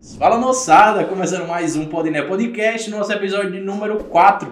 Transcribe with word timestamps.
Fala 0.00 0.38
moçada, 0.38 1.04
começando 1.04 1.46
mais 1.46 1.76
um 1.76 1.84
Podné 1.84 2.22
Podcast, 2.22 2.88
nosso 2.88 3.12
episódio 3.12 3.52
de 3.52 3.60
número 3.60 4.02
4. 4.04 4.50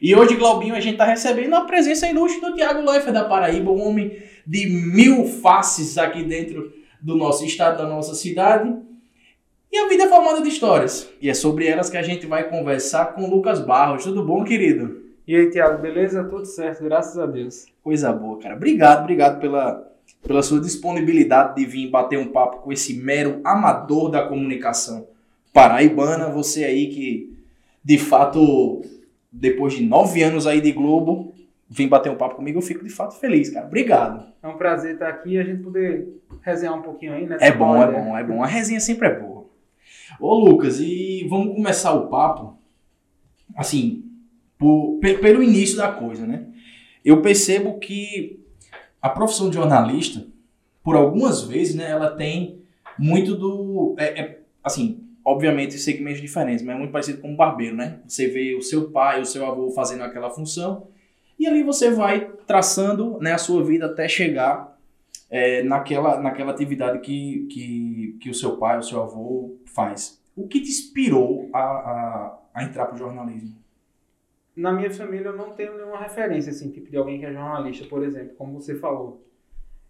E 0.00 0.14
hoje, 0.14 0.36
Glaubinho, 0.36 0.76
a 0.76 0.78
gente 0.78 0.96
tá 0.96 1.04
recebendo 1.04 1.52
a 1.56 1.62
presença 1.62 2.08
ilustre 2.08 2.40
do 2.40 2.54
Thiago 2.54 2.88
Leifert 2.88 3.12
da 3.12 3.24
Paraíba, 3.24 3.72
um 3.72 3.88
homem 3.88 4.22
de 4.46 4.68
mil 4.68 5.26
faces 5.26 5.98
aqui 5.98 6.22
dentro 6.22 6.72
do 7.00 7.16
nosso 7.16 7.44
estado, 7.44 7.78
da 7.78 7.88
nossa 7.88 8.14
cidade. 8.14 8.72
E 9.72 9.78
a 9.78 9.88
vida 9.88 10.04
é 10.04 10.08
formada 10.08 10.40
de 10.40 10.48
histórias. 10.48 11.10
E 11.20 11.28
é 11.28 11.34
sobre 11.34 11.66
elas 11.66 11.90
que 11.90 11.96
a 11.96 12.02
gente 12.02 12.24
vai 12.24 12.48
conversar 12.48 13.14
com 13.14 13.24
o 13.24 13.30
Lucas 13.30 13.58
Barros. 13.58 14.04
Tudo 14.04 14.24
bom, 14.24 14.44
querido? 14.44 15.02
E 15.26 15.34
aí, 15.34 15.50
Thiago, 15.50 15.82
beleza? 15.82 16.22
Tudo 16.22 16.46
certo, 16.46 16.84
graças 16.84 17.18
a 17.18 17.26
Deus. 17.26 17.66
Coisa 17.82 18.12
boa, 18.12 18.38
cara. 18.38 18.54
Obrigado, 18.54 19.02
obrigado 19.02 19.40
pela, 19.40 19.92
pela 20.26 20.42
sua 20.42 20.60
disponibilidade 20.60 21.56
de 21.56 21.66
vir 21.66 21.90
bater 21.90 22.18
um 22.18 22.28
papo 22.28 22.58
com 22.58 22.72
esse 22.72 22.94
mero 22.94 23.40
amador 23.44 24.10
da 24.10 24.26
comunicação 24.26 25.06
paraibana. 25.52 26.30
Você 26.30 26.64
aí 26.64 26.88
que, 26.88 27.36
de 27.84 27.98
fato, 27.98 28.82
depois 29.30 29.74
de 29.74 29.84
nove 29.84 30.22
anos 30.22 30.46
aí 30.46 30.60
de 30.60 30.72
Globo, 30.72 31.34
vem 31.68 31.88
bater 31.88 32.10
um 32.10 32.16
papo 32.16 32.36
comigo, 32.36 32.58
eu 32.58 32.62
fico 32.62 32.84
de 32.84 32.90
fato 32.90 33.18
feliz, 33.18 33.50
cara. 33.50 33.66
Obrigado. 33.66 34.26
É 34.42 34.48
um 34.48 34.56
prazer 34.56 34.94
estar 34.94 35.08
aqui 35.08 35.32
e 35.32 35.38
a 35.38 35.44
gente 35.44 35.62
poder 35.62 36.08
resenhar 36.42 36.74
um 36.78 36.82
pouquinho 36.82 37.12
aí, 37.12 37.26
né? 37.26 37.36
É 37.40 37.52
bom, 37.52 37.82
é 37.82 37.90
bom, 37.90 38.18
é 38.18 38.24
bom. 38.24 38.42
A 38.42 38.46
resenha 38.46 38.80
sempre 38.80 39.08
é 39.08 39.20
boa. 39.20 39.46
Ô, 40.20 40.34
Lucas, 40.34 40.80
e 40.80 41.26
vamos 41.28 41.54
começar 41.54 41.92
o 41.92 42.08
papo, 42.08 42.56
assim, 43.56 44.04
por, 44.58 44.98
pelo 45.00 45.42
início 45.42 45.76
da 45.76 45.90
coisa, 45.90 46.26
né? 46.26 46.46
Eu 47.04 47.20
percebo 47.20 47.78
que 47.78 48.43
a 49.04 49.10
profissão 49.10 49.50
de 49.50 49.56
jornalista, 49.56 50.26
por 50.82 50.96
algumas 50.96 51.42
vezes, 51.42 51.74
né, 51.74 51.90
ela 51.90 52.12
tem 52.12 52.62
muito 52.98 53.34
do. 53.34 53.94
É, 53.98 54.18
é, 54.18 54.40
assim, 54.62 55.04
obviamente, 55.22 55.76
segmentos 55.76 56.22
diferentes, 56.22 56.64
mas 56.64 56.74
é 56.74 56.78
muito 56.78 56.90
parecido 56.90 57.20
com 57.20 57.32
um 57.32 57.36
barbeiro, 57.36 57.76
né? 57.76 57.98
Você 58.08 58.28
vê 58.28 58.54
o 58.54 58.62
seu 58.62 58.90
pai, 58.90 59.20
o 59.20 59.26
seu 59.26 59.44
avô 59.44 59.70
fazendo 59.72 60.04
aquela 60.04 60.30
função, 60.30 60.88
e 61.38 61.46
ali 61.46 61.62
você 61.62 61.90
vai 61.90 62.30
traçando 62.46 63.18
né, 63.20 63.32
a 63.34 63.38
sua 63.38 63.62
vida 63.62 63.84
até 63.84 64.08
chegar 64.08 64.74
é, 65.28 65.62
naquela, 65.62 66.18
naquela 66.18 66.52
atividade 66.52 67.00
que, 67.00 67.46
que, 67.50 68.16
que 68.22 68.30
o 68.30 68.34
seu 68.34 68.56
pai, 68.56 68.78
o 68.78 68.82
seu 68.82 69.02
avô 69.02 69.58
faz. 69.66 70.18
O 70.34 70.48
que 70.48 70.62
te 70.62 70.70
inspirou 70.70 71.50
a, 71.52 71.60
a, 71.60 72.38
a 72.54 72.64
entrar 72.64 72.86
para 72.86 72.94
o 72.94 72.98
jornalismo? 72.98 73.54
Na 74.56 74.72
minha 74.72 74.90
família 74.90 75.28
eu 75.28 75.36
não 75.36 75.50
tenho 75.52 75.76
nenhuma 75.76 75.98
referência, 75.98 76.50
assim, 76.50 76.70
tipo 76.70 76.90
de 76.90 76.96
alguém 76.96 77.18
que 77.18 77.26
é 77.26 77.32
jornalista, 77.32 77.86
por 77.86 78.04
exemplo, 78.04 78.34
como 78.36 78.60
você 78.60 78.74
falou. 78.76 79.26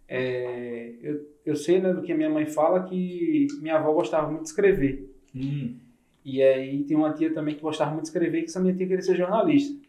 É, 0.07 0.93
eu, 1.01 1.27
eu 1.45 1.55
sei, 1.55 1.79
né, 1.79 1.93
do 1.93 2.01
que 2.01 2.11
a 2.11 2.17
minha 2.17 2.29
mãe 2.29 2.45
fala, 2.45 2.83
que 2.83 3.47
minha 3.61 3.75
avó 3.75 3.93
gostava 3.93 4.27
muito 4.27 4.43
de 4.43 4.49
escrever. 4.49 5.13
Hum. 5.35 5.75
E 6.23 6.41
aí 6.41 6.83
tem 6.83 6.97
uma 6.97 7.13
tia 7.13 7.31
também 7.33 7.55
que 7.55 7.61
gostava 7.61 7.91
muito 7.91 8.03
de 8.03 8.09
escrever, 8.09 8.41
que 8.41 8.49
essa 8.49 8.59
minha 8.59 8.73
tia 8.73 8.87
queria 8.87 9.01
ser 9.01 9.15
jornalista. 9.15 9.79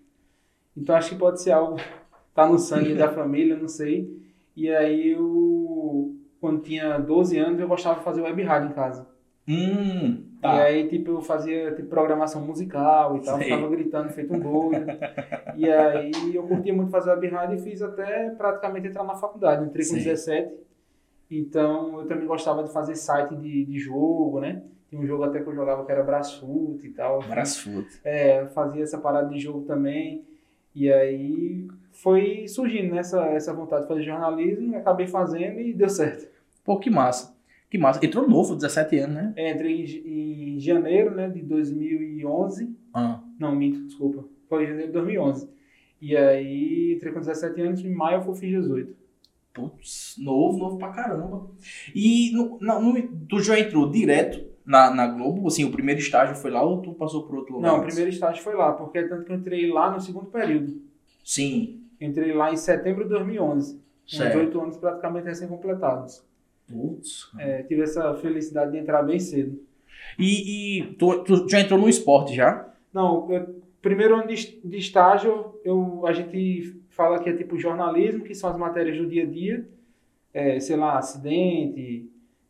Então 0.77 0.94
acho 0.94 1.10
que 1.10 1.16
pode 1.16 1.41
ser 1.41 1.52
algo, 1.52 1.77
tá 2.34 2.47
no 2.47 2.58
sangue 2.58 2.94
da 2.94 3.10
família, 3.10 3.56
não 3.56 3.69
sei. 3.69 4.22
E 4.54 4.70
aí 4.70 5.12
eu, 5.12 6.14
quando 6.41 6.62
tinha 6.62 6.98
12 6.98 7.38
anos, 7.38 7.60
eu 7.60 7.69
gostava 7.69 7.98
de 7.98 8.04
fazer 8.04 8.20
web 8.20 8.42
rádio 8.42 8.70
em 8.70 8.74
casa. 8.74 9.08
Hum, 9.48 10.25
tá. 10.40 10.56
E 10.56 10.60
aí, 10.60 10.88
tipo, 10.88 11.10
eu 11.12 11.20
fazia 11.20 11.74
tipo, 11.74 11.88
programação 11.88 12.40
musical 12.40 13.16
e 13.16 13.20
tal, 13.20 13.38
ficava 13.38 13.68
gritando, 13.68 14.08
feito 14.10 14.34
um 14.34 14.40
doido. 14.40 14.86
e 15.56 15.70
aí, 15.70 16.12
eu 16.34 16.42
curtia 16.44 16.74
muito 16.74 16.90
fazer 16.90 17.10
web 17.10 17.28
rádio 17.28 17.56
e 17.56 17.62
fiz 17.62 17.82
até 17.82 18.30
praticamente 18.30 18.88
entrar 18.88 19.04
na 19.04 19.14
faculdade. 19.14 19.64
Entrei 19.64 19.84
com 19.84 19.94
Sei. 19.94 20.04
17, 20.04 20.54
então 21.30 22.00
eu 22.00 22.06
também 22.06 22.26
gostava 22.26 22.62
de 22.62 22.72
fazer 22.72 22.94
site 22.94 23.34
de, 23.36 23.64
de 23.64 23.78
jogo, 23.78 24.40
né? 24.40 24.62
Tinha 24.88 25.00
um 25.00 25.06
jogo 25.06 25.24
até 25.24 25.40
que 25.40 25.48
eu 25.48 25.54
jogava 25.54 25.84
que 25.84 25.92
era 25.92 26.02
Brasfoot 26.02 26.86
e 26.86 26.90
tal. 26.90 27.20
Brasfoot. 27.20 27.88
É, 28.04 28.46
fazia 28.46 28.82
essa 28.82 28.98
parada 28.98 29.28
de 29.28 29.38
jogo 29.38 29.62
também. 29.62 30.25
E 30.75 30.92
aí, 30.92 31.66
foi 31.91 32.46
surgindo 32.46 32.94
né, 32.94 33.00
essa, 33.00 33.25
essa 33.26 33.52
vontade 33.52 33.82
de 33.82 33.88
fazer 33.88 34.02
jornalismo, 34.02 34.76
acabei 34.76 35.06
fazendo 35.06 35.60
e 35.60 35.72
deu 35.72 35.88
certo. 35.88 36.28
Pô, 36.62 36.78
que 36.78 36.91
massa. 36.91 37.35
Que 37.71 37.78
massa. 37.78 38.04
Entrou 38.04 38.28
novo, 38.28 38.54
17 38.54 38.99
anos, 38.99 39.16
né? 39.16 39.32
É, 39.37 39.53
entrei 39.53 39.84
em, 40.04 40.56
em 40.56 40.60
janeiro 40.60 41.15
né, 41.15 41.28
de 41.28 41.43
2011. 41.43 42.75
Ah, 42.94 43.21
Não, 43.38 43.54
minto, 43.54 43.84
desculpa. 43.87 44.25
Foi 44.49 44.65
em 44.65 44.66
janeiro 44.69 44.88
de 44.88 44.93
2011. 44.93 45.49
E 46.00 46.16
aí, 46.16 46.94
entrei 46.94 47.12
com 47.12 47.21
17 47.21 47.60
anos, 47.60 47.84
em 47.84 47.93
maio 47.93 48.22
eu 48.26 48.34
fiz 48.34 48.50
18. 48.50 48.94
putz, 49.53 50.15
novo, 50.19 50.59
novo 50.59 50.78
pra 50.78 50.91
caramba. 50.91 51.50
E 51.94 52.31
no, 52.32 52.59
no- 52.60 53.09
tu 53.28 53.41
já 53.41 53.59
entrou 53.59 53.91
direto 53.91 54.44
na, 54.65 54.91
na 54.94 55.06
Globo? 55.06 55.47
Assim, 55.49 55.65
o 55.65 55.71
primeiro 55.72 55.99
estágio 56.00 56.37
foi 56.37 56.50
lá 56.50 56.62
ou 56.62 56.82
tu 56.82 56.93
passou 56.94 57.25
por 57.26 57.37
outro 57.37 57.55
lugar? 57.55 57.72
Não, 57.72 57.78
o 57.81 57.84
primeiro 57.87 58.10
estágio 58.10 58.43
foi 58.44 58.55
lá, 58.55 58.72
porque 58.75 58.99
é 58.99 59.09
tanto 59.09 59.25
que 59.25 59.32
eu 59.32 59.37
entrei 59.37 59.71
lá 59.72 59.91
no 59.91 60.00
segundo 60.00 60.26
período. 60.26 60.81
Sim. 61.25 61.81
Entrei 62.00 62.32
lá 62.34 62.53
em 62.53 62.56
setembro 62.56 63.05
de 63.05 63.10
2011. 63.10 63.75
Com 63.75 63.81
Certo. 64.06 64.32
18 64.34 64.60
anos 64.60 64.76
praticamente 64.76 65.25
recém-completados. 65.26 66.22
Putz. 66.69 67.31
É, 67.38 67.62
tive 67.62 67.82
essa 67.82 68.15
felicidade 68.15 68.72
de 68.72 68.78
entrar 68.78 69.03
bem 69.03 69.19
cedo. 69.19 69.59
E, 70.19 70.81
e 70.81 70.94
tu, 70.94 71.22
tu 71.25 71.49
já 71.49 71.60
entrou 71.60 71.78
no 71.81 71.88
esporte 71.88 72.34
já? 72.34 72.69
Não, 72.93 73.31
eu- 73.32 73.56
primeiro 73.81 74.16
ano 74.16 74.27
de, 74.27 74.59
de 74.65 74.78
estágio, 74.78 75.55
eu, 75.65 76.05
a 76.06 76.12
gente 76.12 76.75
fala 76.91 77.19
que 77.21 77.28
é 77.31 77.37
tipo 77.37 77.59
jornalismo, 77.59 78.25
que 78.25 78.34
são 78.34 78.50
as 78.50 78.56
matérias 78.59 78.97
do 78.99 79.06
dia 79.06 79.22
a 79.22 79.26
dia, 79.26 79.69
é, 80.34 80.59
sei 80.60 80.76
lá, 80.76 80.99
acidente, 80.99 82.09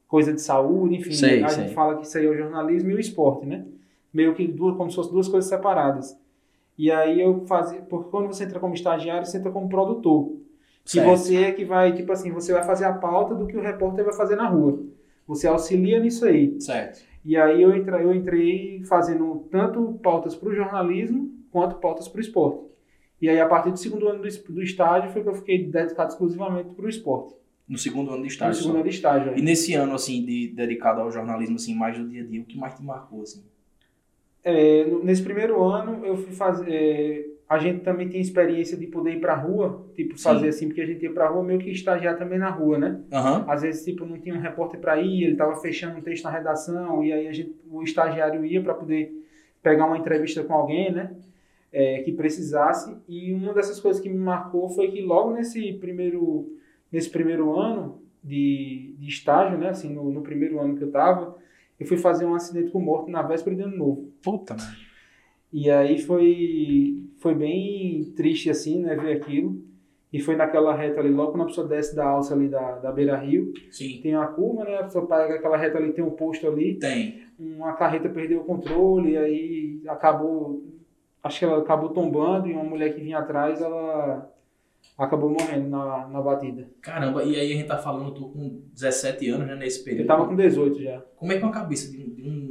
coisa 0.08 0.32
de 0.32 0.40
saúde, 0.40 0.96
enfim. 0.96 1.12
Sei, 1.12 1.42
a 1.42 1.48
sei. 1.48 1.64
gente 1.64 1.74
fala 1.74 1.96
que 1.98 2.06
isso 2.06 2.16
aí 2.16 2.24
é 2.26 2.28
o 2.30 2.36
jornalismo 2.36 2.90
e 2.90 2.94
o 2.94 3.00
esporte, 3.00 3.44
né? 3.46 3.66
Meio 4.12 4.34
que 4.34 4.46
duas, 4.46 4.76
como 4.76 4.88
se 4.90 4.96
fossem 4.96 5.12
duas 5.12 5.28
coisas 5.28 5.48
separadas. 5.48 6.18
E 6.78 6.90
aí 6.90 7.20
eu 7.20 7.44
fazia, 7.46 7.80
porque 7.82 8.10
quando 8.10 8.28
você 8.28 8.44
entra 8.44 8.60
como 8.60 8.74
estagiário, 8.74 9.26
você 9.26 9.38
entra 9.38 9.50
como 9.50 9.68
produtor. 9.68 10.32
Que 10.86 10.92
Certo. 10.92 11.08
você 11.08 11.36
é 11.42 11.52
que 11.52 11.64
vai, 11.64 11.92
tipo 11.92 12.12
assim, 12.12 12.30
você 12.30 12.52
vai 12.52 12.62
fazer 12.62 12.84
a 12.84 12.92
pauta 12.92 13.34
do 13.34 13.46
que 13.46 13.56
o 13.56 13.60
repórter 13.60 14.04
vai 14.04 14.14
fazer 14.14 14.36
na 14.36 14.46
rua. 14.48 14.82
Você 15.26 15.46
auxilia 15.48 15.98
nisso 15.98 16.24
aí. 16.24 16.58
Certo. 16.60 17.04
E 17.24 17.36
aí 17.36 17.60
eu 17.60 17.76
entrei, 17.76 18.04
eu 18.04 18.14
entrei 18.14 18.82
fazendo 18.84 19.48
tanto 19.50 19.98
pautas 20.00 20.36
para 20.36 20.48
o 20.48 20.54
jornalismo 20.54 21.28
quanto 21.50 21.74
pautas 21.76 22.06
para 22.06 22.18
o 22.18 22.20
esporte. 22.20 22.60
E 23.20 23.28
aí 23.28 23.40
a 23.40 23.46
partir 23.48 23.70
do 23.72 23.76
segundo 23.78 24.06
ano 24.08 24.22
do, 24.22 24.52
do 24.54 24.62
estágio 24.62 25.10
foi 25.10 25.22
que 25.24 25.28
eu 25.28 25.34
fiquei 25.34 25.64
dedicado 25.66 26.10
exclusivamente 26.12 26.70
para 26.72 26.84
o 26.86 26.88
esporte. 26.88 27.34
No 27.68 27.76
segundo 27.76 28.08
ano 28.10 28.18
de 28.18 28.22
No 28.22 28.26
estágio. 28.28 28.54
segundo 28.54 28.74
só. 28.74 28.78
ano 28.80 28.88
de 28.88 28.94
estágio. 28.94 29.32
E 29.32 29.34
aí. 29.34 29.42
nesse 29.42 29.74
ano, 29.74 29.92
assim, 29.94 30.24
de, 30.24 30.48
dedicado 30.54 31.00
ao 31.00 31.10
jornalismo, 31.10 31.56
assim, 31.56 31.74
mais 31.74 31.98
do 31.98 32.06
dia 32.08 32.22
a 32.22 32.26
dia, 32.26 32.40
o 32.40 32.44
que 32.44 32.56
mais 32.56 32.74
te 32.74 32.84
marcou, 32.84 33.22
assim? 33.22 33.42
É, 34.44 34.84
no- 34.84 35.02
nesse 35.02 35.22
primeiro 35.24 35.60
ano 35.64 36.06
eu 36.06 36.16
fui 36.16 36.32
fazer. 36.32 36.70
é, 36.70 37.26
a 37.48 37.58
gente 37.58 37.80
também 37.80 38.08
tem 38.08 38.20
experiência 38.20 38.76
de 38.76 38.86
poder 38.86 39.14
ir 39.14 39.20
para 39.20 39.34
a 39.34 39.36
rua, 39.36 39.86
tipo 39.94 40.16
Sim. 40.16 40.24
fazer 40.24 40.48
assim, 40.48 40.66
porque 40.66 40.80
a 40.80 40.86
gente 40.86 41.02
ia 41.02 41.12
para 41.12 41.26
a 41.26 41.28
rua 41.28 41.44
meio 41.44 41.60
que 41.60 41.70
estagiar 41.70 42.18
também 42.18 42.38
na 42.38 42.50
rua, 42.50 42.78
né? 42.78 43.00
Aham. 43.12 43.44
Às 43.48 43.62
vezes, 43.62 43.84
tipo, 43.84 44.04
não 44.04 44.18
tinha 44.18 44.34
um 44.34 44.40
repórter 44.40 44.80
para 44.80 45.00
ir, 45.00 45.22
ele 45.22 45.32
estava 45.32 45.54
fechando 45.56 45.98
um 45.98 46.00
texto 46.00 46.24
na 46.24 46.30
redação, 46.30 47.04
e 47.04 47.12
aí 47.12 47.28
a 47.28 47.32
gente, 47.32 47.54
o 47.70 47.82
estagiário 47.82 48.44
ia 48.44 48.62
para 48.62 48.74
poder 48.74 49.12
pegar 49.62 49.86
uma 49.86 49.98
entrevista 49.98 50.42
com 50.42 50.54
alguém, 50.54 50.92
né? 50.92 51.14
é, 51.76 52.02
que 52.02 52.12
precisasse. 52.12 52.96
E 53.06 53.32
uma 53.34 53.52
dessas 53.52 53.78
coisas 53.78 54.00
que 54.00 54.08
me 54.08 54.16
marcou 54.16 54.68
foi 54.70 54.90
que 54.90 55.02
logo 55.02 55.32
nesse 55.32 55.74
primeiro, 55.74 56.56
nesse 56.90 57.10
primeiro 57.10 57.54
ano 57.54 58.00
de, 58.24 58.94
de 58.98 59.08
estágio, 59.08 59.58
né? 59.58 59.68
Assim, 59.68 59.92
no, 59.92 60.10
no 60.10 60.22
primeiro 60.22 60.58
ano 60.58 60.74
que 60.74 60.82
eu 60.82 60.88
estava, 60.88 61.36
eu 61.78 61.86
fui 61.86 61.98
fazer 61.98 62.24
um 62.24 62.34
acidente 62.34 62.70
com 62.70 62.80
morte 62.80 63.10
na 63.10 63.20
véspera 63.20 63.54
de 63.54 63.62
ano 63.62 63.76
novo. 63.76 64.12
Puta, 64.22 64.54
mano. 64.54 64.85
E 65.52 65.70
aí 65.70 65.98
foi, 65.98 67.02
foi 67.18 67.34
bem 67.34 68.12
triste, 68.16 68.50
assim, 68.50 68.80
né, 68.82 68.94
ver 68.96 69.12
aquilo. 69.16 69.64
E 70.12 70.20
foi 70.20 70.36
naquela 70.36 70.74
reta 70.74 71.00
ali, 71.00 71.10
logo 71.10 71.32
quando 71.32 71.42
a 71.42 71.46
pessoa 71.46 71.66
desce 71.66 71.94
da 71.94 72.06
alça 72.06 72.32
ali 72.34 72.48
da, 72.48 72.76
da 72.78 72.92
Beira 72.92 73.16
Rio, 73.18 73.52
Sim. 73.70 74.00
tem 74.02 74.14
a 74.14 74.26
curva, 74.26 74.64
né, 74.64 74.78
a 74.78 74.84
pessoa 74.84 75.06
pega 75.06 75.34
aquela 75.34 75.56
reta 75.56 75.78
ali, 75.78 75.92
tem 75.92 76.04
um 76.04 76.10
posto 76.12 76.46
ali, 76.46 76.74
Tem. 76.78 77.22
uma 77.38 77.72
carreta 77.74 78.08
perdeu 78.08 78.40
o 78.40 78.44
controle, 78.44 79.10
e 79.12 79.18
aí 79.18 79.82
acabou, 79.88 80.64
acho 81.22 81.38
que 81.40 81.44
ela 81.44 81.58
acabou 81.58 81.90
tombando, 81.90 82.46
e 82.48 82.52
uma 82.52 82.64
mulher 82.64 82.94
que 82.94 83.00
vinha 83.00 83.18
atrás, 83.18 83.60
ela 83.60 84.32
acabou 84.96 85.28
morrendo 85.28 85.68
na, 85.68 86.06
na 86.08 86.22
batida. 86.22 86.66
Caramba, 86.80 87.22
e 87.24 87.34
aí 87.36 87.52
a 87.52 87.56
gente 87.56 87.66
tá 87.66 87.76
falando, 87.76 88.12
tu 88.14 88.28
com 88.30 88.62
17 88.72 89.28
anos, 89.30 89.46
né, 89.48 89.56
nesse 89.56 89.84
período. 89.84 90.02
Eu 90.02 90.06
tava 90.06 90.26
com 90.26 90.36
18 90.36 90.80
já. 90.82 91.02
Como 91.16 91.32
é 91.32 91.36
que 91.36 91.42
é 91.42 91.44
uma 91.46 91.52
cabeça 91.52 91.90
de 91.90 91.98
um, 91.98 92.14
de 92.14 92.22
um- 92.22 92.45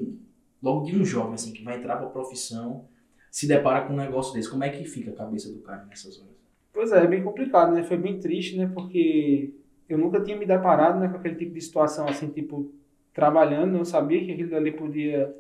logo 0.66 0.84
de 0.84 0.98
um 0.98 1.06
jovem, 1.06 1.36
assim, 1.36 1.54
que 1.54 1.64
vai 1.64 1.78
entrar 1.78 1.98
pra 1.98 2.08
profissão, 2.08 2.86
se 3.30 3.48
depara 3.48 3.86
com 3.86 3.94
um 3.94 3.98
negócio 3.98 4.34
desse? 4.34 4.50
Como 4.50 4.64
é 4.64 4.70
que 4.70 4.84
fica 4.84 5.12
a 5.12 5.14
cabeça 5.14 5.54
do 5.54 5.60
cara 5.60 5.86
nessas 5.86 6.20
horas? 6.20 6.34
Pois 6.74 6.92
é, 6.92 7.04
é 7.04 7.08
bem 7.08 7.24
complicado, 7.24 7.72
né? 7.72 7.84
Foi 7.84 7.98
bem 7.98 8.20
triste, 8.20 8.58
né? 8.58 8.70
Porque 8.74 9.54
eu 9.88 9.98
nunca 9.98 10.20
tinha 10.22 10.36
me 10.36 10.46
deparado 10.46 11.00
né, 11.00 11.08
com 11.08 11.18
aquele 11.18 11.36
tipo 11.36 11.54
de 11.54 11.62
situação, 11.62 12.08
assim, 12.08 12.30
tipo, 12.30 12.74
trabalhando, 13.14 13.78
não 13.78 13.86
sabia 13.86 14.26
que 14.26 14.32
aquilo 14.32 14.50
dali 14.50 14.72
podia, 14.72 15.34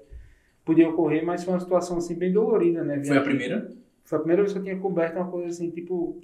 podia 0.63 0.87
ocorrer, 0.87 1.25
mas 1.25 1.43
foi 1.43 1.55
uma 1.55 1.59
situação, 1.59 1.97
assim, 1.97 2.13
bem 2.13 2.31
dolorida, 2.31 2.83
né? 2.83 3.03
Foi 3.03 3.17
a 3.17 3.21
primeira? 3.21 3.73
Foi 4.03 4.17
a 4.17 4.21
primeira 4.21 4.43
vez 4.43 4.53
que 4.53 4.59
eu 4.59 4.63
tinha 4.63 4.77
coberto 4.77 5.15
uma 5.15 5.27
coisa 5.31 5.47
assim, 5.47 5.71
tipo. 5.71 6.21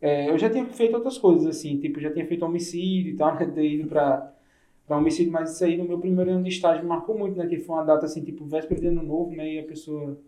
é, 0.00 0.30
eu 0.30 0.38
já 0.38 0.48
tinha 0.48 0.64
feito 0.64 0.94
outras 0.94 1.18
coisas, 1.18 1.46
assim, 1.46 1.78
tipo, 1.78 2.00
já 2.00 2.10
tinha 2.10 2.26
feito 2.26 2.46
homicídio 2.46 3.12
e 3.12 3.16
tal, 3.16 3.34
né? 3.34 3.44
Ter 3.44 3.70
ido 3.70 3.86
pra, 3.86 4.34
para 4.86 4.98
homicídio, 4.98 5.32
mas 5.32 5.54
isso 5.54 5.64
aí 5.64 5.76
no 5.76 5.84
meu 5.84 5.98
primeiro 5.98 6.30
ano 6.30 6.44
de 6.44 6.50
estágio 6.50 6.82
me 6.82 6.88
marcou 6.88 7.18
muito, 7.18 7.36
né? 7.36 7.46
Que 7.46 7.58
foi 7.58 7.76
uma 7.76 7.84
data 7.84 8.06
assim, 8.06 8.22
tipo, 8.22 8.44
véspera 8.44 8.80
de 8.80 8.86
ano 8.86 9.02
novo, 9.02 9.34
né? 9.34 9.54
E 9.54 9.58
a 9.58 9.64
pessoa 9.64 10.18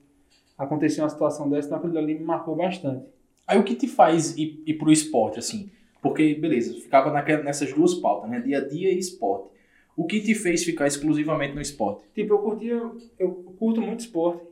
aconteceu 0.57 1.05
uma 1.05 1.11
situação 1.11 1.49
dessa, 1.49 1.69
então 1.69 1.79
aquilo 1.79 1.99
ali 1.99 2.15
me 2.15 2.25
marcou 2.25 2.57
bastante. 2.57 3.07
Aí 3.47 3.59
o 3.59 3.63
que 3.63 3.75
te 3.75 3.87
faz 3.87 4.37
ir, 4.37 4.63
ir 4.67 4.75
pro 4.75 4.91
esporte, 4.91 5.39
assim? 5.39 5.71
Porque, 6.03 6.35
beleza, 6.35 6.75
ficava 6.75 7.11
naquela, 7.13 7.43
nessas 7.43 7.73
duas 7.73 7.95
pautas, 7.95 8.29
né? 8.29 8.41
Dia 8.41 8.59
a 8.59 8.69
dia 8.69 8.93
e 8.93 8.99
esporte. 8.99 9.49
O 9.97 10.05
que 10.05 10.21
te 10.21 10.35
fez 10.35 10.65
ficar 10.65 10.87
exclusivamente 10.87 11.55
no 11.55 11.61
esporte? 11.61 12.05
Tipo, 12.15 12.35
eu 12.35 12.39
curtia, 12.39 12.91
eu 13.19 13.31
curto 13.59 13.81
muito 13.81 14.01
esporte. 14.01 14.43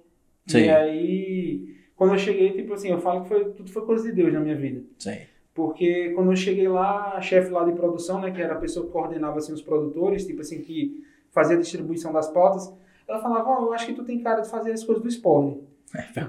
Sim. 0.47 0.58
E 0.58 0.70
aí, 0.70 1.76
quando 1.97 2.14
eu 2.14 2.19
cheguei, 2.19 2.53
tipo 2.53 2.73
assim, 2.75 2.88
eu 2.88 3.00
falo 3.00 3.23
que 3.23 3.29
foi, 3.29 3.44
tudo 3.53 3.70
foi 3.70 3.85
coisa 3.85 4.08
de 4.08 4.12
Deus 4.12 4.32
na 4.32 4.41
minha 4.41 4.56
vida. 4.56 4.82
Sim. 4.99 5.19
Porque 5.56 6.11
quando 6.14 6.31
eu 6.32 6.37
cheguei 6.37 6.69
lá, 6.69 7.14
a 7.17 7.20
chefe 7.23 7.50
lá 7.50 7.64
de 7.64 7.73
produção, 7.73 8.20
né, 8.20 8.31
que 8.31 8.43
era 8.43 8.55
a 8.55 8.58
pessoa 8.61 8.87
que 8.87 8.93
coordenava 8.93 9.38
assim, 9.38 9.55
os 9.55 9.62
produtores, 9.62 10.26
tipo 10.26 10.43
assim, 10.43 10.61
que 10.62 11.03
fazia 11.32 11.56
a 11.56 11.61
distribuição 11.61 12.12
das 12.12 12.29
pautas, 12.29 12.73
ela 13.08 13.20
falava, 13.20 13.49
ó, 13.49 13.62
eu 13.64 13.73
acho 13.73 13.87
que 13.87 13.94
tu 13.94 14.05
tem 14.05 14.20
cara 14.23 14.43
de 14.43 14.50
fazer 14.50 14.73
as 14.73 14.85
coisas 14.85 15.03
do 15.03 15.08
esporte. 15.08 15.58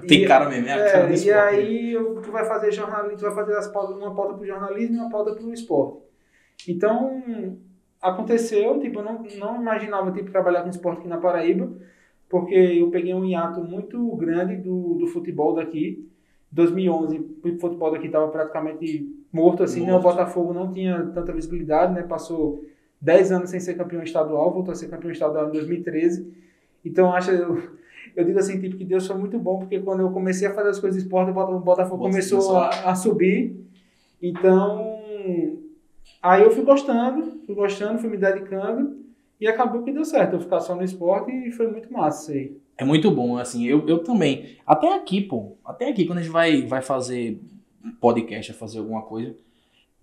Tem 0.08 0.22
E- 0.22 0.26
cara 0.26 0.48
mesmo, 0.48 0.66
é 0.68 0.90
cara 0.90 1.06
do 1.06 1.08
É, 1.08 1.10
e 1.10 1.14
esporte. 1.14 1.38
aí 1.38 1.92
eu- 1.92 2.22
tu 2.22 2.30
vai 2.32 2.44
fazer 2.46 2.72
jornalismo, 2.72 3.18
tu 3.18 3.22
vai 3.26 3.34
fazer 3.34 3.56
as 3.56 3.68
pautas, 3.68 3.96
uma 3.96 4.14
pauta 4.14 4.34
pro 4.34 4.46
jornalismo 4.46 4.96
e 4.96 4.98
uma 4.98 5.10
pauta 5.10 5.34
pro 5.34 5.52
esporte. 5.52 5.98
Então, 6.68 7.22
aconteceu, 8.00 8.78
tipo, 8.80 9.00
eu 9.00 9.04
não, 9.04 9.22
não 9.38 9.60
imaginava 9.60 10.10
tipo, 10.12 10.30
trabalhar 10.30 10.62
com 10.62 10.70
esporte 10.70 11.00
aqui 11.00 11.08
na 11.08 11.18
Paraíba, 11.18 11.70
porque 12.28 12.54
eu 12.54 12.90
peguei 12.90 13.14
um 13.14 13.24
hiato 13.24 13.62
muito 13.62 14.14
grande 14.16 14.56
do, 14.56 14.94
do 14.94 15.06
futebol 15.06 15.54
daqui. 15.54 16.08
2011, 16.50 17.18
o 17.18 17.58
futebol 17.58 17.90
daqui 17.90 18.06
estava 18.06 18.28
praticamente 18.28 19.14
morto, 19.32 19.62
assim, 19.62 19.80
né? 19.84 19.90
O 19.90 20.00
Morto. 20.00 20.04
Botafogo 20.16 20.52
não 20.54 20.72
tinha 20.72 21.02
tanta 21.14 21.32
visibilidade, 21.32 21.92
né? 21.94 22.02
Passou 22.02 22.64
10 23.00 23.30
anos 23.32 23.50
sem 23.50 23.60
ser 23.60 23.74
campeão 23.74 24.02
estadual, 24.02 24.52
voltou 24.52 24.72
a 24.72 24.74
ser 24.74 24.88
campeão 24.88 25.10
estadual 25.10 25.48
em 25.48 25.52
2013. 25.52 26.32
Então, 26.84 27.12
acho, 27.12 27.30
eu, 27.30 27.62
eu 28.16 28.24
digo 28.24 28.38
assim, 28.38 28.60
tipo, 28.60 28.76
que 28.76 28.84
Deus 28.84 29.06
foi 29.06 29.16
muito 29.16 29.38
bom, 29.38 29.58
porque 29.60 29.78
quando 29.80 30.00
eu 30.00 30.10
comecei 30.10 30.48
a 30.48 30.54
fazer 30.54 30.70
as 30.70 30.80
coisas 30.80 30.98
de 31.00 31.06
esporte, 31.06 31.30
o 31.30 31.34
Bota- 31.34 31.52
o 31.52 31.60
Botafogo 31.60 31.96
Bota- 31.98 32.10
começou 32.10 32.38
começou 32.38 32.56
a, 32.58 32.90
a 32.90 32.94
subir. 32.94 33.56
Então, 34.20 34.98
aí 36.22 36.42
eu 36.42 36.50
fui 36.50 36.64
gostando, 36.64 37.40
fui 37.46 37.54
gostando, 37.54 37.98
fui 37.98 38.08
me 38.10 38.16
dedicando, 38.16 38.96
e 39.40 39.46
acabou 39.46 39.82
que 39.82 39.92
deu 39.92 40.04
certo 40.04 40.34
eu 40.34 40.40
ficar 40.40 40.60
só 40.60 40.74
no 40.74 40.82
esporte 40.82 41.30
e 41.30 41.52
foi 41.52 41.70
muito 41.70 41.92
massa 41.92 42.32
isso 42.32 42.38
aí. 42.38 42.56
É 42.76 42.84
muito 42.84 43.10
bom, 43.10 43.36
assim, 43.36 43.64
eu, 43.66 43.86
eu 43.88 43.98
também. 44.02 44.56
Até 44.66 44.94
aqui, 44.94 45.20
pô, 45.20 45.56
até 45.64 45.88
aqui, 45.88 46.06
quando 46.06 46.18
a 46.18 46.22
gente 46.22 46.32
vai, 46.32 46.62
vai 46.66 46.80
fazer 46.82 47.40
podcast, 48.00 48.52
vai 48.52 48.58
fazer 48.58 48.78
alguma 48.78 49.02
coisa, 49.02 49.34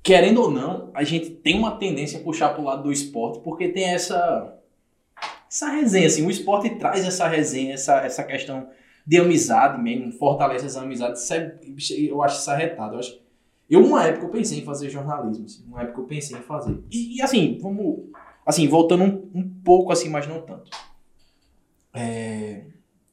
querendo 0.01 0.41
ou 0.41 0.51
não, 0.51 0.91
a 0.93 1.03
gente 1.03 1.29
tem 1.29 1.57
uma 1.57 1.77
tendência 1.77 2.19
a 2.19 2.23
puxar 2.23 2.49
pro 2.49 2.63
lado 2.63 2.83
do 2.83 2.91
esporte, 2.91 3.39
porque 3.39 3.69
tem 3.69 3.85
essa, 3.85 4.57
essa 5.49 5.69
resenha, 5.69 6.07
assim, 6.07 6.25
o 6.25 6.29
esporte 6.29 6.69
traz 6.71 7.05
essa 7.05 7.27
resenha, 7.27 7.73
essa, 7.73 7.97
essa 8.01 8.23
questão 8.23 8.67
de 9.05 9.17
amizade 9.17 9.81
mesmo, 9.81 10.11
fortalece 10.11 10.65
essa 10.65 10.81
amizade, 10.81 11.17
isso 11.17 11.33
é- 11.33 11.57
eu 12.09 12.21
acho 12.23 12.39
isso 12.39 12.51
arretado, 12.51 12.95
eu 12.95 12.99
acho... 12.99 13.25
Eu, 13.67 13.83
uma 13.83 14.03
época, 14.03 14.27
eu 14.27 14.29
pensei 14.29 14.59
em 14.59 14.63
fazer 14.63 14.89
jornalismo, 14.91 15.45
assim, 15.45 15.63
uma 15.67 15.81
época 15.81 16.01
eu 16.01 16.05
pensei 16.05 16.37
em 16.37 16.41
fazer. 16.41 16.77
E, 16.91 17.17
e, 17.17 17.21
assim, 17.21 17.57
vamos... 17.59 18.09
Assim, 18.45 18.67
voltando 18.67 19.03
um, 19.03 19.31
um 19.33 19.49
pouco, 19.63 19.91
assim, 19.91 20.07
mas 20.07 20.27
não 20.27 20.41
tanto. 20.41 20.69
É, 21.91 22.65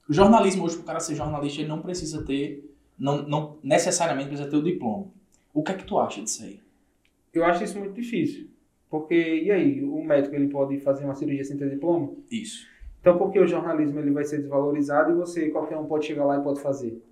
o 0.07 0.13
jornalismo 0.13 0.65
hoje, 0.65 0.75
para 0.77 0.83
o 0.83 0.87
cara 0.87 1.01
ser 1.01 1.15
jornalista, 1.15 1.61
ele 1.61 1.69
não 1.71 1.81
precisa 1.81 2.23
ter, 2.23 2.71
não, 3.03 3.23
não 3.23 3.59
necessariamente 3.65 4.29
precisa 4.29 4.49
ter 4.49 4.57
o 4.57 4.63
diploma. 4.63 5.07
O 5.53 5.61
que 5.61 5.73
é 5.73 5.75
que 5.75 5.85
tu 5.85 5.99
acha 5.99 6.23
disso 6.23 6.45
aí? 6.45 6.61
Eu 7.35 7.45
acho 7.45 7.65
isso 7.65 7.77
muito 7.77 7.95
difícil, 7.95 8.49
porque, 8.89 9.15
e 9.15 9.51
aí, 9.51 9.83
o 9.83 10.05
médico 10.05 10.37
ele 10.37 10.47
pode 10.47 10.79
fazer 10.79 11.05
uma 11.05 11.15
cirurgia 11.15 11.45
sem 11.45 11.57
ter 11.57 11.69
diploma? 11.69 12.13
Isso. 12.31 12.65
Então, 13.01 13.19
por 13.19 13.33
que 13.33 13.41
o 13.41 13.47
jornalismo 13.47 13.99
ele 13.99 14.13
vai 14.13 14.23
ser 14.23 14.39
desvalorizado 14.39 15.11
e 15.11 15.15
você, 15.15 15.51
qualquer 15.51 15.77
um 15.77 15.87
pode 15.87 16.07
chegar 16.07 16.25
lá 16.25 16.39
e 16.39 16.43
pode 16.43 16.61
fazer? 16.61 17.03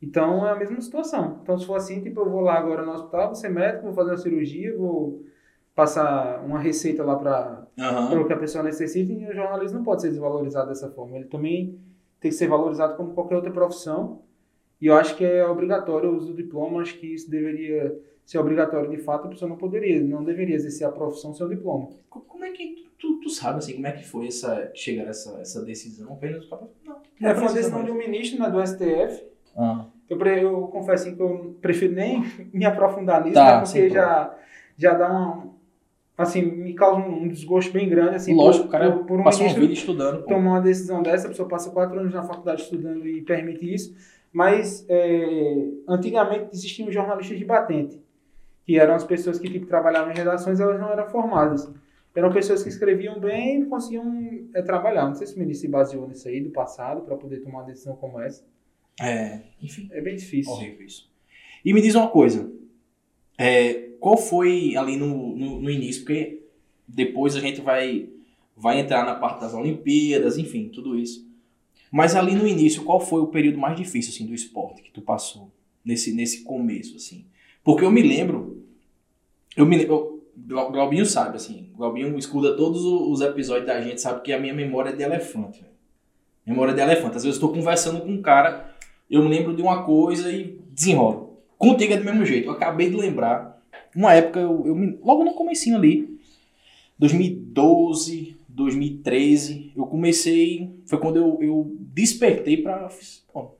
Então, 0.00 0.46
é 0.46 0.52
a 0.52 0.56
mesma 0.56 0.80
situação. 0.80 1.40
Então, 1.42 1.58
se 1.58 1.66
for 1.66 1.74
assim, 1.74 2.00
tipo, 2.00 2.20
eu 2.20 2.30
vou 2.30 2.40
lá 2.40 2.54
agora 2.54 2.82
no 2.82 2.92
hospital, 2.92 3.26
vou 3.26 3.34
ser 3.34 3.50
médico, 3.50 3.84
vou 3.84 3.92
fazer 3.92 4.12
uma 4.12 4.16
cirurgia, 4.16 4.74
vou 4.74 5.22
passar 5.74 6.42
uma 6.42 6.58
receita 6.58 7.04
lá 7.04 7.16
para 7.16 7.66
Aham. 7.78 8.20
o 8.20 8.26
que 8.26 8.32
a 8.32 8.38
pessoa 8.38 8.64
necessita 8.64 9.12
e 9.12 9.28
o 9.28 9.34
jornalismo 9.34 9.78
não 9.78 9.84
pode 9.84 10.00
ser 10.00 10.08
desvalorizado 10.08 10.68
dessa 10.68 10.88
forma. 10.88 11.16
Ele 11.16 11.26
também 11.26 11.78
tem 12.18 12.30
que 12.30 12.36
ser 12.36 12.46
valorizado 12.46 12.96
como 12.96 13.12
qualquer 13.12 13.36
outra 13.36 13.50
profissão 13.50 14.22
e 14.80 14.86
eu 14.86 14.94
acho 14.94 15.16
que 15.16 15.24
é 15.24 15.44
obrigatório 15.46 16.10
o 16.10 16.16
uso 16.16 16.28
do 16.28 16.34
diploma, 16.34 16.80
acho 16.80 16.98
que 16.98 17.06
isso 17.06 17.30
deveria 17.30 17.94
ser 18.24 18.38
obrigatório 18.38 18.88
de 18.90 18.98
fato, 18.98 19.26
a 19.26 19.30
pessoa 19.30 19.48
não 19.48 19.56
poderia, 19.56 20.00
não 20.02 20.22
deveria 20.24 20.54
exercer 20.54 20.86
a 20.86 20.90
profissão 20.92 21.34
sem 21.34 21.44
o 21.44 21.48
diploma. 21.48 21.88
Co- 22.08 22.20
Como 22.20 22.44
é 22.44 22.50
que 22.52 22.86
tu, 22.98 23.20
tu 23.20 23.28
sabe 23.28 23.58
assim, 23.58 23.74
como 23.74 23.86
é 23.88 23.92
que 23.92 24.06
foi 24.06 24.26
essa 24.28 24.70
chegar 24.74 25.06
a 25.06 25.08
essa, 25.10 25.38
essa 25.40 25.64
decisão? 25.64 26.12
Apenas 26.12 26.46
cara- 26.46 26.62
não, 26.86 26.96
não 27.20 27.28
É, 27.28 27.34
foi 27.34 27.42
uma 27.44 27.52
decisão 27.52 27.84
de 27.84 27.90
um 27.90 27.96
ministro, 27.98 28.38
né, 28.40 28.48
do 28.48 28.60
STF, 28.60 29.24
Ah, 29.56 29.86
Eu, 30.08 30.18
eu 30.26 30.60
confesso 30.68 31.08
assim, 31.08 31.16
que 31.16 31.22
eu 31.22 31.56
prefiro 31.60 31.92
nem 31.94 32.22
me 32.54 32.64
aprofundar 32.64 33.22
nisso, 33.24 33.34
Tá, 33.34 33.56
né, 33.56 33.62
porque 33.64 33.90
já, 33.90 34.38
já 34.76 34.94
dá 34.94 35.12
um. 35.12 35.50
Assim, 36.16 36.42
me 36.42 36.74
causa 36.74 37.00
um 37.00 37.26
desgosto 37.28 37.72
bem 37.72 37.88
grande. 37.88 38.16
Assim, 38.16 38.34
Lógico, 38.34 38.64
por, 38.64 38.68
o 38.68 38.72
cara 38.72 38.92
por, 38.92 39.04
por 39.06 39.20
um 39.20 39.24
passou 39.24 39.40
uma 39.40 39.54
ministro 39.54 39.62
vida 39.62 39.72
estudando. 39.72 40.22
Pô. 40.22 40.28
tomar 40.28 40.50
uma 40.50 40.60
decisão 40.60 41.02
dessa, 41.02 41.26
a 41.26 41.30
pessoa 41.30 41.48
passa 41.48 41.70
quatro 41.70 41.98
anos 41.98 42.12
na 42.12 42.22
faculdade 42.22 42.62
estudando 42.62 43.08
e 43.08 43.22
permite 43.22 43.72
isso. 43.74 43.96
Mas, 44.32 44.86
é, 44.88 45.68
antigamente, 45.88 46.50
existiam 46.52 46.90
jornalistas 46.90 47.38
de 47.38 47.44
batente, 47.44 48.00
que 48.64 48.78
eram 48.78 48.94
as 48.94 49.04
pessoas 49.04 49.38
que 49.38 49.50
tipo, 49.50 49.66
trabalhavam 49.66 50.12
em 50.12 50.16
redações, 50.16 50.60
elas 50.60 50.80
não 50.80 50.90
eram 50.90 51.08
formadas. 51.08 51.68
Eram 52.14 52.32
pessoas 52.32 52.62
que 52.62 52.68
escreviam 52.68 53.20
bem 53.20 53.62
e 53.62 53.66
conseguiam 53.66 54.48
é, 54.54 54.62
trabalhar. 54.62 55.06
Não 55.06 55.14
sei 55.14 55.26
se 55.26 55.36
o 55.36 55.38
ministro 55.38 55.66
se 55.66 55.70
baseou 55.70 56.08
nisso 56.08 56.28
aí 56.28 56.40
do 56.40 56.50
passado 56.50 57.02
para 57.02 57.16
poder 57.16 57.40
tomar 57.40 57.60
uma 57.60 57.66
decisão 57.66 57.96
como 57.96 58.20
essa. 58.20 58.44
É, 59.00 59.40
enfim. 59.62 59.88
É 59.92 60.00
bem 60.00 60.16
difícil. 60.16 60.52
Horrível 60.52 60.86
isso. 60.86 61.08
E 61.64 61.72
me 61.72 61.80
diz 61.80 61.94
uma 61.94 62.08
coisa. 62.08 62.52
é, 63.38 63.90
qual 64.00 64.16
foi 64.16 64.76
ali 64.76 64.96
no, 64.96 65.36
no, 65.36 65.60
no 65.60 65.70
início? 65.70 66.02
Porque 66.02 66.42
depois 66.86 67.36
a 67.36 67.40
gente 67.40 67.60
vai, 67.60 68.08
vai 68.56 68.80
entrar 68.80 69.04
na 69.04 69.14
parte 69.14 69.40
das 69.40 69.54
Olimpíadas, 69.54 70.36
enfim, 70.36 70.68
tudo 70.68 70.98
isso. 70.98 71.29
Mas 71.90 72.14
ali 72.14 72.34
no 72.34 72.46
início, 72.46 72.84
qual 72.84 73.00
foi 73.00 73.20
o 73.20 73.26
período 73.26 73.58
mais 73.58 73.76
difícil 73.76 74.12
assim, 74.14 74.26
do 74.26 74.34
esporte 74.34 74.82
que 74.82 74.90
tu 74.92 75.00
passou? 75.02 75.50
Nesse, 75.84 76.12
nesse 76.12 76.42
começo, 76.44 76.96
assim. 76.96 77.24
Porque 77.64 77.84
eu 77.84 77.90
me 77.90 78.02
lembro. 78.02 78.62
Eu 79.56 79.66
me 79.66 79.76
lembro. 79.76 80.20
O 80.36 80.70
Glaubinho 80.70 81.04
sabe, 81.06 81.36
assim. 81.36 81.70
O 81.74 81.78
Glaubinho 81.78 82.16
escuta 82.18 82.56
todos 82.56 82.84
os 82.84 83.20
episódios 83.20 83.66
da 83.66 83.80
gente, 83.80 84.00
sabe 84.00 84.22
que 84.22 84.32
a 84.32 84.38
minha 84.38 84.54
memória 84.54 84.90
é 84.90 84.96
de 84.96 85.02
elefante. 85.02 85.60
velho. 85.62 85.72
Memória 86.46 86.72
de 86.74 86.80
elefante. 86.80 87.16
Às 87.16 87.24
vezes 87.24 87.38
eu 87.40 87.46
estou 87.46 87.52
conversando 87.52 88.00
com 88.02 88.08
um 88.10 88.22
cara 88.22 88.70
eu 89.10 89.22
me 89.24 89.28
lembro 89.28 89.56
de 89.56 89.60
uma 89.60 89.82
coisa 89.82 90.30
e 90.30 90.56
desenrolo. 90.70 91.40
Contigo 91.58 91.92
é 91.92 91.96
do 91.96 92.04
mesmo 92.04 92.24
jeito. 92.24 92.46
Eu 92.46 92.52
acabei 92.52 92.88
de 92.90 92.96
lembrar. 92.96 93.60
Uma 93.94 94.14
época, 94.14 94.38
eu, 94.38 94.64
eu 94.66 94.74
me- 94.76 94.96
logo 95.02 95.24
no 95.24 95.34
comecinho 95.34 95.76
ali, 95.76 96.16
2012, 96.96 98.36
2013, 98.54 99.72
eu 99.76 99.86
comecei. 99.86 100.70
Foi 100.86 100.98
quando 100.98 101.16
eu, 101.16 101.38
eu 101.40 101.76
despertei 101.78 102.62
Pô, 103.32 103.54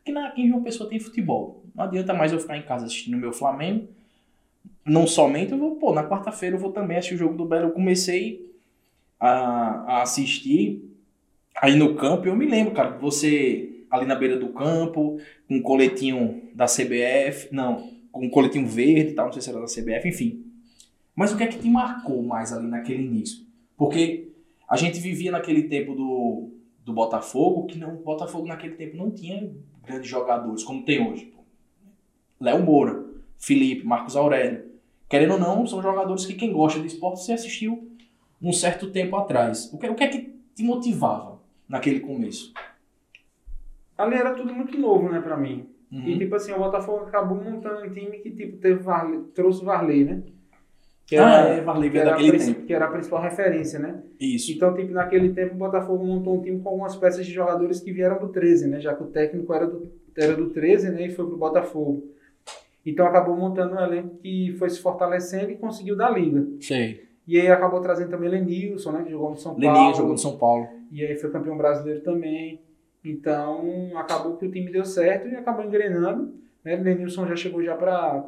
aqui, 0.00 0.12
na, 0.12 0.28
aqui 0.28 0.42
em 0.42 0.48
João 0.48 0.62
Pessoa 0.62 0.88
tem 0.88 0.98
futebol. 0.98 1.62
Não 1.74 1.84
adianta 1.84 2.14
mais 2.14 2.32
eu 2.32 2.40
ficar 2.40 2.56
em 2.56 2.62
casa 2.62 2.86
assistindo 2.86 3.16
meu 3.16 3.32
Flamengo. 3.32 3.88
Não 4.84 5.06
somente, 5.06 5.52
eu 5.52 5.58
vou, 5.58 5.76
pô, 5.76 5.92
na 5.92 6.08
quarta-feira 6.08 6.56
eu 6.56 6.60
vou 6.60 6.72
também 6.72 6.96
assistir 6.96 7.14
o 7.14 7.18
jogo 7.18 7.36
do 7.36 7.44
Belo. 7.44 7.68
Eu 7.68 7.72
comecei 7.72 8.50
a, 9.18 9.28
a 9.28 10.02
assistir 10.02 10.82
aí 11.56 11.76
no 11.76 11.94
campo. 11.94 12.26
Eu 12.26 12.36
me 12.36 12.46
lembro, 12.46 12.72
cara, 12.72 12.98
você 12.98 13.70
ali 13.90 14.06
na 14.06 14.14
beira 14.14 14.38
do 14.38 14.48
campo, 14.50 15.18
com 15.48 15.56
um 15.56 15.62
coletinho 15.62 16.48
da 16.54 16.66
CBF, 16.66 17.48
não, 17.50 17.90
com 18.12 18.26
um 18.26 18.30
coletinho 18.30 18.66
verde 18.66 19.10
e 19.10 19.14
tal, 19.14 19.26
não 19.26 19.32
sei 19.32 19.42
se 19.42 19.50
era 19.50 19.60
da 19.60 19.66
CBF, 19.66 20.08
enfim. 20.08 20.44
Mas 21.14 21.32
o 21.32 21.36
que 21.36 21.42
é 21.42 21.46
que 21.48 21.58
te 21.58 21.68
marcou 21.68 22.22
mais 22.22 22.52
ali 22.52 22.66
naquele 22.66 23.02
início? 23.02 23.44
Porque 23.80 24.28
a 24.68 24.76
gente 24.76 25.00
vivia 25.00 25.32
naquele 25.32 25.62
tempo 25.62 25.94
do, 25.94 26.50
do 26.84 26.92
Botafogo, 26.92 27.66
que 27.66 27.78
não, 27.78 27.94
o 27.94 28.02
Botafogo 28.02 28.46
naquele 28.46 28.74
tempo 28.74 28.94
não 28.94 29.10
tinha 29.10 29.50
grandes 29.82 30.06
jogadores 30.06 30.62
como 30.62 30.84
tem 30.84 31.10
hoje. 31.10 31.32
Léo 32.38 32.62
Moura, 32.62 33.02
Felipe, 33.38 33.86
Marcos 33.86 34.16
Aurélio. 34.16 34.66
Querendo 35.08 35.32
ou 35.32 35.40
não, 35.40 35.66
são 35.66 35.80
jogadores 35.80 36.26
que 36.26 36.34
quem 36.34 36.52
gosta 36.52 36.78
de 36.78 36.88
esporte 36.88 37.24
você 37.24 37.32
assistiu 37.32 37.90
um 38.42 38.52
certo 38.52 38.90
tempo 38.90 39.16
atrás. 39.16 39.72
O 39.72 39.78
que, 39.78 39.88
o 39.88 39.94
que 39.94 40.04
é 40.04 40.08
que 40.08 40.30
te 40.54 40.62
motivava 40.62 41.40
naquele 41.66 42.00
começo? 42.00 42.52
Ali 43.96 44.14
era 44.14 44.34
tudo 44.34 44.52
muito 44.52 44.78
novo, 44.78 45.08
né, 45.08 45.22
pra 45.22 45.38
mim. 45.38 45.70
Uhum. 45.90 46.06
E, 46.06 46.18
tipo 46.18 46.34
assim, 46.34 46.52
o 46.52 46.58
Botafogo 46.58 47.06
acabou 47.06 47.42
montando 47.42 47.86
um 47.86 47.94
time 47.94 48.18
que, 48.18 48.30
tipo, 48.30 48.58
teve 48.58 48.82
Varley, 48.82 49.22
trouxe 49.34 49.64
Varley, 49.64 50.04
né? 50.04 50.22
Que 51.10 51.16
ah, 51.16 51.40
é, 51.40 51.60
Varley 51.60 51.90
que 51.90 51.98
era, 51.98 52.10
a 52.10 52.12
daquele 52.12 52.38
tempo. 52.38 52.62
que 52.62 52.72
era 52.72 52.84
a 52.84 52.88
principal 52.88 53.20
referência, 53.20 53.80
né? 53.80 54.00
Isso. 54.20 54.52
Então, 54.52 54.72
tipo, 54.72 54.92
naquele 54.92 55.30
tempo 55.34 55.56
o 55.56 55.58
Botafogo 55.58 56.06
montou 56.06 56.38
um 56.38 56.40
time 56.40 56.60
com 56.60 56.68
algumas 56.68 56.94
peças 56.94 57.26
de 57.26 57.32
jogadores 57.32 57.80
que 57.80 57.90
vieram 57.90 58.20
do 58.20 58.28
13, 58.28 58.68
né? 58.68 58.80
Já 58.80 58.94
que 58.94 59.02
o 59.02 59.08
técnico 59.08 59.52
era 59.52 59.66
do, 59.66 59.90
era 60.16 60.36
do 60.36 60.50
13, 60.50 60.90
né? 60.90 61.06
E 61.06 61.10
foi 61.10 61.26
pro 61.26 61.36
Botafogo. 61.36 62.04
Então 62.86 63.04
acabou 63.04 63.36
montando 63.36 63.74
um 63.74 63.80
elenco 63.80 64.18
que 64.22 64.54
foi 64.56 64.70
se 64.70 64.78
fortalecendo 64.78 65.50
e 65.50 65.56
conseguiu 65.56 65.96
dar 65.96 66.16
liga. 66.16 66.46
Sei. 66.60 67.08
E 67.26 67.40
aí 67.40 67.48
acabou 67.48 67.80
trazendo 67.80 68.10
também 68.10 68.30
Lenilson, 68.30 68.92
né? 68.92 69.02
Que 69.02 69.10
jogou 69.10 69.30
no 69.30 69.36
São 69.36 69.56
Paulo. 69.56 69.72
Leninho 69.72 69.94
jogou 69.96 70.12
no 70.12 70.18
São 70.18 70.38
Paulo. 70.38 70.68
E 70.92 71.04
aí 71.04 71.16
foi 71.16 71.30
campeão 71.30 71.58
brasileiro 71.58 72.02
também. 72.02 72.60
Então, 73.04 73.90
acabou 73.96 74.36
que 74.36 74.46
o 74.46 74.50
time 74.52 74.70
deu 74.70 74.84
certo 74.84 75.26
e 75.26 75.34
acabou 75.34 75.64
engrenando. 75.64 76.32
Né? 76.64 76.76
O 76.76 76.84
Lenilson 76.84 77.26
já 77.26 77.34
chegou 77.34 77.64
já 77.64 77.74
para 77.74 78.24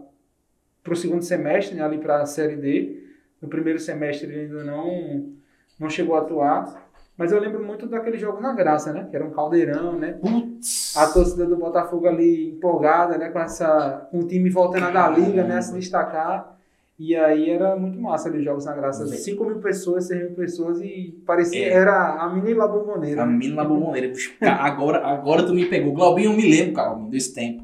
o 0.91 0.97
segundo 0.97 1.23
semestre, 1.23 1.77
né? 1.77 1.83
ali 1.85 1.99
para 1.99 2.23
a 2.23 2.27
Série 2.27 2.57
D. 2.57 3.03
No 3.41 3.49
primeiro 3.49 3.79
semestre 3.79 4.27
ele 4.29 4.41
ainda 4.43 4.65
não, 4.65 5.31
não 5.79 5.89
chegou 5.91 6.15
a 6.17 6.21
atuar. 6.21 6.91
Mas 7.17 7.31
eu 7.31 7.39
lembro 7.39 7.63
muito 7.63 7.87
daqueles 7.87 8.21
jogos 8.21 8.41
na 8.43 8.53
graça, 8.55 8.93
né? 8.93 9.07
Que 9.11 9.15
era 9.15 9.25
um 9.25 9.31
caldeirão, 9.31 9.99
né? 9.99 10.13
Putz. 10.13 10.97
A 10.97 11.07
torcida 11.13 11.45
do 11.45 11.57
Botafogo 11.57 12.07
ali 12.09 12.51
empolgada, 12.53 13.19
né? 13.19 13.29
Com, 13.29 13.39
essa, 13.39 14.09
com 14.11 14.21
o 14.21 14.27
time 14.27 14.49
voltando 14.49 14.87
a 14.87 14.91
da 14.91 15.09
liga, 15.11 15.45
né? 15.45 15.57
A 15.59 15.63
se 15.63 15.75
destacar. 15.75 16.57
E 16.99 17.15
aí 17.17 17.51
era 17.51 17.77
muito 17.77 18.01
massa 18.01 18.29
ali 18.29 18.39
os 18.39 18.45
jogos 18.45 18.65
na 18.65 18.73
graça. 18.75 19.07
5 19.07 19.45
mil 19.45 19.59
pessoas, 19.59 20.07
6 20.07 20.21
mil 20.23 20.31
pessoas 20.33 20.81
e 20.81 21.21
parecia 21.27 21.67
É. 21.67 21.71
era 21.73 22.15
a 22.23 22.33
mini 22.33 22.55
La 22.55 22.67
Bombonera. 22.67 23.23
A 23.25 23.27
mina 23.27 23.57
na 23.57 23.65
bomboneira. 23.65 24.09
Puxa, 24.09 24.31
ca- 24.41 24.55
Agora, 24.65 25.07
agora 25.07 25.43
tu 25.45 25.53
me 25.53 25.67
pegou. 25.67 25.93
Glaubinho, 25.93 26.31
eu 26.33 26.37
me 26.37 26.49
lembro, 26.51 26.75
cara, 26.75 26.95
desse 27.11 27.35
tempo. 27.35 27.63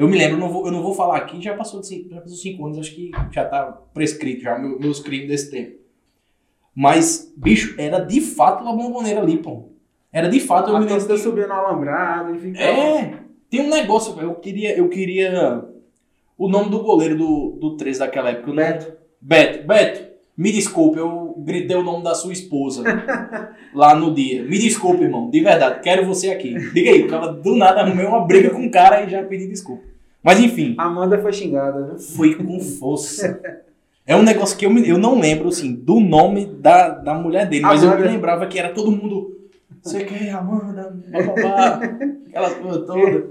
Eu 0.00 0.08
me 0.08 0.16
lembro, 0.16 0.36
eu 0.36 0.40
não 0.40 0.48
vou, 0.48 0.66
eu 0.66 0.72
não 0.72 0.82
vou 0.82 0.94
falar 0.94 1.18
aqui, 1.18 1.40
já 1.42 1.54
passou 1.54 1.80
de 1.80 1.86
cinco, 1.86 2.08
já 2.14 2.20
passou 2.22 2.36
cinco 2.38 2.64
anos, 2.64 2.78
acho 2.78 2.94
que 2.94 3.10
já 3.30 3.44
tá 3.44 3.64
prescrito 3.92 4.40
já 4.42 4.58
meu- 4.58 4.78
meus 4.80 4.98
crimes 5.00 5.28
desse 5.28 5.50
tempo. 5.50 5.76
Mas, 6.74 7.32
bicho, 7.36 7.74
era 7.78 7.98
de 7.98 8.20
fato 8.20 8.62
uma 8.62 8.74
bomboneira 8.74 9.20
ali, 9.20 9.36
pô. 9.38 9.68
Era 10.12 10.28
de 10.28 10.40
fato, 10.40 10.70
eu 10.70 10.76
A 10.76 10.80
me 10.80 10.86
lembro. 10.86 11.06
que- 11.06 11.18
subia 11.18 11.46
no 11.46 11.52
alambrado 11.52 12.34
e 12.34 12.38
ficava... 12.38 12.64
É, 12.64 13.14
tem 13.50 13.60
um 13.60 13.68
negócio, 13.70 14.18
eu 14.20 14.34
queria, 14.36 14.76
eu 14.76 14.88
queria 14.88 15.64
o 16.38 16.48
nome 16.48 16.70
do 16.70 16.82
goleiro 16.82 17.16
do, 17.18 17.58
do 17.60 17.76
13 17.76 17.98
daquela 17.98 18.30
época. 18.30 18.50
o 18.50 18.54
nome- 18.54 18.62
Beto. 18.68 18.92
Beto, 19.20 19.66
Beto, 19.66 20.10
me 20.36 20.50
desculpe, 20.50 20.98
eu 20.98 21.34
gritei 21.38 21.76
o 21.76 21.82
nome 21.82 22.02
da 22.02 22.14
sua 22.14 22.32
esposa 22.32 22.82
lá 23.74 23.94
no 23.94 24.14
dia. 24.14 24.42
Me 24.44 24.58
desculpe, 24.58 25.02
irmão, 25.04 25.28
de 25.28 25.40
verdade, 25.42 25.80
quero 25.82 26.06
você 26.06 26.30
aqui. 26.30 26.54
Diga 26.72 26.90
aí, 26.90 27.02
o 27.02 27.08
cara 27.08 27.26
do 27.32 27.54
nada 27.54 27.82
arrumei 27.82 28.06
uma 28.06 28.24
briga 28.26 28.48
com 28.50 28.64
o 28.66 28.70
cara 28.70 29.04
e 29.04 29.10
já 29.10 29.22
pedi 29.22 29.46
desculpa. 29.46 29.89
Mas 30.22 30.38
enfim, 30.40 30.74
Amanda 30.78 31.18
foi 31.18 31.32
xingada, 31.32 31.80
né? 31.80 31.98
foi 31.98 32.34
com 32.34 32.60
força. 32.60 33.40
É 34.06 34.14
um 34.16 34.22
negócio 34.22 34.56
que 34.58 34.66
eu, 34.66 34.70
me- 34.70 34.88
eu 34.88 34.98
não 34.98 35.20
lembro, 35.20 35.48
assim, 35.48 35.72
do 35.74 36.00
nome 36.00 36.44
da, 36.46 36.88
da 36.90 37.14
mulher 37.14 37.48
dele, 37.48 37.62
mas 37.62 37.82
eu 37.82 37.88
me 37.90 37.94
Amanda. 37.96 38.10
lembrava 38.10 38.46
que 38.46 38.58
era 38.58 38.70
todo 38.70 38.90
mundo. 38.90 39.36
Você 39.82 40.04
quer, 40.04 40.30
Amanda? 40.30 40.94
Babá, 41.10 41.80
aquela 42.28 42.50
coisa 42.50 42.80
toda. 42.80 43.30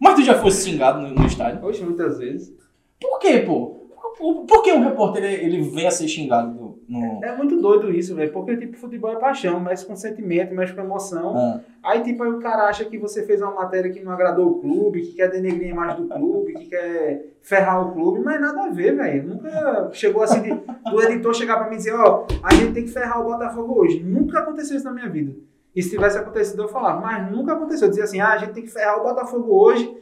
Mas 0.00 0.14
tu 0.14 0.22
já 0.22 0.40
fosse 0.40 0.70
xingado 0.70 1.00
no, 1.02 1.10
no 1.14 1.26
estádio? 1.26 1.64
Hoje, 1.64 1.84
muitas 1.84 2.18
vezes. 2.18 2.52
Por 3.00 3.18
quê, 3.18 3.40
pô? 3.40 3.76
Por, 4.16 4.44
por 4.46 4.62
que 4.62 4.72
um 4.72 4.82
repórter 4.84 5.22
ele, 5.24 5.56
ele 5.56 5.62
vem 5.70 5.86
a 5.86 5.90
ser 5.90 6.08
xingado 6.08 6.52
no. 6.88 7.22
É 7.22 7.36
muito 7.36 7.60
doido 7.60 7.90
isso, 7.92 8.14
velho. 8.14 8.32
Porque, 8.32 8.56
tipo, 8.56 8.76
futebol 8.76 9.12
é 9.12 9.16
paixão, 9.16 9.60
mexe 9.60 9.84
com 9.84 9.94
sentimento, 9.94 10.54
mexe 10.54 10.72
com 10.72 10.80
emoção. 10.80 11.36
Ah, 11.36 11.60
Aí, 11.82 12.02
tipo, 12.02 12.22
aí 12.22 12.30
o 12.30 12.38
cara 12.38 12.64
acha 12.68 12.84
que 12.84 12.98
você 12.98 13.24
fez 13.24 13.40
uma 13.40 13.52
matéria 13.52 13.90
que 13.90 14.02
não 14.02 14.12
agradou 14.12 14.48
o 14.50 14.60
clube, 14.60 15.02
que 15.02 15.12
quer 15.14 15.30
denegrir 15.30 15.68
a 15.68 15.70
imagem 15.70 16.02
do 16.02 16.08
clube, 16.08 16.54
que 16.54 16.66
quer 16.66 17.26
ferrar 17.42 17.86
o 17.86 17.92
clube, 17.92 18.20
mas 18.20 18.40
nada 18.40 18.64
a 18.64 18.70
ver, 18.70 18.96
velho. 18.96 19.28
Nunca 19.28 19.90
chegou 19.92 20.22
assim 20.22 20.42
de, 20.42 20.50
do 20.50 21.02
editor 21.02 21.34
chegar 21.34 21.58
pra 21.58 21.68
mim 21.68 21.74
e 21.74 21.78
dizer, 21.78 21.94
ó, 21.94 22.26
a 22.42 22.54
gente 22.54 22.72
tem 22.72 22.84
que 22.84 22.90
ferrar 22.90 23.20
o 23.20 23.24
Botafogo 23.24 23.80
hoje. 23.80 24.00
Nunca 24.02 24.40
aconteceu 24.40 24.76
isso 24.76 24.84
na 24.84 24.92
minha 24.92 25.08
vida. 25.08 25.34
E 25.74 25.82
se 25.82 25.90
tivesse 25.90 26.18
acontecido, 26.18 26.62
eu 26.62 26.68
falava, 26.68 27.00
mas 27.00 27.30
nunca 27.30 27.52
aconteceu. 27.52 27.86
Eu 27.86 27.90
dizia 27.90 28.04
assim, 28.04 28.20
ah, 28.20 28.32
a 28.32 28.38
gente 28.38 28.52
tem 28.52 28.64
que 28.64 28.70
ferrar 28.70 28.98
o 28.98 29.02
Botafogo 29.04 29.54
hoje, 29.54 29.96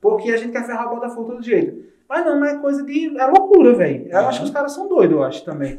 porque 0.00 0.30
a 0.30 0.36
gente 0.36 0.52
quer 0.52 0.66
ferrar 0.66 0.88
o 0.88 0.94
Botafogo 0.96 1.28
de 1.28 1.32
todo 1.36 1.44
jeito. 1.44 1.84
Mas 2.08 2.24
não, 2.24 2.40
mas 2.40 2.54
é 2.54 2.58
coisa 2.58 2.82
de. 2.82 3.16
É 3.16 3.26
loucura, 3.26 3.72
velho. 3.72 4.08
Eu 4.08 4.18
acho 4.26 4.40
que 4.40 4.46
os 4.46 4.50
caras 4.50 4.72
são 4.72 4.88
doidos, 4.88 5.16
eu 5.16 5.22
acho 5.22 5.44
também. 5.44 5.78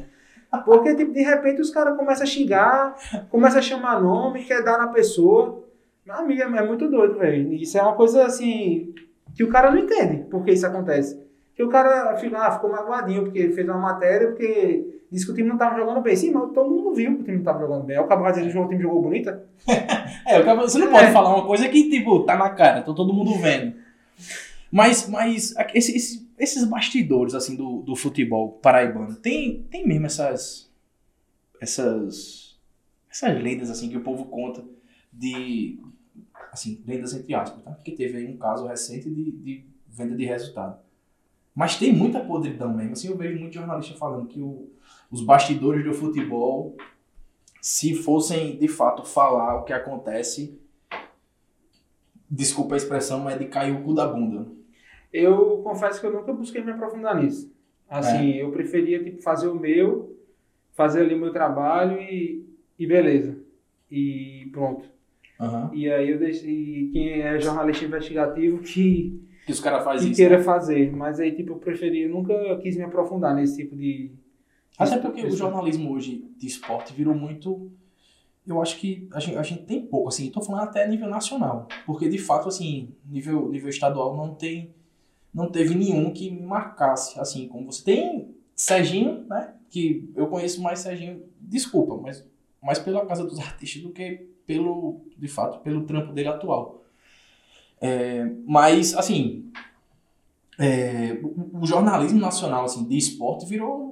Porque, 0.66 0.94
tipo, 0.96 1.14
de 1.14 1.22
repente 1.22 1.62
os 1.62 1.70
caras 1.70 1.96
começam 1.98 2.24
a 2.24 2.28
xingar, 2.28 2.96
começam 3.30 3.60
a 3.60 3.62
chamar 3.62 4.02
nome, 4.02 4.44
quer 4.44 4.64
dar 4.64 4.78
na 4.78 4.88
pessoa. 4.88 5.64
Meu 6.06 6.16
amigo, 6.16 6.42
é 6.42 6.46
é 6.58 6.66
muito 6.68 6.90
doido, 6.90 7.18
velho. 7.20 7.54
Isso 7.54 7.78
é 7.78 7.82
uma 7.82 7.94
coisa 7.94 8.26
assim 8.26 8.94
que 9.36 9.44
o 9.44 9.50
cara 9.50 9.72
não 9.72 9.78
entende 9.80 10.24
por 10.30 10.44
que 10.44 10.52
isso 10.52 10.66
acontece. 10.68 11.20
Que 11.56 11.64
o 11.64 11.70
cara 11.70 12.12
ah, 12.12 12.52
ficou 12.52 12.70
magoadinho 12.72 13.24
porque 13.24 13.50
fez 13.52 13.68
uma 13.68 13.78
matéria, 13.78 14.28
porque 14.30 15.02
disse 15.12 15.26
que 15.26 15.32
o 15.32 15.36
time 15.36 15.48
não 15.48 15.58
tava 15.58 15.78
jogando 15.78 16.02
bem. 16.02 16.16
Sim, 16.16 16.32
mas 16.32 16.52
todo 16.54 16.70
mundo 16.70 16.94
viu 16.94 17.16
que 17.16 17.22
o 17.22 17.24
time 17.26 17.38
não 17.38 17.44
tava 17.44 17.60
jogando 17.60 17.84
bem. 17.84 17.98
Aí 17.98 18.04
o 18.04 18.08
cara 18.08 18.22
vai 18.22 18.32
dizer 18.34 18.52
que 18.52 18.58
o 18.58 18.68
time 18.68 18.82
jogou 18.82 19.02
bonita. 19.02 19.44
É, 20.28 20.40
o 20.40 20.56
você 20.58 20.78
não 20.78 20.88
É. 20.88 20.92
pode 20.92 21.12
falar 21.12 21.36
uma 21.36 21.46
coisa 21.46 21.68
que, 21.68 21.90
tipo, 21.90 22.20
tá 22.24 22.36
na 22.38 22.50
cara, 22.52 22.82
tá 22.82 22.94
todo 22.94 23.14
mundo 23.14 23.34
vendo. 23.40 23.74
Mas, 24.72 25.10
mas 25.10 25.54
esse- 25.74 25.96
esse- 25.96 26.31
esses 26.42 26.64
bastidores, 26.66 27.36
assim, 27.36 27.56
do, 27.56 27.82
do 27.84 27.96
futebol 27.96 28.54
paraibano, 28.54 29.16
tem, 29.16 29.64
tem 29.64 29.88
mesmo 29.88 30.08
essas, 30.08 30.72
essas, 31.62 32.60
essas 33.10 33.42
lendas, 33.42 33.70
assim, 33.70 33.90
que 33.90 33.98
o 33.98 34.04
povo 34.04 34.26
conta 34.26 34.64
de, 35.14 35.80
assim, 36.52 36.82
lendas 36.88 37.14
entre 37.14 37.34
aspas, 37.36 37.64
tá? 37.64 37.72
Porque 37.72 37.92
teve 37.92 38.18
aí 38.18 38.28
um 38.28 38.38
caso 38.38 38.68
recente 38.68 39.10
de, 39.10 39.32
de 39.32 39.66
venda 39.88 40.16
de 40.16 40.26
resultado. 40.26 40.80
Mas 41.54 41.78
tem 41.78 41.94
muita 41.94 42.20
podridão 42.22 42.74
mesmo, 42.74 42.94
assim, 42.94 43.10
eu 43.10 43.18
vejo 43.18 43.40
muito 43.40 43.54
jornalista 43.54 43.96
falando 43.98 44.28
que 44.28 44.42
o- 44.42 44.70
os 45.12 45.22
bastidores 45.22 45.84
do 45.84 45.94
futebol, 45.94 46.76
se 47.62 47.94
fossem, 47.94 48.58
de 48.58 48.68
fato, 48.68 49.04
falar 49.04 49.58
o 49.58 49.64
que 49.64 49.74
acontece, 49.74 50.60
desculpa 52.30 52.76
a 52.76 52.78
expressão, 52.78 53.20
mas 53.20 53.36
é 53.36 53.40
de 53.40 53.46
cair 53.46 53.74
o 53.76 53.84
cu 53.84 53.94
da 53.94 54.08
bunda. 54.08 54.48
Eu 55.12 55.58
confesso 55.64 56.00
que 56.00 56.06
eu 56.08 56.14
nunca 56.14 56.32
busquei 56.34 56.64
me 56.64 56.72
aprofundar 56.72 57.22
nisso. 57.22 57.52
Assim, 57.90 58.32
eu 58.36 58.52
preferia 58.52 59.04
tipo, 59.04 59.22
fazer 59.22 59.48
o 59.50 59.60
meu, 59.60 60.16
fazer 60.72 61.02
ali 61.02 61.14
o 61.14 61.20
meu 61.20 61.34
trabalho 61.34 62.00
e, 62.00 62.46
e 62.80 62.88
beleza. 62.88 63.38
E 63.90 64.48
pronto. 64.54 64.86
Aham. 65.40 65.72
E 65.74 65.92
aí 65.92 66.10
eu 66.12 66.18
deixei 66.20 66.90
quem 66.94 67.22
é 67.22 67.40
jornalista 67.40 67.84
investigativo 67.84 68.60
que, 68.60 69.22
Que 69.46 69.52
os 69.52 69.60
caras 69.60 69.84
fazem 69.84 70.08
que 70.08 70.14
isso. 70.14 70.22
né? 70.22 70.30
queira 70.30 70.44
fazer. 70.44 70.96
Mas 70.96 71.20
aí, 71.20 71.32
tipo, 71.36 71.52
eu 71.54 71.58
preferi, 71.58 72.04
eu 72.04 72.10
nunca 72.10 72.34
quis 72.62 72.78
me 72.78 72.84
aprofundar 72.84 73.36
nesse 73.36 73.58
tipo 73.58 73.76
de. 73.76 74.12
Até 74.78 74.98
porque 74.98 75.26
o 75.26 75.32
jornalismo 75.32 75.92
hoje 75.94 76.24
de 76.38 76.48
esporte 76.48 76.94
virou 76.94 77.14
muito. 77.14 77.70
Eu 78.48 78.62
acho 78.62 78.80
que 78.80 79.08
a 79.12 79.20
gente, 79.20 79.38
a 79.38 79.44
gente 79.44 79.64
tem 79.66 79.82
pouco, 79.86 80.08
assim, 80.08 80.32
tô 80.32 80.42
falando 80.42 80.64
até 80.64 80.84
a 80.84 80.88
nível 80.88 81.10
nacional. 81.10 81.68
Porque 81.86 82.08
de 82.08 82.18
fato, 82.18 82.48
assim, 82.48 82.90
nível, 83.06 83.50
nível 83.50 83.70
estadual 83.70 84.16
não 84.16 84.34
tem. 84.34 84.74
Não 85.34 85.50
teve 85.50 85.76
nenhum 85.76 86.12
que 86.12 86.30
me 86.30 86.42
marcasse, 86.42 87.20
assim, 87.20 87.48
como 87.48 87.72
você 87.72 87.84
tem 87.84 88.36
Serginho, 88.56 89.26
né? 89.28 89.54
Que 89.70 90.12
eu 90.16 90.28
conheço 90.28 90.62
mais 90.62 90.80
Serginho, 90.80 91.24
desculpa, 91.40 91.96
mas 91.96 92.26
mais 92.62 92.78
pela 92.78 93.06
casa 93.06 93.24
dos 93.24 93.40
artistas 93.40 93.82
do 93.82 93.90
que 93.92 94.30
pelo, 94.46 95.02
de 95.18 95.28
fato, 95.28 95.60
pelo 95.60 95.86
trampo 95.86 96.14
dele 96.14 96.28
atual. 96.28 96.84
É, 97.80 98.26
mas, 98.46 98.94
assim, 98.94 99.52
é, 100.60 101.20
o, 101.24 101.62
o 101.62 101.66
jornalismo 101.66 102.20
nacional, 102.20 102.66
assim, 102.66 102.88
de 102.88 102.98
esporte 102.98 103.46
virou 103.46 103.92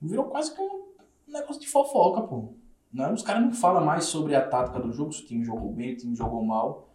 virou 0.00 0.24
quase 0.26 0.54
que 0.54 0.60
um 0.60 0.92
negócio 1.28 1.60
de 1.60 1.68
fofoca, 1.68 2.22
pô. 2.22 2.54
Né? 2.92 3.10
Os 3.12 3.22
caras 3.22 3.42
não 3.42 3.52
falam 3.52 3.84
mais 3.84 4.04
sobre 4.04 4.34
a 4.34 4.46
tática 4.46 4.80
do 4.80 4.92
jogo, 4.92 5.12
se 5.12 5.22
o 5.22 5.26
time 5.26 5.44
jogou 5.44 5.72
bem, 5.72 5.90
se 5.90 5.96
o 5.96 5.98
time 6.00 6.16
jogou 6.16 6.42
mal. 6.42 6.88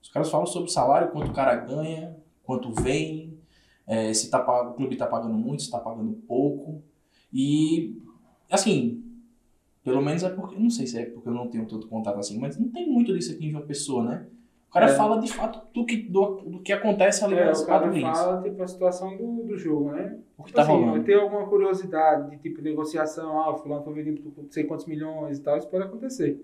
Os 0.00 0.08
caras 0.08 0.30
falam 0.30 0.46
sobre 0.46 0.68
o 0.68 0.72
salário, 0.72 1.10
quanto 1.10 1.30
o 1.30 1.34
cara 1.34 1.56
ganha, 1.56 2.16
quanto 2.44 2.72
vem, 2.72 3.31
é, 3.92 4.12
se 4.14 4.30
tá, 4.30 4.40
o 4.70 4.74
clube 4.74 4.96
tá 4.96 5.06
pagando 5.06 5.34
muito, 5.34 5.62
se 5.62 5.70
tá 5.70 5.78
pagando 5.78 6.12
pouco. 6.26 6.82
E, 7.32 8.00
assim, 8.50 9.02
pelo 9.84 10.00
menos 10.02 10.22
é 10.22 10.30
porque, 10.30 10.56
não 10.58 10.70
sei 10.70 10.86
se 10.86 10.98
é 10.98 11.06
porque 11.06 11.28
eu 11.28 11.34
não 11.34 11.48
tenho 11.48 11.66
tanto 11.66 11.88
contato 11.88 12.18
assim, 12.18 12.38
mas 12.38 12.58
não 12.58 12.68
tem 12.68 12.88
muito 12.88 13.12
disso 13.14 13.32
aqui 13.32 13.46
em 13.46 13.50
João 13.50 13.66
Pessoa, 13.66 14.04
né? 14.04 14.26
O 14.68 14.72
cara 14.72 14.86
É. 14.86 14.94
fala 14.96 15.20
de 15.20 15.30
fato 15.30 15.60
do 15.74 15.84
que, 15.84 15.96
do, 15.98 16.36
do 16.52 16.58
que 16.60 16.72
acontece 16.72 17.22
ali 17.24 17.34
É, 17.34 17.44
nas 17.44 17.60
o 17.62 17.66
cara 17.66 17.88
quatro 17.90 18.00
fala 18.00 18.42
tipo, 18.42 18.62
a 18.62 18.66
situação 18.66 19.16
do, 19.18 19.42
do 19.44 19.56
jogo, 19.58 19.90
né? 19.92 20.18
O 20.38 20.42
que 20.44 20.48
Tipo 20.48 20.56
tá 20.56 20.62
assim, 20.62 20.72
rolando. 20.84 21.04
ter 21.04 21.20
alguma 21.20 21.46
curiosidade 21.46 22.30
de 22.30 22.38
tipo 22.38 22.62
negociação, 22.62 23.38
ah, 23.38 23.50
o 23.52 23.58
fulano 23.58 23.82
foi 23.84 23.92
vendido 23.92 24.22
por 24.22 24.42
não 24.42 24.50
sei 24.50 24.64
quantos 24.64 24.86
milhões 24.86 25.38
e 25.38 25.42
tal, 25.42 25.58
isso 25.58 25.68
pode 25.68 25.84
acontecer. 25.84 26.40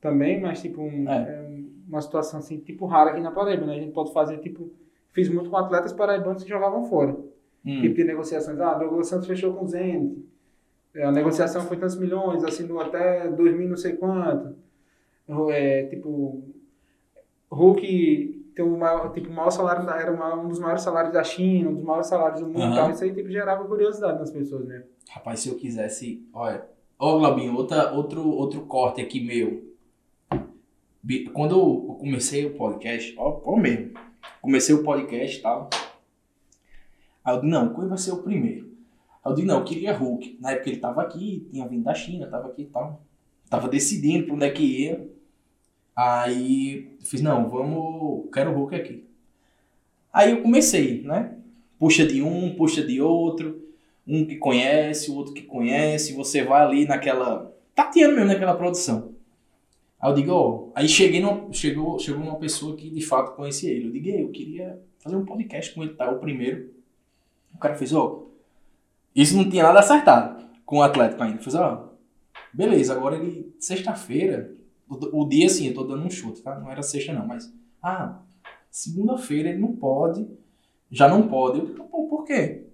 Também, 0.00 0.40
mas 0.40 0.60
tipo, 0.62 0.80
um- 0.82 1.08
É. 1.08 1.16
é 1.16 1.60
uma 1.88 2.00
situação 2.00 2.38
assim, 2.40 2.58
tipo 2.58 2.86
rara 2.86 3.10
aqui 3.10 3.20
na 3.20 3.30
Paraíba, 3.30 3.66
né? 3.66 3.74
A 3.76 3.80
gente 3.80 3.92
pode 3.92 4.12
fazer, 4.12 4.38
tipo, 4.38 4.70
fiz 5.12 5.28
muito 5.28 5.50
com 5.50 5.56
atletas 5.56 5.92
paraibanos 5.92 6.42
que 6.42 6.48
jogavam 6.48 6.84
fora. 6.84 7.16
Hum. 7.64 7.80
Tipo 7.80 7.96
de 7.96 8.04
negociações, 8.04 8.58
ah, 8.60 8.74
Douglas 8.74 9.08
Santos 9.08 9.26
fechou 9.26 9.52
com 9.54 9.64
o 9.64 9.68
Zenit, 9.68 10.24
É, 10.94 11.04
a 11.04 11.12
negociação 11.12 11.62
foi 11.62 11.76
tantos 11.76 11.96
milhões, 11.98 12.42
assinou 12.42 12.80
até 12.80 13.28
2000 13.28 13.68
não 13.68 13.76
sei 13.76 13.94
quanto. 13.96 14.56
É, 15.50 15.84
tipo, 15.84 16.42
Hulk 17.50 18.52
tem 18.54 18.64
o 18.64 18.76
maior, 18.76 19.12
tipo, 19.12 19.28
o 19.28 19.32
maior 19.32 19.50
salário, 19.50 19.88
era 19.88 20.36
um 20.36 20.48
dos 20.48 20.58
maiores 20.58 20.82
salários 20.82 21.12
da 21.12 21.22
China, 21.22 21.70
um 21.70 21.74
dos 21.74 21.84
maiores 21.84 22.08
salários 22.08 22.40
do 22.40 22.46
mundo 22.48 22.72
e 22.72 22.74
tal. 22.74 22.90
Isso 22.90 23.04
aí 23.04 23.14
tipo, 23.14 23.30
gerava 23.30 23.64
curiosidade 23.64 24.18
nas 24.18 24.30
pessoas, 24.30 24.66
né? 24.66 24.82
Rapaz, 25.10 25.40
se 25.40 25.48
eu 25.48 25.56
quisesse. 25.56 26.26
Olha. 26.32 26.66
Ó, 26.98 27.18
Globinho, 27.18 27.54
outra, 27.54 27.92
outro, 27.92 28.28
outro 28.28 28.62
corte 28.62 29.00
aqui 29.00 29.20
meu. 29.24 29.68
Quando 31.32 31.54
eu 31.54 31.96
comecei 32.00 32.44
o 32.46 32.56
podcast, 32.56 33.14
ó, 33.16 33.40
ó 33.44 33.56
mesmo. 33.56 33.92
Comecei 34.40 34.74
o 34.74 34.82
podcast 34.82 35.38
e 35.38 35.42
tal. 35.42 35.70
Aí 37.24 37.34
eu 37.34 37.40
disse, 37.40 37.50
não, 37.50 37.68
qual 37.70 37.88
vai 37.88 37.98
ser 37.98 38.12
o 38.12 38.22
primeiro? 38.22 38.68
Aí 39.24 39.32
eu 39.32 39.34
digo, 39.34 39.48
não, 39.48 39.58
eu 39.58 39.64
queria 39.64 39.92
Hulk. 39.92 40.38
Na 40.40 40.52
época 40.52 40.70
ele 40.70 40.80
tava 40.80 41.02
aqui, 41.02 41.46
tinha 41.50 41.66
vindo 41.66 41.84
da 41.84 41.94
China, 41.94 42.26
tava 42.26 42.48
aqui 42.48 42.62
e 42.62 42.66
tal. 42.66 43.02
Tava 43.50 43.68
decidindo 43.68 44.26
pra 44.26 44.34
onde 44.34 44.46
é 44.46 44.50
que 44.50 44.62
ia. 44.62 45.10
Aí 45.94 46.96
fiz, 47.00 47.20
não, 47.20 47.48
vamos, 47.48 48.28
quero 48.32 48.52
Hulk 48.52 48.74
aqui. 48.74 49.04
Aí 50.12 50.30
eu 50.30 50.42
comecei, 50.42 51.02
né? 51.02 51.36
Puxa 51.78 52.06
de 52.06 52.22
um, 52.22 52.54
puxa 52.56 52.82
de 52.84 53.00
outro, 53.00 53.62
um 54.06 54.24
que 54.24 54.36
conhece, 54.36 55.10
o 55.10 55.14
outro 55.14 55.34
que 55.34 55.42
conhece, 55.42 56.14
você 56.14 56.42
vai 56.42 56.62
ali 56.62 56.86
naquela. 56.86 57.54
tateando 57.74 58.14
mesmo 58.14 58.28
naquela 58.32 58.54
produção. 58.54 59.17
Aí 60.00 60.10
eu 60.10 60.14
digo, 60.14 60.32
ó, 60.32 60.70
aí 60.74 60.88
cheguei 60.88 61.22
chegou, 61.52 61.98
chegou 61.98 62.22
uma 62.22 62.36
pessoa 62.36 62.76
que 62.76 62.88
de 62.88 63.00
fato 63.04 63.34
conhecia 63.34 63.70
ele. 63.70 63.88
Eu 63.88 63.92
digo, 63.92 64.08
"Ei, 64.08 64.22
eu 64.22 64.30
queria 64.30 64.80
fazer 64.98 65.16
um 65.16 65.24
podcast 65.24 65.74
com 65.74 65.82
ele, 65.82 65.94
tá? 65.94 66.10
O 66.10 66.18
primeiro. 66.18 66.70
O 67.54 67.58
cara 67.58 67.74
fez, 67.74 67.92
ó, 67.92 68.26
isso 69.14 69.36
não 69.36 69.48
tinha 69.48 69.64
nada 69.64 69.80
acertado 69.80 70.44
com 70.64 70.78
o 70.78 70.82
Atlético 70.82 71.22
ainda. 71.22 71.38
Fez, 71.38 71.54
ó, 71.54 71.92
beleza, 72.52 72.92
agora 72.92 73.16
ele, 73.16 73.52
sexta-feira, 73.58 74.54
o, 74.88 75.22
o 75.22 75.28
dia 75.28 75.46
assim, 75.46 75.66
eu 75.68 75.74
tô 75.74 75.82
dando 75.84 76.04
um 76.04 76.10
chute, 76.10 76.42
tá? 76.42 76.58
Não 76.58 76.70
era 76.70 76.82
sexta 76.82 77.12
não, 77.12 77.26
mas, 77.26 77.52
ah, 77.82 78.20
segunda-feira 78.70 79.48
ele 79.48 79.58
não 79.58 79.74
pode, 79.74 80.28
já 80.90 81.08
não 81.08 81.26
pode. 81.26 81.58
Eu 81.58 81.66
digo, 81.66 81.84
pô, 81.84 82.06
por 82.06 82.24
quê? 82.24 82.64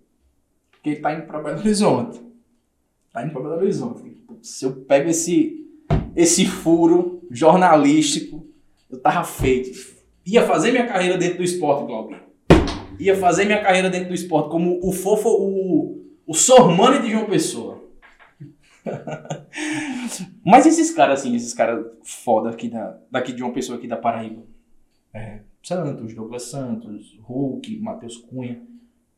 Porque 0.70 0.90
ele 0.90 1.00
tá 1.00 1.14
indo 1.14 1.26
pra 1.26 1.40
Belo 1.42 1.58
Horizonte. 1.58 2.20
Tá 3.12 3.24
indo 3.24 3.32
pra 3.32 3.42
Belo 3.42 3.56
Horizonte. 3.56 4.14
Se 4.42 4.66
eu 4.66 4.72
pego 4.84 5.08
esse, 5.08 5.63
esse 6.16 6.46
furo 6.46 7.26
jornalístico, 7.30 8.46
eu 8.90 9.00
tava 9.00 9.24
feito. 9.24 9.70
Ia 10.26 10.46
fazer 10.46 10.72
minha 10.72 10.86
carreira 10.86 11.18
dentro 11.18 11.38
do 11.38 11.44
esporte, 11.44 11.86
Claudio. 11.86 12.18
Ia 12.98 13.16
fazer 13.16 13.44
minha 13.44 13.62
carreira 13.62 13.90
dentro 13.90 14.08
do 14.08 14.14
esporte 14.14 14.50
como 14.50 14.80
o 14.82 14.92
fofo, 14.92 15.28
o, 15.28 16.04
o 16.26 16.34
Sormani 16.34 17.00
de 17.00 17.10
João 17.10 17.26
Pessoa. 17.26 17.82
Mas 20.44 20.66
esses 20.66 20.92
caras, 20.92 21.20
assim, 21.20 21.34
esses 21.34 21.54
caras 21.54 21.84
foda 22.02 22.50
aqui 22.50 22.68
da, 22.68 22.98
daqui 23.10 23.32
de 23.32 23.38
João 23.38 23.52
Pessoa, 23.52 23.78
aqui 23.78 23.88
da 23.88 23.96
Paraíba. 23.96 24.42
É, 25.12 25.40
Santos, 25.62 26.14
Douglas 26.14 26.42
Santos, 26.44 27.18
Hulk, 27.22 27.78
Matheus 27.80 28.16
Cunha. 28.18 28.62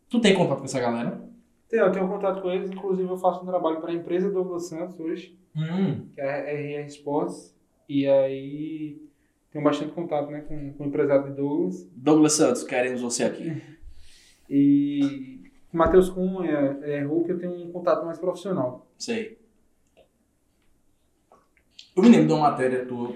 Tu 0.09 0.21
tem 0.21 0.35
contato 0.35 0.59
com 0.59 0.65
essa 0.65 0.81
galera? 0.81 1.21
Tenho, 1.69 1.85
eu 1.85 1.93
tenho 1.93 2.09
contato 2.09 2.41
com 2.41 2.51
eles, 2.51 2.71
inclusive 2.71 3.09
eu 3.09 3.17
faço 3.17 3.43
um 3.43 3.47
trabalho 3.47 3.81
para 3.81 3.91
a 3.91 3.95
empresa 3.95 4.31
Douglas 4.31 4.69
Santos 4.69 4.99
hoje, 5.01 5.37
Hum. 5.57 6.09
que 6.13 6.21
é 6.21 6.77
a 6.77 6.83
RR 6.83 6.87
Sports, 6.89 7.57
e 7.89 8.07
aí 8.07 9.01
tenho 9.51 9.65
bastante 9.65 9.93
contato 9.93 10.31
né, 10.31 10.43
com, 10.43 10.75
com 10.75 10.85
o 10.85 10.87
empresário 10.87 11.31
de 11.31 11.37
Douglas. 11.37 11.89
Douglas 11.95 12.33
Santos, 12.35 12.63
queremos 12.63 13.01
você 13.01 13.25
aqui. 13.25 13.63
E 14.49 15.51
com 15.73 15.77
Matheus 15.77 16.09
Cunha, 16.09 16.79
é, 16.83 17.03
Hulk, 17.03 17.29
eu 17.29 17.39
tenho 17.41 17.53
um 17.53 17.73
contato 17.73 18.05
mais 18.07 18.17
profissional. 18.17 18.87
Sei. 18.97 19.39
Eu 21.97 22.03
me 22.03 22.09
lembro 22.09 22.29
de 22.29 22.33
uma 22.33 22.51
matéria 22.51 22.87
tua 22.87 23.13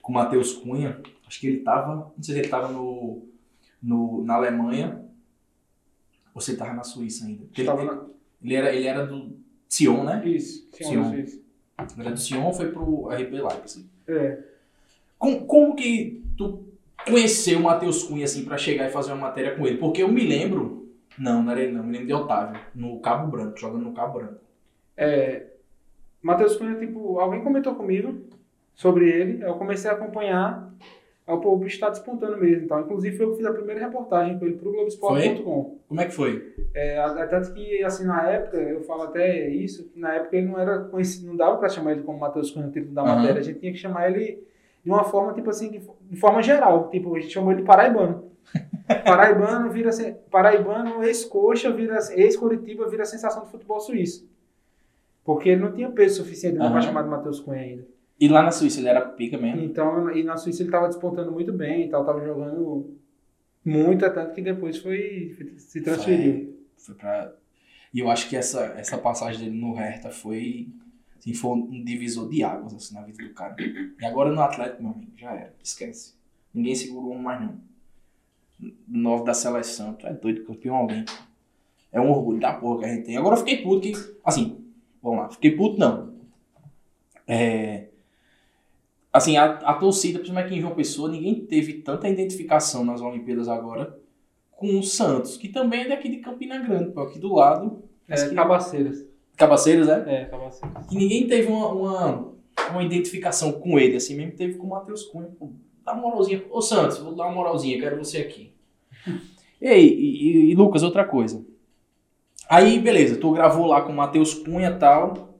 com 0.00 0.12
o 0.12 0.14
Matheus 0.14 0.52
Cunha. 0.52 1.02
Acho 1.26 1.40
que 1.40 1.48
ele 1.48 1.60
tava. 1.60 2.12
Não 2.16 2.22
sei 2.22 2.34
se 2.34 2.40
ele 2.42 2.48
tava 2.48 2.68
no, 2.68 3.26
no, 3.82 4.22
na 4.24 4.34
Alemanha. 4.34 5.04
Ou 6.34 6.40
se 6.40 6.52
ele 6.52 6.58
tava 6.58 6.74
na 6.74 6.84
Suíça 6.84 7.26
ainda. 7.26 7.42
Ele, 7.42 7.50
Estava 7.56 7.84
na... 7.84 8.06
ele, 8.42 8.54
era, 8.54 8.72
ele 8.72 8.86
era 8.86 9.06
do 9.06 9.36
Sion, 9.68 10.04
né? 10.04 10.22
Isso, 10.26 10.68
Sion. 10.72 11.14
isso. 11.14 11.42
Ele 11.78 12.00
era 12.06 12.10
do 12.10 12.18
Sion 12.20 12.52
foi 12.52 12.70
pro 12.70 13.08
RB 13.08 13.40
Leipzig. 13.40 13.86
É, 14.06 14.38
Como, 15.18 15.46
como 15.46 15.76
que 15.76 16.22
tu 16.36 16.64
conheceu 17.06 17.58
o 17.58 17.62
Matheus 17.62 18.02
Cunha 18.02 18.24
assim 18.24 18.44
pra 18.44 18.58
chegar 18.58 18.88
e 18.88 18.92
fazer 18.92 19.12
uma 19.12 19.28
matéria 19.28 19.54
com 19.56 19.66
ele? 19.66 19.78
Porque 19.78 20.02
eu 20.02 20.08
me 20.08 20.24
lembro. 20.26 20.88
Não, 21.18 21.42
não 21.42 21.50
era 21.52 21.60
ele, 21.62 21.72
não. 21.72 21.82
Me 21.84 21.92
lembro 21.92 22.06
de 22.06 22.12
Otávio, 22.14 22.60
no 22.74 23.00
Cabo 23.00 23.28
Branco, 23.30 23.58
jogando 23.58 23.84
no 23.84 23.92
Cabo 23.92 24.18
Branco. 24.18 24.40
é, 24.96 25.46
Matheus 26.20 26.56
Cunha, 26.56 26.74
tipo, 26.78 27.18
alguém 27.20 27.42
comentou 27.44 27.74
comigo 27.76 28.22
sobre 28.74 29.08
ele, 29.08 29.42
eu 29.44 29.54
comecei 29.54 29.88
a 29.90 29.94
acompanhar, 29.94 30.68
aí 31.28 31.34
o 31.34 31.40
pô, 31.40 31.52
o 31.52 31.58
bicho 31.58 31.78
tá 31.78 31.90
despontando 31.90 32.38
mesmo, 32.38 32.64
então, 32.64 32.80
inclusive 32.80 33.16
foi 33.16 33.26
eu 33.26 33.30
que 33.32 33.36
fiz 33.36 33.46
a 33.46 33.52
primeira 33.52 33.80
reportagem 33.80 34.38
com 34.38 34.46
ele 34.46 34.56
pro 34.56 34.72
Globoesporte.com. 34.72 35.78
Como 35.86 36.00
é 36.00 36.06
que 36.06 36.12
foi? 36.14 36.54
É, 36.74 37.26
tanto 37.26 37.52
que, 37.52 37.84
assim, 37.84 38.06
na 38.06 38.28
época, 38.30 38.56
eu 38.56 38.82
falo 38.82 39.02
até 39.02 39.48
isso, 39.48 39.88
que 39.90 40.00
na 40.00 40.14
época 40.14 40.36
ele 40.36 40.46
não 40.46 40.58
era 40.58 40.80
conhecido, 40.84 41.26
não 41.26 41.36
dava 41.36 41.58
pra 41.58 41.68
chamar 41.68 41.92
ele 41.92 42.02
como 42.02 42.18
Matheus 42.18 42.50
Cunha 42.50 42.66
no 42.66 42.72
título 42.72 42.94
da 42.94 43.02
Aham. 43.02 43.16
matéria, 43.16 43.40
a 43.40 43.44
gente 43.44 43.60
tinha 43.60 43.72
que 43.72 43.78
chamar 43.78 44.10
ele 44.10 44.42
de 44.82 44.90
uma 44.90 45.04
forma, 45.04 45.34
tipo 45.34 45.50
assim, 45.50 45.70
de, 45.70 45.82
de 46.10 46.16
forma 46.16 46.42
geral, 46.42 46.88
tipo, 46.88 47.14
a 47.14 47.20
gente 47.20 47.32
chamou 47.32 47.52
ele 47.52 47.60
de 47.60 47.66
paraibano. 47.66 48.28
Paraibano 49.04 49.70
vira, 49.70 49.90
paraibano, 50.30 51.04
ex-coxa, 51.04 51.70
vira, 51.70 51.98
ex-Curitiba, 52.12 52.88
vira 52.88 53.04
sensação 53.04 53.44
do 53.44 53.50
futebol 53.50 53.78
suíço. 53.80 54.26
Porque 55.24 55.50
ele 55.50 55.60
não 55.60 55.72
tinha 55.72 55.90
peso 55.90 56.22
suficiente 56.22 56.56
para 56.56 56.66
Aham. 56.68 56.80
chamar 56.80 57.02
de 57.02 57.10
Matheus 57.10 57.38
Cunha 57.38 57.60
ainda. 57.60 57.84
E 58.20 58.28
lá 58.28 58.42
na 58.42 58.50
Suíça 58.50 58.80
ele 58.80 58.88
era 58.88 59.00
pica 59.00 59.38
mesmo? 59.38 59.62
Então, 59.62 60.10
e 60.10 60.24
na 60.24 60.36
Suíça 60.36 60.62
ele 60.62 60.68
estava 60.68 60.88
despontando 60.88 61.30
muito 61.30 61.52
bem 61.52 61.86
e 61.86 61.88
tal, 61.88 62.04
tava 62.04 62.24
jogando 62.24 62.98
muito, 63.64 64.04
é 64.04 64.10
tanto 64.10 64.34
que 64.34 64.42
depois 64.42 64.78
foi, 64.78 65.36
se 65.58 65.80
transferiu. 65.82 66.58
Foi 66.76 66.94
pra... 66.94 67.32
E 67.92 68.00
eu 68.00 68.10
acho 68.10 68.28
que 68.28 68.36
essa, 68.36 68.60
essa 68.76 68.98
passagem 68.98 69.44
dele 69.44 69.58
no 69.58 69.72
Hertha 69.72 70.10
foi, 70.10 70.68
assim, 71.18 71.32
foi 71.32 71.50
um 71.52 71.84
divisor 71.84 72.28
de 72.28 72.42
águas 72.42 72.74
assim, 72.74 72.94
na 72.94 73.02
vida 73.02 73.22
do 73.22 73.34
cara. 73.34 73.56
E 73.58 74.04
agora 74.04 74.32
no 74.32 74.40
Atlético, 74.40 74.82
meu 74.82 74.92
amigo, 74.92 75.12
já 75.16 75.32
era. 75.32 75.54
Esquece. 75.62 76.14
Ninguém 76.52 76.74
segurou 76.74 77.12
um 77.12 77.18
mais 77.18 77.40
não. 77.40 77.60
Nove 78.86 79.24
da 79.24 79.34
seleção. 79.34 79.94
Tu 79.94 80.06
é 80.06 80.12
doido, 80.12 80.44
campeão 80.44 80.76
alguém. 80.76 81.04
É 81.90 82.00
um 82.00 82.10
orgulho 82.10 82.40
da 82.40 82.52
porra 82.52 82.80
que 82.80 82.84
a 82.84 82.88
gente 82.88 83.04
tem. 83.06 83.16
Agora 83.16 83.36
eu 83.36 83.38
fiquei 83.38 83.62
puto 83.62 83.80
que, 83.80 83.92
assim, 84.24 84.64
vamos 85.02 85.18
lá. 85.20 85.30
Fiquei 85.30 85.56
puto 85.56 85.78
não. 85.78 86.14
É... 87.26 87.87
Assim, 89.12 89.36
a, 89.36 89.44
a 89.46 89.74
torcida, 89.74 90.18
principalmente 90.18 90.46
aqui 90.48 90.58
em 90.58 90.60
João 90.60 90.74
Pessoa, 90.74 91.08
ninguém 91.10 91.34
teve 91.46 91.74
tanta 91.74 92.08
identificação 92.08 92.84
nas 92.84 93.00
Olimpíadas 93.00 93.48
agora 93.48 93.98
com 94.50 94.78
o 94.78 94.82
Santos, 94.82 95.36
que 95.36 95.48
também 95.48 95.82
é 95.82 95.88
daqui 95.88 96.08
de 96.08 96.16
Campina 96.18 96.58
Grande, 96.58 96.90
pô, 96.92 97.00
aqui 97.02 97.18
do 97.18 97.32
lado. 97.34 97.82
É, 98.08 98.28
que- 98.28 98.34
Cabaceiras. 98.34 99.06
Cabaceiras, 99.36 99.88
é? 99.88 100.22
É, 100.22 100.24
Cabaceiras. 100.26 100.86
Que 100.88 100.96
ninguém 100.96 101.26
teve 101.28 101.46
uma, 101.48 101.68
uma, 101.68 102.34
uma 102.70 102.82
identificação 102.82 103.52
com 103.52 103.78
ele, 103.78 103.96
assim 103.96 104.16
mesmo 104.16 104.32
teve 104.32 104.54
com 104.54 104.66
o 104.66 104.70
Matheus 104.70 105.04
Cunha. 105.04 105.28
Pô, 105.38 105.50
dá 105.84 105.92
uma 105.92 106.02
moralzinha. 106.02 106.42
Ô 106.50 106.60
Santos, 106.60 106.98
vou 106.98 107.14
dar 107.14 107.24
uma 107.26 107.34
moralzinha, 107.34 107.78
quero 107.80 107.96
você 107.96 108.18
aqui. 108.18 108.52
Ei, 109.62 109.88
e, 109.88 110.22
e- 110.48 110.50
e 110.50 110.54
Lucas, 110.54 110.82
outra 110.82 111.04
coisa. 111.04 111.44
Aí, 112.48 112.78
beleza, 112.78 113.16
tu 113.16 113.30
gravou 113.32 113.66
lá 113.66 113.82
com 113.82 113.92
o 113.92 113.96
Matheus 113.96 114.34
Cunha 114.34 114.70
e 114.70 114.78
tal. 114.78 115.34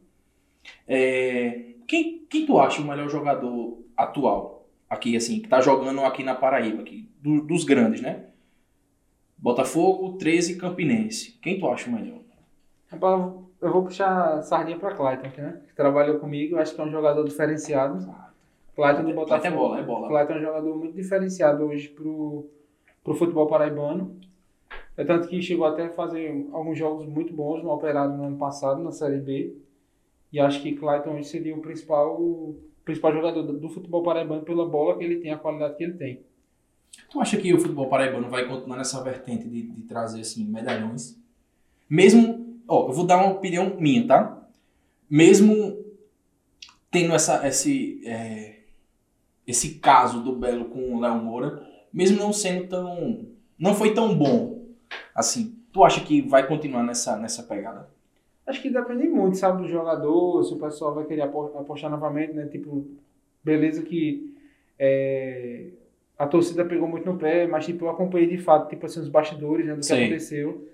É, 0.86 1.64
quem, 1.86 2.17
quem 2.28 2.46
tu 2.46 2.58
acha 2.58 2.80
o 2.80 2.84
melhor 2.86 3.08
jogador 3.08 3.78
atual? 3.96 4.66
Aqui, 4.88 5.16
assim, 5.16 5.40
que 5.40 5.48
tá 5.48 5.60
jogando 5.60 6.00
aqui 6.00 6.22
na 6.24 6.34
Paraíba, 6.34 6.82
aqui, 6.82 7.08
do- 7.20 7.42
dos 7.42 7.64
grandes, 7.64 8.00
né? 8.00 8.26
Botafogo, 9.36 10.16
13 10.18 10.56
Campinense. 10.56 11.38
Quem 11.42 11.58
tu 11.58 11.68
acha 11.68 11.88
o 11.88 11.92
melhor? 11.92 12.18
Rapaz, 12.90 13.32
eu 13.60 13.72
vou 13.72 13.84
puxar 13.84 14.38
a 14.38 14.42
sardinha 14.42 14.78
pra 14.78 14.94
Clayton, 14.94 15.26
aqui, 15.26 15.40
né? 15.40 15.60
Que 15.68 15.74
trabalhou 15.74 16.18
comigo, 16.18 16.56
acho 16.56 16.74
que 16.74 16.80
é 16.80 16.84
um 16.84 16.90
jogador 16.90 17.22
diferenciado. 17.24 17.98
Clayton 18.74 19.02
do 19.02 19.12
Clayton 19.14 19.14
Botafogo. 19.20 19.46
é 19.46 19.50
bola, 19.50 19.78
é 19.78 19.82
bola. 19.82 20.08
Clayton 20.08 20.32
é 20.32 20.36
um 20.38 20.42
jogador 20.42 20.76
muito 20.76 20.94
diferenciado 20.96 21.64
hoje 21.64 21.88
pro, 21.88 22.46
pro 23.04 23.14
futebol 23.14 23.46
paraibano. 23.46 24.16
É 24.96 25.04
tanto 25.04 25.28
que 25.28 25.40
chegou 25.40 25.66
até 25.66 25.86
a 25.86 25.90
fazer 25.90 26.48
alguns 26.52 26.76
jogos 26.78 27.06
muito 27.06 27.32
bons 27.32 27.62
no 27.62 27.70
Operário 27.70 28.16
no 28.16 28.24
ano 28.24 28.36
passado, 28.38 28.82
na 28.82 28.90
Série 28.90 29.18
B. 29.20 29.54
E 30.32 30.38
acho 30.38 30.62
que 30.62 30.74
Clayton 30.74 31.14
hoje 31.14 31.28
seria 31.28 31.54
o 31.54 31.60
principal, 31.60 32.20
o 32.20 32.62
principal 32.84 33.12
jogador 33.12 33.42
do, 33.42 33.68
futebol 33.68 34.02
paraibano 34.02 34.42
pela 34.42 34.68
bola 34.68 34.96
que 34.98 35.04
ele 35.04 35.16
tem, 35.16 35.32
a 35.32 35.38
qualidade 35.38 35.76
que 35.76 35.84
ele 35.84 35.94
tem. 35.94 36.20
Tu 37.10 37.20
acha 37.20 37.36
que 37.36 37.52
o 37.54 37.58
futebol 37.58 37.88
paraibano 37.88 38.28
vai 38.28 38.46
continuar 38.46 38.76
nessa 38.76 39.02
vertente 39.02 39.48
de, 39.48 39.62
de 39.62 39.82
trazer 39.82 40.20
assim 40.20 40.44
medalhões? 40.44 41.18
Mesmo, 41.88 42.60
ó, 42.66 42.88
eu 42.88 42.92
vou 42.92 43.06
dar 43.06 43.18
uma 43.18 43.32
opinião 43.32 43.76
minha, 43.78 44.06
tá? 44.06 44.48
Mesmo 45.08 45.82
tendo 46.90 47.14
essa 47.14 47.46
esse 47.46 48.02
é, 48.06 48.60
esse 49.46 49.76
caso 49.76 50.22
do 50.22 50.36
Belo 50.36 50.66
com 50.66 50.94
o 50.94 51.00
Léo 51.00 51.22
Moura, 51.22 51.66
mesmo 51.92 52.18
não 52.18 52.32
sendo 52.32 52.68
tão 52.68 53.26
não 53.58 53.74
foi 53.74 53.94
tão 53.94 54.16
bom 54.16 54.66
assim. 55.14 55.56
Tu 55.72 55.84
acha 55.84 56.00
que 56.02 56.20
vai 56.20 56.46
continuar 56.46 56.82
nessa 56.82 57.16
nessa 57.16 57.42
pegada? 57.42 57.88
Acho 58.48 58.62
que 58.62 58.70
depende 58.70 59.06
muito, 59.08 59.36
sabe, 59.36 59.62
do 59.62 59.68
jogador, 59.68 60.42
se 60.42 60.54
o 60.54 60.58
pessoal 60.58 60.94
vai 60.94 61.04
querer 61.04 61.20
apo- 61.22 61.52
apostar 61.58 61.90
novamente, 61.90 62.32
né? 62.32 62.46
Tipo, 62.46 62.86
beleza 63.44 63.82
que 63.82 64.34
é, 64.78 65.66
a 66.18 66.26
torcida 66.26 66.64
pegou 66.64 66.88
muito 66.88 67.04
no 67.10 67.18
pé, 67.18 67.46
mas 67.46 67.66
tipo, 67.66 67.84
eu 67.84 67.90
acompanhei 67.90 68.26
de 68.28 68.38
fato, 68.38 68.68
tipo 68.68 68.86
assim, 68.86 69.00
os 69.00 69.08
bastidores 69.08 69.66
né, 69.66 69.72
do 69.74 69.80
que 69.80 69.86
Sim. 69.86 70.00
aconteceu. 70.04 70.66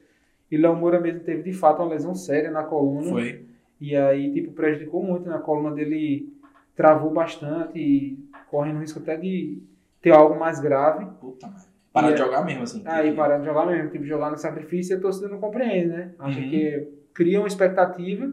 E 0.50 0.56
Léo 0.56 0.76
Moura 0.76 1.00
mesmo 1.00 1.20
teve 1.20 1.42
de 1.42 1.52
fato 1.52 1.82
uma 1.82 1.88
lesão 1.88 2.14
séria 2.14 2.50
na 2.50 2.62
coluna. 2.62 3.10
Foi. 3.10 3.44
E 3.80 3.96
aí, 3.96 4.32
tipo, 4.32 4.52
prejudicou 4.52 5.02
muito, 5.02 5.28
né? 5.28 5.34
A 5.34 5.40
coluna 5.40 5.72
dele 5.74 6.32
travou 6.76 7.10
bastante 7.10 7.78
e 7.78 8.18
correndo 8.50 8.78
risco 8.80 9.00
até 9.00 9.16
de 9.16 9.58
ter 10.00 10.12
algo 10.12 10.38
mais 10.38 10.60
grave. 10.60 11.06
Puta 11.20 11.46
merda. 11.48 11.64
Parar 11.92 12.08
de 12.08 12.14
é- 12.14 12.16
jogar 12.24 12.44
mesmo 12.44 12.62
assim. 12.62 12.82
Aí 12.84 13.10
que- 13.10 13.16
parar 13.16 13.38
de 13.38 13.44
jogar 13.46 13.66
mesmo, 13.66 13.90
tipo, 13.90 14.04
jogar 14.04 14.30
no 14.30 14.36
sacrifício 14.38 14.94
e 14.94 14.98
a 14.98 15.00
torcida 15.00 15.28
não 15.28 15.40
compreende, 15.40 15.86
né? 15.88 16.12
Acha 16.18 16.38
Uhum. 16.40 16.50
que 16.50 16.88
cria 17.14 17.38
uma 17.38 17.48
expectativa, 17.48 18.32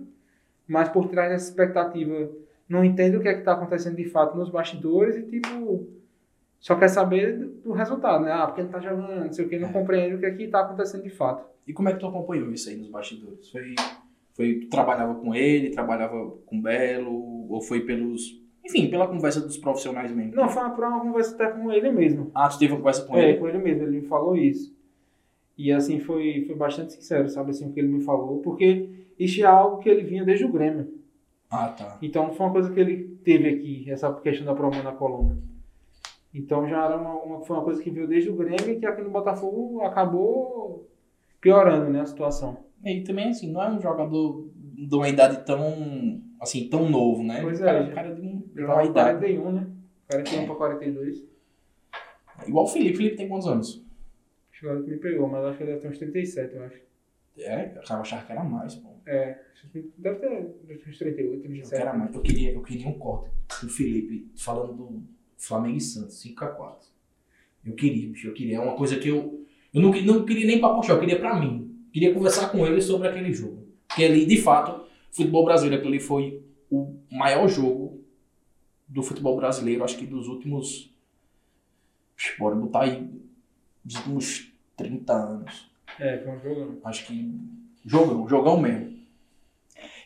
mas 0.68 0.90
por 0.90 1.08
trás 1.08 1.30
dessa 1.32 1.50
expectativa 1.50 2.30
não 2.68 2.84
entende 2.84 3.18
o 3.18 3.22
que 3.22 3.28
é 3.28 3.34
que 3.34 3.40
está 3.40 3.54
acontecendo 3.54 3.96
de 3.96 4.06
fato 4.06 4.38
nos 4.38 4.50
bastidores 4.50 5.16
e, 5.18 5.24
tipo, 5.24 5.88
só 6.60 6.76
quer 6.76 6.88
saber 6.88 7.38
do, 7.38 7.48
do 7.50 7.72
resultado, 7.74 8.24
né? 8.24 8.32
Ah, 8.32 8.48
porque 8.48 8.64
não 8.64 8.70
tá 8.70 8.80
jogando, 8.80 9.26
não 9.26 9.34
sei 9.34 9.46
o 9.46 9.50
que, 9.50 9.60
não 9.60 9.70
É. 9.70 9.74
compreende 9.74 10.16
o 10.16 10.20
que 10.20 10.26
é 10.26 10.32
que 10.32 10.48
tá 10.48 10.62
acontecendo 10.62 11.04
de 11.04 11.10
fato. 11.10 11.46
E 11.68 11.74
como 11.74 11.90
é 11.90 11.94
que 11.94 12.00
tu 12.00 12.08
acompanhou 12.08 12.52
isso 12.52 12.70
aí 12.70 12.78
nos 12.78 12.88
bastidores? 12.90 13.50
Foi, 13.50 13.76
foi 14.34 14.56
tu 14.62 14.70
trabalhava 14.70 15.16
com 15.16 15.36
ele, 15.36 15.70
trabalhava 15.72 16.32
com 16.46 16.58
o 16.58 16.62
Belo, 16.62 17.48
ou 17.52 17.62
foi 17.62 17.82
pelos. 17.82 18.40
Enfim, 18.64 18.90
pela 18.90 19.08
conversa 19.08 19.42
dos 19.42 19.58
profissionais 19.58 20.12
mesmo? 20.12 20.36
Não, 20.36 20.48
foi 20.48 20.64
uma, 20.64 20.74
uma 20.74 21.02
conversa 21.02 21.34
até 21.36 21.48
com 21.52 21.72
ele 21.72 21.92
mesmo. 21.92 22.32
Ah, 22.34 22.48
tu 22.48 22.58
teve 22.58 22.72
uma 22.74 22.80
conversa 22.80 23.06
com 23.06 23.18
É, 23.18 23.30
ele? 23.30 23.38
com 23.40 23.48
ele 23.50 23.58
mesmo, 23.58 23.84
ele 23.84 24.00
me 24.02 24.08
falou 24.08 24.36
isso. 24.36 24.74
E 25.58 25.72
assim, 25.72 26.00
foi, 26.00 26.44
foi 26.48 26.56
bastante 26.56 26.94
sincero, 26.94 27.30
sabe, 27.30 27.52
assim, 27.52 27.70
o 27.70 27.74
que 27.74 27.80
ele 27.80 27.90
me 27.90 28.02
falou, 28.04 28.40
porque 28.42 28.90
isso 29.20 29.42
é 29.42 29.46
algo 29.46 29.78
que 29.78 29.90
ele 29.90 30.02
vinha 30.04 30.24
desde 30.26 30.46
o 30.46 30.52
Grêmio. 30.52 31.00
Ah, 31.50 31.68
tá. 31.68 31.98
Então 32.02 32.34
foi 32.34 32.46
uma 32.46 32.52
coisa 32.54 32.72
que 32.72 32.80
ele 32.80 33.20
teve 33.24 33.50
aqui, 33.50 33.92
essa 33.92 34.12
questão 34.14 34.46
da 34.46 34.56
promo 34.56 34.82
na 34.82 34.92
coluna. 34.94 35.38
Então 36.34 36.68
já 36.68 36.86
era 36.86 36.98
uma, 36.98 37.14
uma- 37.16 37.42
foi 37.42 37.56
uma 37.58 37.64
coisa 37.66 37.82
que 37.84 37.90
veio 37.92 38.08
desde 38.08 38.30
o 38.30 38.36
Grêmio 38.36 38.70
e 38.72 38.80
que 38.80 38.86
aqui 38.86 39.02
no 39.02 39.10
Botafogo 39.12 39.82
acabou 39.82 40.90
piorando, 41.42 41.92
né, 41.92 42.02
a 42.02 42.06
situação. 42.06 42.58
E 42.84 43.02
também, 43.02 43.30
assim, 43.30 43.52
não 43.52 43.62
é 43.62 43.70
um 43.70 43.80
jogador 43.82 44.50
de 44.56 44.96
uma 44.96 45.08
idade 45.10 45.46
tão. 45.46 46.22
Assim, 46.40 46.68
tão 46.70 46.90
novo, 46.90 47.22
né? 47.22 47.40
Pois 47.42 47.60
o 47.62 47.64
cara, 47.64 47.78
é, 47.80 47.92
o 47.92 47.94
cara 47.94 48.16
de, 48.16 48.22
um, 48.22 48.42
Já 48.56 48.74
uma 48.74 48.84
idade. 48.84 49.20
41, 49.20 49.52
né? 49.52 49.68
41 50.10 50.42
É. 50.42 50.46
para 50.48 50.56
42. 50.56 51.24
Igual 52.48 52.66
o 52.66 52.68
Felipe. 52.68 52.98
Felipe 52.98 53.16
tem 53.18 53.28
quantos 53.28 53.48
anos? 53.48 53.86
Acho 54.62 54.68
que 54.68 54.68
agora 54.68 54.84
que 54.84 54.90
me 54.92 54.98
pegou, 54.98 55.28
mas 55.28 55.46
acho 55.46 55.58
que 55.58 55.66
deve 55.66 55.80
ter 55.80 55.88
uns 55.88 55.98
37, 55.98 56.56
eu 56.56 56.64
acho. 56.64 56.78
É, 57.38 57.74
eu 57.76 57.96
achava 57.96 58.26
que 58.26 58.32
era 58.32 58.44
mais, 58.44 58.76
pô. 58.76 58.90
É, 59.08 59.40
deve 59.98 60.20
ter 60.20 60.88
uns 60.88 60.98
38, 61.00 61.34
Eu 61.34 61.42
37. 61.42 61.84
quero 61.84 61.98
mais. 61.98 62.14
Eu 62.14 62.22
queria, 62.22 62.54
eu 62.54 62.62
queria 62.62 62.88
um 62.88 63.00
corte 63.00 63.32
do 63.62 63.70
Felipe 63.70 64.30
falando 64.38 64.74
do 64.74 65.04
Flamengo 65.38 65.78
e 65.78 65.82
Santos, 65.82 66.24
5x4. 66.24 66.76
Eu 67.66 67.74
queria, 67.74 68.10
bicho, 68.10 68.28
eu 68.28 68.34
queria. 68.34 68.58
É 68.58 68.60
uma 68.60 68.76
coisa 68.76 69.00
que 69.00 69.08
eu. 69.08 69.44
Eu 69.74 69.82
não, 69.82 69.92
não 69.92 70.26
queria 70.26 70.46
nem 70.46 70.60
pra 70.60 70.76
puxar, 70.76 70.94
eu 70.94 71.00
queria 71.00 71.18
pra 71.18 71.40
mim. 71.40 71.88
Queria 71.92 72.14
conversar 72.14 72.52
com 72.52 72.66
ele 72.68 72.82
sobre 72.82 73.08
aquele 73.08 73.34
jogo. 73.34 73.68
Porque 73.88 74.04
ali, 74.04 74.26
de 74.28 74.42
fato, 74.42 74.86
futebol 75.12 75.44
brasileiro, 75.44 75.82
aquele 75.82 76.00
foi 76.00 76.44
o 76.70 77.00
maior 77.10 77.48
jogo 77.48 78.04
do 78.88 79.02
futebol 79.02 79.36
brasileiro, 79.38 79.84
acho 79.84 79.98
que 79.98 80.06
dos 80.06 80.28
últimos. 80.28 80.94
Bora 82.38 82.56
botar 82.56 82.84
aí. 82.84 83.10
Dos 83.84 83.96
últimos 83.96 84.51
30 84.82 85.14
anos. 85.14 85.72
É, 86.00 86.18
foi 86.20 86.32
um 86.34 86.40
jogo. 86.40 86.80
Acho 86.84 87.06
que. 87.08 87.40
Jogão, 87.86 88.28
jogão 88.28 88.60
mesmo. 88.60 88.92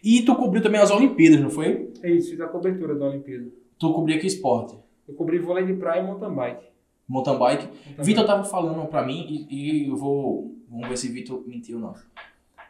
E 0.03 0.21
tu 0.21 0.35
cobriu 0.35 0.61
também 0.61 0.79
as 0.79 0.91
Olimpíadas, 0.91 1.39
não 1.41 1.49
foi? 1.49 1.91
É 2.03 2.11
isso, 2.11 2.29
fiz 2.31 2.39
a 2.41 2.47
cobertura 2.47 2.95
da 2.95 3.05
Olimpíada. 3.07 3.45
Tu 3.77 3.93
cobria 3.93 4.19
que 4.19 4.27
esporte? 4.27 4.77
Eu 5.07 5.13
cobri 5.15 5.39
vôlei 5.39 5.65
de 5.65 5.73
praia 5.73 6.01
e 6.01 6.05
mountain 6.05 6.33
bike. 6.33 6.65
Mountain 7.07 7.37
bike. 7.37 7.63
Mountain 7.65 8.03
Vitor 8.05 8.25
tava 8.25 8.43
falando 8.43 8.87
pra 8.87 9.05
mim 9.05 9.47
e, 9.49 9.83
e 9.85 9.89
eu 9.89 9.95
vou. 9.95 10.55
Vamos 10.69 10.87
ver 10.87 10.97
se 10.97 11.09
Vitor 11.09 11.43
mentiu 11.45 11.77
ou 11.77 11.81
não. 11.83 11.93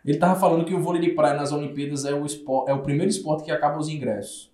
Ele 0.04 0.18
tava 0.18 0.39
falando 0.39 0.65
que 0.65 0.74
o 0.74 0.80
vôlei 0.80 1.02
de 1.02 1.10
praia 1.12 1.36
nas 1.36 1.52
Olimpíadas 1.52 2.06
é 2.06 2.13
o, 2.13 2.26
espor, 2.26 2.65
é 2.70 2.74
o 2.74 2.82
primeiro 2.84 3.10
esporte 3.10 3.44
que 3.44 3.52
acaba 3.52 3.78
os 3.80 3.89
ingressos. 3.89 4.52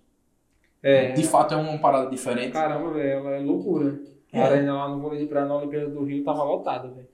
É, 0.82 1.12
De 1.12 1.22
fato 1.24 1.54
é 1.54 1.56
uma 1.56 1.78
parada 1.78 2.10
diferente. 2.10 2.52
caramba, 2.52 2.90
velho, 2.90 3.10
ela 3.10 3.30
é 3.36 3.40
loucura. 3.40 4.00
É. 4.32 4.40
A 4.40 4.46
arena 4.46 4.72
lá 4.74 4.88
no 4.88 5.00
vôlei 5.00 5.20
de 5.20 5.26
praia 5.26 5.46
na 5.46 5.56
Olimpíada 5.56 5.88
do 5.90 6.02
Rio 6.04 6.24
tava 6.24 6.42
lotada, 6.42 6.88
velho. 6.88 7.08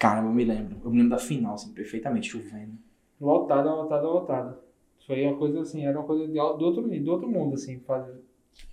Caramba, 0.00 0.28
eu 0.28 0.32
me 0.32 0.44
lembro. 0.44 0.78
Eu 0.82 0.90
me 0.90 0.96
lembro 0.96 1.10
da 1.10 1.18
final, 1.18 1.54
assim, 1.54 1.74
perfeitamente, 1.74 2.30
chovendo. 2.30 2.72
Lotada, 3.20 3.70
lotada, 3.74 4.08
lotada. 4.08 4.58
Isso 4.98 5.12
aí 5.12 5.24
é 5.24 5.28
uma 5.28 5.36
coisa 5.36 5.60
assim, 5.60 5.84
era 5.84 5.98
uma 5.98 6.06
coisa 6.06 6.26
de, 6.26 6.32
do, 6.32 6.40
outro, 6.40 6.82
do 6.88 7.12
outro 7.12 7.28
mundo, 7.28 7.54
assim, 7.54 7.78
fazer. 7.80 8.18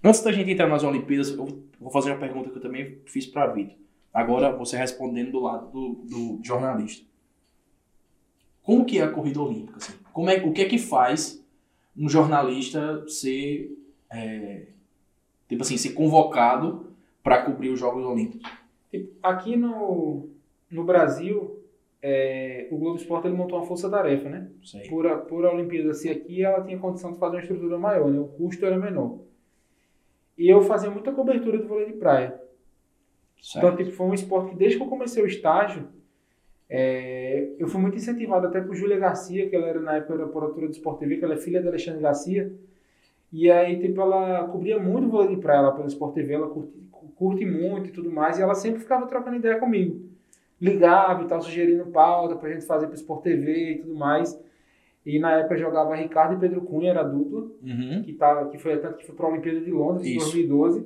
Antes 0.02 0.24
da 0.24 0.32
gente 0.32 0.50
entrar 0.50 0.70
nas 0.70 0.86
Olimpíadas, 0.86 1.30
eu 1.32 1.46
vou 1.78 1.92
fazer 1.92 2.12
uma 2.12 2.20
pergunta 2.20 2.50
que 2.50 2.58
eu 2.58 2.62
também 2.62 3.00
fiz 3.06 3.28
pra 3.28 3.48
Vitor. 3.48 3.76
Agora 4.14 4.56
você 4.56 4.78
respondendo 4.78 5.32
do 5.32 5.40
lado 5.42 5.70
do, 5.70 5.96
do 6.06 6.40
jornalista. 6.42 7.06
Como 8.64 8.86
que 8.86 8.98
é 8.98 9.04
a 9.04 9.12
corrida 9.12 9.42
olímpica? 9.42 9.78
Assim? 9.78 9.94
Como 10.14 10.30
é, 10.30 10.38
o 10.38 10.54
que 10.54 10.62
é 10.62 10.66
que 10.66 10.78
faz 10.78 11.46
um 11.96 12.08
jornalista 12.08 13.06
ser, 13.10 13.78
é, 14.10 14.68
tipo 15.50 15.62
assim, 15.62 15.76
ser 15.76 15.90
convocado 15.90 16.94
para 17.22 17.44
cobrir 17.44 17.70
os 17.70 17.80
Jogos 17.80 18.06
Olímpicos? 18.06 18.50
Tipo, 18.90 19.14
aqui 19.22 19.58
no, 19.58 20.30
no 20.70 20.84
Brasil, 20.84 21.64
é, 22.02 22.68
o 22.72 22.78
Globo 22.78 22.98
Esporte 22.98 23.28
ele 23.28 23.36
montou 23.36 23.58
uma 23.58 23.66
força-tarefa, 23.66 24.30
né? 24.30 24.50
Sei. 24.64 24.88
Por 24.88 25.08
a, 25.08 25.18
por 25.18 25.46
a 25.46 25.54
Olimpíada 25.54 25.94
ser 25.94 26.10
aqui, 26.10 26.44
ela 26.44 26.64
tinha 26.64 26.78
condição 26.78 27.12
de 27.12 27.20
fazer 27.20 27.36
uma 27.36 27.42
estrutura 27.42 27.78
maior, 27.78 28.10
né? 28.10 28.20
O 28.20 28.28
custo 28.28 28.66
era 28.66 28.78
menor. 28.78 29.20
E 30.38 30.48
eu 30.48 30.62
fazia 30.62 30.90
muita 30.90 31.12
cobertura 31.12 31.58
do 31.58 31.68
vôlei 31.68 31.88
de 31.88 31.94
praia. 31.94 32.40
Então, 33.50 33.70
Certo. 33.70 33.78
tipo, 33.78 33.92
foi 33.92 34.08
um 34.08 34.14
esporte 34.14 34.52
que 34.52 34.56
desde 34.56 34.78
que 34.78 34.84
eu 34.84 34.88
comecei 34.88 35.24
o 35.24 35.28
estágio, 35.28 35.88
é, 36.70 37.50
eu 37.58 37.68
fui 37.68 37.80
muito 37.82 37.96
incentivado 37.96 38.48
até 38.48 38.62
por 38.62 38.76
Júlia 38.76 38.98
Garcia, 38.98 39.50
que 39.50 39.56
ela 39.56 39.68
era 39.68 39.80
na 39.80 39.96
época 39.96 40.14
era 40.14 40.28
produtora 40.28 40.68
do 40.68 40.74
Sport 40.74 41.00
TV, 41.00 41.18
que 41.18 41.26
ela 41.26 41.34
é 41.34 41.38
filha 41.38 41.62
da 41.62 41.70
Alexandre 41.70 42.02
Garcia. 42.02 42.54
E 43.32 43.50
aí, 43.50 43.80
tipo, 43.80 44.00
ela 44.02 44.48
cobria 44.48 44.80
muito 44.80 45.08
o 45.08 45.12
vôlei 45.12 45.36
de 45.36 45.42
praia 45.42 45.62
lá 45.62 45.72
pelo 45.72 45.88
Sport 45.88 46.14
TV, 46.14 46.34
ela 46.34 46.50
curte, 46.50 46.74
curte 47.16 47.46
muito 47.46 47.90
e 47.90 47.92
tudo 47.92 48.12
mais, 48.12 48.38
e 48.38 48.42
ela 48.42 48.56
sempre 48.56 48.80
ficava 48.80 49.08
trocando 49.08 49.38
ideia 49.38 49.58
comigo. 49.60 50.08
Ligava 50.60 51.24
e 51.24 51.28
tal, 51.28 51.42
sugerindo 51.42 51.86
pauta 51.88 52.36
pra 52.36 52.50
gente 52.52 52.66
fazer 52.66 52.88
pro 52.88 52.96
Sport 52.96 53.22
TV 53.24 53.72
e 53.72 53.78
tudo 53.80 53.96
mais. 53.96 54.40
E 55.06 55.20
na 55.20 55.38
época 55.38 55.56
jogava 55.58 55.96
Ricardo 55.96 56.36
e 56.36 56.40
Pedro 56.40 56.62
Cunha, 56.62 56.90
era 56.90 57.04
dupla 57.04 57.42
Uhum. 57.64 58.02
que, 58.04 58.14
tava, 58.14 58.50
que 58.50 58.58
foi 58.58 58.78
tanto 58.78 58.98
que 58.98 59.06
foi 59.06 59.16
para 59.16 59.26
a 59.26 59.30
Olimpíada 59.30 59.62
de 59.62 59.72
Londres 59.72 60.06
em 60.06 60.18
Isso. 60.18 60.26
2012. 60.32 60.86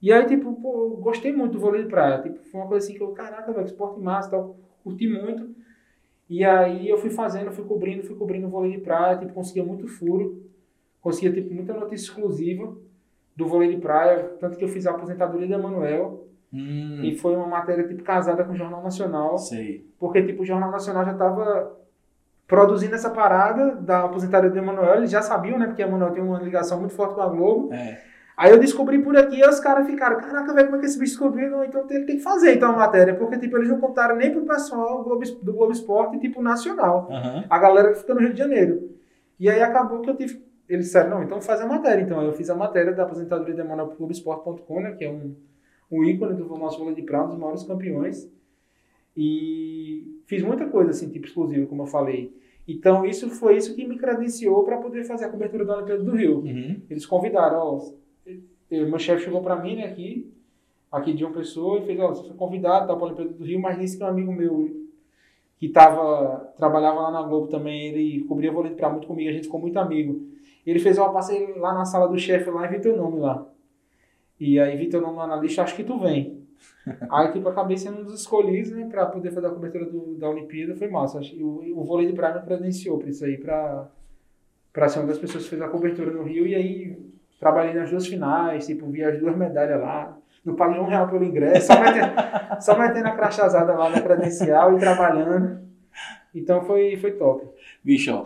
E 0.00 0.12
aí, 0.12 0.26
tipo, 0.26 0.52
pô, 0.54 0.90
gostei 1.00 1.32
muito 1.32 1.52
do 1.52 1.58
vôlei 1.60 1.82
de 1.82 1.88
praia. 1.88 2.20
Tipo, 2.22 2.38
foi 2.44 2.60
uma 2.60 2.68
coisa 2.68 2.86
assim 2.86 2.96
que 2.96 3.02
eu, 3.02 3.08
caraca, 3.08 3.52
velho, 3.52 3.64
que 3.64 3.70
esporte 3.72 4.00
massa 4.00 4.28
e 4.28 4.30
tal, 4.32 4.56
curti 4.82 5.08
muito. 5.08 5.54
E 6.30 6.44
aí 6.44 6.88
eu 6.88 6.98
fui 6.98 7.10
fazendo, 7.10 7.50
fui 7.52 7.64
cobrindo, 7.64 8.02
fui 8.04 8.14
cobrindo 8.16 8.46
o 8.46 8.50
vôlei 8.50 8.72
de 8.72 8.78
praia, 8.78 9.16
tipo, 9.18 9.32
conseguia 9.32 9.64
muito 9.64 9.86
furo, 9.88 10.42
conseguia, 11.00 11.32
tipo, 11.32 11.52
muita 11.54 11.72
notícia 11.74 12.06
exclusiva 12.10 12.76
do 13.34 13.46
vôlei 13.46 13.74
de 13.74 13.80
praia, 13.80 14.24
tanto 14.40 14.56
que 14.58 14.64
eu 14.64 14.68
fiz 14.68 14.86
a 14.86 14.90
aposentadoria 14.90 15.48
da 15.48 15.58
Manuel, 15.58 16.27
Hum, 16.52 17.00
e 17.02 17.14
foi 17.16 17.36
uma 17.36 17.46
matéria, 17.46 17.86
tipo, 17.86 18.02
casada 18.02 18.42
com 18.44 18.52
o 18.52 18.56
Jornal 18.56 18.82
Nacional, 18.82 19.36
sei. 19.38 19.86
porque, 19.98 20.22
tipo, 20.22 20.42
o 20.42 20.46
Jornal 20.46 20.70
Nacional 20.70 21.04
já 21.04 21.12
estava 21.12 21.76
produzindo 22.46 22.94
essa 22.94 23.10
parada 23.10 23.76
da 23.76 24.04
aposentadoria 24.04 24.50
do 24.50 24.58
Emanuel, 24.58 24.96
eles 24.96 25.10
já 25.10 25.20
sabiam, 25.20 25.58
né, 25.58 25.66
porque 25.66 25.82
Emanuel 25.82 26.12
tem 26.12 26.22
uma 26.22 26.38
ligação 26.38 26.78
muito 26.80 26.94
forte 26.94 27.14
com 27.14 27.20
a 27.20 27.28
Globo, 27.28 27.72
É. 27.72 28.08
Aí 28.38 28.52
eu 28.52 28.58
descobri 28.60 29.02
por 29.02 29.16
aqui 29.16 29.40
e 29.40 29.44
os 29.44 29.58
caras 29.58 29.84
ficaram, 29.84 30.20
caraca, 30.20 30.54
velho, 30.54 30.66
como 30.68 30.76
é 30.76 30.78
que 30.78 30.86
esse 30.86 30.96
bicho 30.96 31.10
descobriu? 31.10 31.64
Então 31.64 31.84
ele 31.90 32.04
tem 32.04 32.18
que 32.18 32.22
fazer 32.22 32.54
então 32.54 32.70
a 32.70 32.76
matéria, 32.76 33.12
porque 33.16 33.36
tipo, 33.36 33.56
eles 33.56 33.68
não 33.68 33.80
contaram 33.80 34.14
nem 34.14 34.30
pro 34.30 34.46
pessoal 34.46 34.98
do 34.98 35.04
Globo, 35.04 35.24
do 35.42 35.52
Globo 35.52 35.72
Esporte, 35.72 36.20
tipo, 36.20 36.40
nacional. 36.40 37.08
Aham. 37.10 37.44
A 37.50 37.58
galera 37.58 37.90
que 37.90 37.98
fica 37.98 38.14
no 38.14 38.20
Rio 38.20 38.32
de 38.32 38.38
Janeiro. 38.38 38.90
E 39.40 39.50
aí 39.50 39.60
acabou 39.60 40.02
que 40.02 40.10
eu 40.10 40.14
tive. 40.14 40.40
Eles 40.68 40.86
disseram, 40.86 41.10
não, 41.10 41.22
então 41.24 41.40
faz 41.40 41.60
a 41.60 41.66
matéria. 41.66 42.00
Então 42.00 42.22
eu 42.22 42.32
fiz 42.32 42.48
a 42.48 42.54
matéria 42.54 42.92
da 42.92 43.02
aposentadoria 43.02 43.54
de 43.54 43.60
Emanuel 43.60 43.88
pro 43.88 43.96
Globoesporte.com, 43.96 44.80
né? 44.82 44.92
Que 44.92 45.06
é 45.06 45.10
um, 45.10 45.34
um 45.90 46.04
ícone 46.04 46.34
do 46.34 46.44
nosso 46.56 46.78
vôlei 46.78 46.94
de 46.94 47.02
praia, 47.02 47.24
um 47.24 47.28
dos 47.28 47.38
maiores 47.38 47.62
campeões. 47.62 48.30
E 49.16 50.20
fiz 50.26 50.42
muita 50.42 50.66
coisa 50.66 50.90
assim, 50.90 51.08
tipo 51.10 51.26
exclusiva, 51.26 51.66
como 51.66 51.82
eu 51.82 51.86
falei. 51.86 52.36
Então 52.66 53.04
isso 53.04 53.28
foi 53.30 53.56
isso 53.56 53.74
que 53.74 53.86
me 53.86 53.96
credenciou 53.96 54.62
para 54.62 54.76
poder 54.76 55.04
fazer 55.04 55.24
a 55.24 55.28
cobertura 55.30 55.64
da 55.64 55.76
Olimpíada 55.76 56.04
do 56.04 56.14
Rio. 56.14 56.38
Uhum. 56.40 56.82
Eles 56.88 57.06
convidaram, 57.06 57.58
ó, 57.58 57.80
eu- 58.70 58.88
meu 58.88 58.98
chefe 58.98 59.24
chegou 59.24 59.40
para 59.40 59.56
mim, 59.56 59.76
né, 59.76 59.84
aqui, 59.86 60.30
aqui 60.92 61.14
de 61.14 61.24
uma 61.24 61.32
pessoa, 61.32 61.78
e 61.78 61.86
fez, 61.86 61.98
ó, 61.98 62.08
você 62.08 62.28
foi 62.28 62.36
convidado 62.36 62.86
para 62.86 62.94
a 62.94 63.02
Olimpíada 63.06 63.32
do 63.32 63.44
Rio, 63.44 63.60
mas 63.60 63.78
disse 63.78 63.96
que 63.96 64.04
um 64.04 64.06
amigo 64.06 64.32
meu 64.32 64.86
que 65.58 65.68
tava, 65.70 66.52
trabalhava 66.56 67.00
lá 67.00 67.10
na 67.10 67.22
Globo 67.22 67.48
também, 67.48 67.88
ele 67.88 68.24
cobria 68.24 68.52
vôlei 68.52 68.72
para 68.72 68.90
muito 68.90 69.08
comigo, 69.08 69.28
a 69.28 69.32
gente 69.32 69.44
ficou 69.44 69.58
muito 69.58 69.76
amigo. 69.78 70.28
Ele 70.64 70.78
fez, 70.78 70.98
ó, 70.98 71.08
passei 71.08 71.54
lá 71.54 71.74
na 71.74 71.84
sala 71.84 72.06
do 72.06 72.18
chefe 72.18 72.48
lá 72.50 72.66
e 72.66 72.68
vi 72.68 72.80
teu 72.80 72.96
nome 72.96 73.18
lá. 73.18 73.44
E 74.40 74.58
aí 74.58 74.76
vi 74.76 74.88
teu 74.88 75.00
nome 75.00 75.16
lá 75.16 75.26
na 75.26 75.36
lista, 75.36 75.62
acho 75.62 75.74
que 75.74 75.84
tu 75.84 75.98
vem. 75.98 76.38
aí, 77.10 77.32
tipo, 77.32 77.48
acabei 77.48 77.76
sendo 77.76 78.00
um 78.00 78.04
dos 78.04 78.20
escolhidos, 78.20 78.70
né, 78.72 78.86
para 78.90 79.06
poder 79.06 79.30
fazer 79.30 79.46
a 79.46 79.50
cobertura 79.50 79.84
do, 79.86 80.14
da 80.16 80.28
Olimpíada, 80.28 80.74
foi 80.76 80.88
massa. 80.88 81.18
Acho 81.18 81.34
o, 81.36 81.80
o 81.80 81.84
vôlei 81.84 82.06
de 82.06 82.12
praia 82.12 82.34
me 82.36 82.42
credenciou 82.46 82.98
para 82.98 83.08
isso 83.08 83.24
aí, 83.24 83.36
para 83.36 83.88
para 84.72 84.88
ser 84.88 85.00
uma 85.00 85.08
das 85.08 85.18
pessoas 85.18 85.42
que 85.44 85.50
fez 85.50 85.62
a 85.62 85.68
cobertura 85.68 86.10
no 86.12 86.22
Rio, 86.22 86.46
e 86.46 86.54
aí 86.54 86.96
trabalhei 87.40 87.74
nas 87.74 87.90
duas 87.90 88.06
finais, 88.06 88.66
tipo, 88.66 88.86
vi 88.86 89.02
as 89.02 89.18
duas 89.18 89.36
medalhas 89.36 89.80
lá. 89.80 90.16
Não 90.44 90.54
paguei 90.54 90.78
um 90.80 90.84
real 90.86 91.08
pelo 91.08 91.24
ingresso, 91.24 91.66
só 91.66 91.80
metendo, 91.80 92.12
só 92.60 92.78
metendo 92.78 93.08
a 93.08 93.12
crachazada 93.12 93.72
lá 93.74 93.90
na 93.90 94.00
credencial 94.00 94.76
e 94.76 94.78
trabalhando. 94.78 95.60
Então 96.34 96.62
foi, 96.62 96.96
foi 96.96 97.12
top. 97.12 97.46
Bicho, 97.82 98.12
ó, 98.14 98.22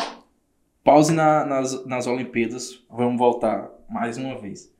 pause 0.85 1.12
na- 1.14 1.44
nas, 1.46 1.87
nas 1.87 2.07
Olimpíadas. 2.07 2.85
Vamos 2.90 3.18
voltar 3.18 3.70
mais 3.88 4.18
uma 4.18 4.37
vez. 4.37 4.71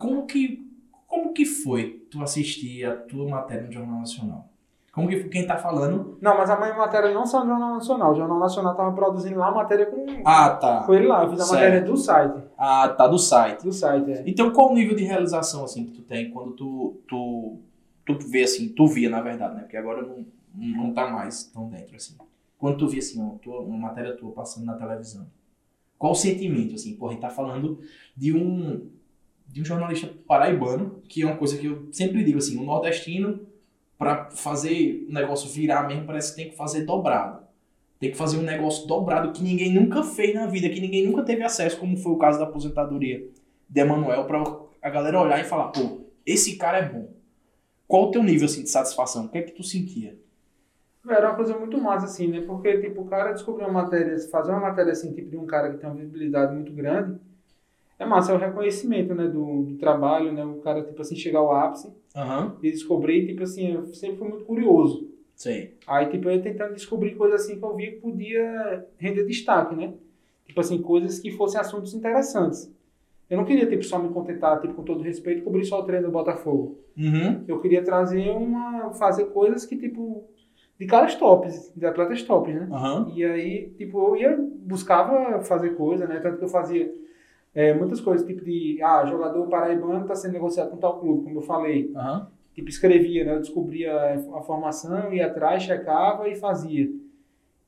Como 0.00 0.26
que, 0.26 0.66
como 1.06 1.34
que 1.34 1.44
foi 1.44 2.06
tu 2.10 2.22
assistir 2.22 2.84
a 2.86 2.96
tua 2.96 3.28
matéria 3.28 3.66
no 3.66 3.72
Jornal 3.72 3.98
Nacional? 4.00 4.48
Como 4.92 5.08
que 5.08 5.22
quem 5.24 5.46
tá 5.46 5.56
falando? 5.58 6.18
Não, 6.20 6.36
mas 6.38 6.48
a 6.50 6.58
minha 6.58 6.74
matéria 6.74 7.12
não 7.12 7.24
saiu 7.26 7.44
no 7.44 7.50
Jornal 7.50 7.74
Nacional. 7.74 8.12
O 8.12 8.14
Jornal 8.16 8.38
Nacional 8.40 8.74
tava 8.74 8.92
produzindo 8.92 9.38
lá 9.38 9.48
a 9.48 9.54
matéria 9.54 9.84
com, 9.86 10.04
Ah, 10.24 10.50
tá. 10.50 10.82
com 10.84 10.94
ele 10.94 11.06
lá. 11.06 11.22
Eu 11.22 11.30
fiz 11.30 11.40
a 11.40 11.44
Certo. 11.44 11.52
matéria 11.60 11.80
do 11.82 11.96
site. 11.96 12.42
Ah, 12.56 12.88
tá 12.88 13.06
do 13.06 13.18
site. 13.18 13.62
Do 13.62 13.72
site, 13.72 14.10
é. 14.10 14.24
Então, 14.26 14.50
qual 14.52 14.70
o 14.70 14.74
nível 14.74 14.96
de 14.96 15.04
realização 15.04 15.64
assim 15.64 15.84
que 15.84 15.92
tu 15.92 16.02
tem 16.02 16.30
quando 16.30 16.52
tu 16.52 16.96
tu 17.06 17.58
tu 18.06 18.18
vê 18.28 18.42
assim, 18.42 18.68
tu 18.70 18.86
via 18.88 19.08
na 19.10 19.20
verdade, 19.20 19.54
né? 19.54 19.60
Porque 19.60 19.76
agora 19.76 20.02
não 20.02 20.24
não 20.54 20.92
tá 20.94 21.08
mais 21.08 21.44
tão 21.44 21.68
dentro 21.68 21.94
assim. 21.94 22.16
Quando 22.58 22.78
tu 22.78 22.88
via 22.88 22.98
assim, 22.98 23.22
ó, 23.22 23.38
tua, 23.38 23.60
uma 23.60 23.78
matéria 23.78 24.16
tua 24.16 24.32
passando 24.32 24.64
na 24.66 24.74
televisão. 24.74 25.26
Qual 25.96 26.12
o 26.12 26.16
sentimento 26.16 26.74
assim? 26.74 26.96
Porra, 26.96 27.10
a 27.10 27.12
gente 27.12 27.22
tá 27.22 27.30
falando 27.30 27.78
de 28.16 28.32
um 28.36 28.88
de 29.52 29.60
um 29.60 29.64
jornalista 29.64 30.08
paraibano, 30.26 31.02
que 31.08 31.22
é 31.22 31.26
uma 31.26 31.36
coisa 31.36 31.58
que 31.58 31.66
eu 31.66 31.88
sempre 31.92 32.22
digo 32.22 32.38
assim, 32.38 32.58
o 32.58 32.64
nordestino 32.64 33.40
para 33.98 34.30
fazer 34.30 35.06
o 35.08 35.12
negócio 35.12 35.50
virar 35.50 35.86
mesmo, 35.86 36.06
parece 36.06 36.30
que 36.30 36.36
tem 36.36 36.50
que 36.50 36.56
fazer 36.56 36.84
dobrado. 36.86 37.40
Tem 37.98 38.10
que 38.10 38.16
fazer 38.16 38.38
um 38.38 38.42
negócio 38.42 38.86
dobrado 38.86 39.32
que 39.32 39.42
ninguém 39.42 39.74
nunca 39.74 40.02
fez 40.02 40.34
na 40.34 40.46
vida, 40.46 40.70
que 40.70 40.80
ninguém 40.80 41.06
nunca 41.06 41.22
teve 41.22 41.42
acesso, 41.42 41.78
como 41.78 41.98
foi 41.98 42.12
o 42.12 42.16
caso 42.16 42.38
da 42.38 42.44
aposentadoria 42.46 43.26
de 43.68 43.80
Emanuel, 43.80 44.24
para 44.24 44.42
a 44.80 44.88
galera 44.88 45.20
olhar 45.20 45.38
e 45.38 45.44
falar, 45.44 45.68
pô, 45.68 46.00
esse 46.24 46.56
cara 46.56 46.78
é 46.78 46.88
bom. 46.88 47.10
Qual 47.86 48.04
o 48.04 48.10
teu 48.10 48.22
nível 48.22 48.46
assim, 48.46 48.62
de 48.62 48.70
satisfação? 48.70 49.26
O 49.26 49.28
que 49.28 49.38
é 49.38 49.42
que 49.42 49.52
tu 49.52 49.62
sentia? 49.62 50.16
Era 51.06 51.28
uma 51.28 51.36
coisa 51.36 51.58
muito 51.58 51.76
massa, 51.78 52.06
assim, 52.06 52.28
né? 52.28 52.40
Porque, 52.42 52.78
tipo, 52.78 53.02
o 53.02 53.06
cara 53.06 53.32
descobrir 53.32 53.64
uma 53.64 53.82
matéria, 53.82 54.18
fazer 54.30 54.52
uma 54.52 54.60
matéria 54.60 54.92
assim, 54.92 55.12
tipo, 55.12 55.28
de 55.28 55.36
um 55.36 55.46
cara 55.46 55.70
que 55.70 55.78
tem 55.78 55.88
uma 55.88 55.96
visibilidade 55.96 56.54
muito 56.54 56.72
grande, 56.72 57.18
é 58.00 58.06
massa, 58.06 58.32
é 58.32 58.34
o 58.34 58.38
reconhecimento, 58.38 59.14
né, 59.14 59.28
do, 59.28 59.62
do 59.64 59.74
trabalho, 59.76 60.32
né? 60.32 60.42
O 60.42 60.54
cara, 60.56 60.82
tipo 60.82 61.00
assim, 61.02 61.14
chegar 61.14 61.40
ao 61.40 61.52
ápice 61.54 61.92
Aham, 62.16 62.56
e 62.62 62.70
descobrir, 62.70 63.26
tipo 63.26 63.42
assim, 63.42 63.74
eu 63.74 63.86
sempre 63.88 64.16
fui 64.16 64.28
muito 64.28 64.44
curioso. 64.46 65.06
sei. 65.36 65.76
Aí, 65.86 66.06
tipo, 66.06 66.26
eu 66.28 66.34
ia 66.34 66.42
tentando 66.42 66.72
descobrir 66.74 67.14
coisas 67.14 67.42
assim 67.42 67.58
que 67.58 67.64
eu 67.64 67.76
via 67.76 67.90
que 67.92 67.98
podia 68.00 68.86
render 68.98 69.24
destaque, 69.24 69.76
né? 69.76 69.92
Tipo 70.46 70.60
assim, 70.60 70.80
coisas 70.80 71.18
que 71.20 71.30
fossem 71.30 71.60
assuntos 71.60 71.92
interessantes. 71.94 72.72
Eu 73.28 73.36
não 73.36 73.44
queria, 73.44 73.66
tipo, 73.66 73.84
só 73.84 73.98
me 73.98 74.08
contentar, 74.08 74.60
tipo, 74.60 74.72
com 74.74 74.82
todo 74.82 75.02
respeito, 75.02 75.44
cobrir 75.44 75.64
só 75.66 75.80
o 75.80 75.84
treino 75.84 76.06
do 76.06 76.12
Botafogo. 76.12 76.78
Uhum. 76.96 77.44
Eu 77.46 77.60
queria 77.60 77.82
trazer 77.84 78.30
uma... 78.30 78.92
fazer 78.94 79.26
coisas 79.26 79.66
que, 79.66 79.76
tipo, 79.76 80.24
de 80.78 80.86
caras 80.86 81.14
tops, 81.14 81.70
de 81.76 81.84
atletas 81.84 82.22
tops, 82.22 82.54
né? 82.54 82.66
Aham. 82.72 83.12
E 83.14 83.22
aí, 83.24 83.70
tipo, 83.76 83.98
eu 83.98 84.16
ia, 84.16 84.36
buscava 84.62 85.40
fazer 85.42 85.76
coisa, 85.76 86.06
né? 86.06 86.18
Tanto 86.18 86.38
que 86.38 86.44
eu 86.44 86.48
fazia 86.48 86.90
é, 87.54 87.74
muitas 87.74 88.00
coisas, 88.00 88.26
tipo 88.26 88.44
de, 88.44 88.80
ah, 88.82 89.04
jogador 89.04 89.48
paraibano 89.48 90.02
está 90.02 90.14
sendo 90.14 90.32
negociado 90.32 90.70
com 90.70 90.76
tal 90.76 91.00
clube, 91.00 91.24
como 91.24 91.38
eu 91.38 91.42
falei. 91.42 91.92
Aham. 91.94 92.30
Tipo, 92.54 92.68
escrevia, 92.68 93.24
né? 93.24 93.34
Eu 93.34 93.40
descobria 93.40 94.14
a 94.34 94.42
formação, 94.42 95.12
ia 95.12 95.26
atrás, 95.26 95.62
checava 95.62 96.28
e 96.28 96.34
fazia. 96.34 96.90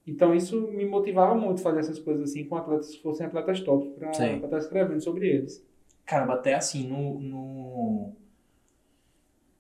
Então, 0.07 0.35
isso 0.35 0.69
me 0.73 0.85
motivava 0.85 1.35
muito 1.35 1.63
fazer 1.63 1.81
essas 1.81 1.99
coisas 1.99 2.31
assim 2.31 2.45
com 2.45 2.57
atletas 2.57 2.91
que 2.91 3.03
fossem 3.03 3.27
atletas 3.27 3.61
top, 3.61 3.89
para 3.91 4.11
estar 4.11 4.59
escrevendo 4.59 5.01
sobre 5.01 5.29
eles. 5.29 5.65
Caramba, 6.05 6.35
até 6.35 6.55
assim, 6.55 6.89
no. 6.89 7.21
no... 7.21 8.13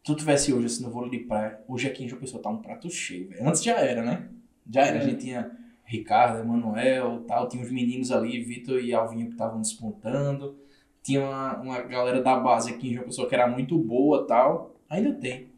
Tu 0.02 0.16
tivesse 0.16 0.52
hoje 0.52 0.66
assim 0.66 0.82
no 0.82 0.90
vôlei 0.90 1.10
de 1.10 1.20
praia, 1.20 1.60
hoje 1.68 1.86
aqui 1.86 2.04
em 2.04 2.08
João 2.08 2.20
Pessoa 2.20 2.42
tá 2.42 2.50
um 2.50 2.58
prato 2.58 2.90
cheio, 2.90 3.28
velho. 3.28 3.48
Antes 3.48 3.62
já 3.62 3.78
era, 3.78 4.02
né? 4.02 4.28
Já 4.68 4.82
era. 4.82 4.98
É. 4.98 5.00
A 5.00 5.04
gente 5.04 5.20
tinha 5.20 5.56
Ricardo, 5.84 6.40
Emanuel 6.40 7.24
tal, 7.26 7.48
tinha 7.48 7.62
os 7.62 7.70
meninos 7.70 8.10
ali, 8.10 8.42
Vitor 8.42 8.80
e 8.80 8.94
Alvinho 8.94 9.26
que 9.26 9.32
estavam 9.32 9.60
despontando. 9.60 10.56
Tinha 11.02 11.20
uma, 11.20 11.56
uma 11.60 11.82
galera 11.82 12.22
da 12.22 12.38
base 12.38 12.70
aqui 12.70 12.90
em 12.90 12.94
João 12.94 13.06
Pessoa 13.06 13.28
que 13.28 13.34
era 13.34 13.46
muito 13.46 13.76
boa 13.78 14.26
tal. 14.26 14.76
Ainda 14.88 15.12
tem. 15.14 15.48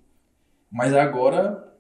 Mas 0.70 0.94
agora, 0.94 1.72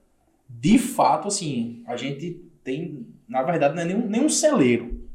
de 0.48 0.78
fato, 0.78 1.28
assim, 1.28 1.82
a 1.86 1.96
gente 1.96 2.42
tem, 2.62 3.06
na 3.28 3.42
verdade, 3.42 3.74
não 3.74 3.82
é 3.82 3.84
nenhum, 3.84 4.06
nenhum 4.06 4.28
celeiro. 4.28 5.08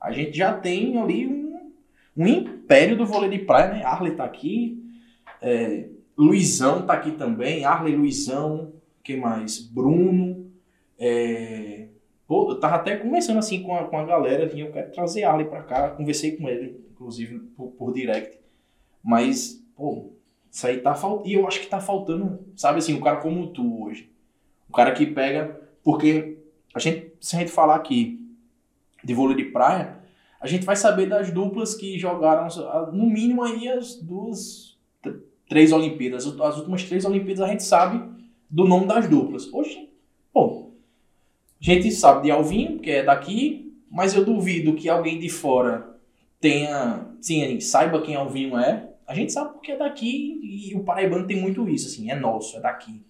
A 0.00 0.12
gente 0.12 0.36
já 0.36 0.52
tem 0.52 0.98
ali 0.98 1.26
um, 1.26 1.72
um 2.16 2.26
império 2.26 2.96
do 2.96 3.04
vôlei 3.04 3.30
de 3.30 3.44
praia, 3.44 3.74
né? 3.74 3.84
Arley 3.84 4.14
tá 4.14 4.24
aqui, 4.24 4.82
é, 5.42 5.88
Luizão 6.16 6.86
tá 6.86 6.94
aqui 6.94 7.12
também, 7.12 7.64
Arley 7.64 7.94
Luizão, 7.94 8.72
quem 9.02 9.20
mais? 9.20 9.58
Bruno. 9.58 10.50
É, 10.98 11.88
pô, 12.26 12.50
eu 12.50 12.60
tava 12.60 12.76
até 12.76 12.96
conversando 12.96 13.38
assim 13.38 13.62
com 13.62 13.74
a, 13.76 13.84
com 13.84 13.98
a 13.98 14.04
galera, 14.04 14.46
assim, 14.46 14.60
eu 14.60 14.72
quero 14.72 14.90
trazer 14.92 15.24
Arley 15.24 15.46
pra 15.46 15.62
cá, 15.62 15.90
conversei 15.90 16.36
com 16.36 16.48
ele, 16.48 16.84
inclusive, 16.90 17.38
por, 17.56 17.68
por 17.72 17.92
direct. 17.92 18.38
Mas, 19.02 19.64
pô, 19.76 20.12
isso 20.50 20.66
aí 20.66 20.78
tá 20.78 20.94
faltando. 20.94 21.28
E 21.28 21.34
eu 21.34 21.46
acho 21.46 21.60
que 21.60 21.66
tá 21.66 21.80
faltando, 21.80 22.40
sabe 22.56 22.78
assim, 22.78 22.94
um 22.94 23.00
cara 23.00 23.18
como 23.18 23.48
tu 23.48 23.84
hoje. 23.84 24.10
Um 24.68 24.72
cara 24.72 24.92
que 24.92 25.06
pega. 25.06 25.60
Porque 25.84 26.38
a 26.74 26.78
gente, 26.80 27.12
se 27.20 27.36
a 27.36 27.38
gente 27.38 27.52
falar 27.52 27.76
aqui 27.76 28.20
de 29.04 29.14
vôlei 29.14 29.36
de 29.36 29.44
praia, 29.44 30.00
a 30.40 30.46
gente 30.48 30.64
vai 30.66 30.74
saber 30.74 31.06
das 31.06 31.30
duplas 31.30 31.74
que 31.74 31.98
jogaram, 31.98 32.48
no 32.92 33.06
mínimo 33.08 33.44
aí, 33.44 33.68
as 33.68 33.94
duas, 33.96 34.76
tr- 35.00 35.20
três 35.48 35.72
Olimpíadas. 35.72 36.26
As 36.26 36.56
últimas 36.58 36.82
três 36.82 37.04
Olimpíadas 37.04 37.42
a 37.42 37.48
gente 37.48 37.62
sabe 37.62 38.02
do 38.50 38.64
nome 38.64 38.86
das 38.86 39.08
duplas. 39.08 39.52
Hoje, 39.52 39.88
bom, 40.34 40.65
a 41.60 41.64
gente 41.64 41.90
sabe 41.90 42.24
de 42.24 42.30
Alvinho, 42.30 42.78
que 42.78 42.90
é 42.90 43.02
daqui, 43.02 43.74
mas 43.90 44.14
eu 44.14 44.24
duvido 44.24 44.74
que 44.74 44.88
alguém 44.88 45.18
de 45.18 45.28
fora 45.28 45.96
tenha, 46.40 47.06
sim, 47.20 47.58
saiba 47.60 48.02
quem 48.02 48.14
Alvinho 48.14 48.58
é. 48.58 48.90
A 49.06 49.14
gente 49.14 49.32
sabe 49.32 49.52
porque 49.52 49.72
é 49.72 49.76
daqui 49.76 50.40
e 50.42 50.74
o 50.74 50.82
paraibano 50.82 51.26
tem 51.26 51.40
muito 51.40 51.68
isso, 51.68 51.86
assim, 51.86 52.10
é 52.10 52.14
nosso, 52.14 52.56
é 52.56 52.60
daqui. 52.60 53.02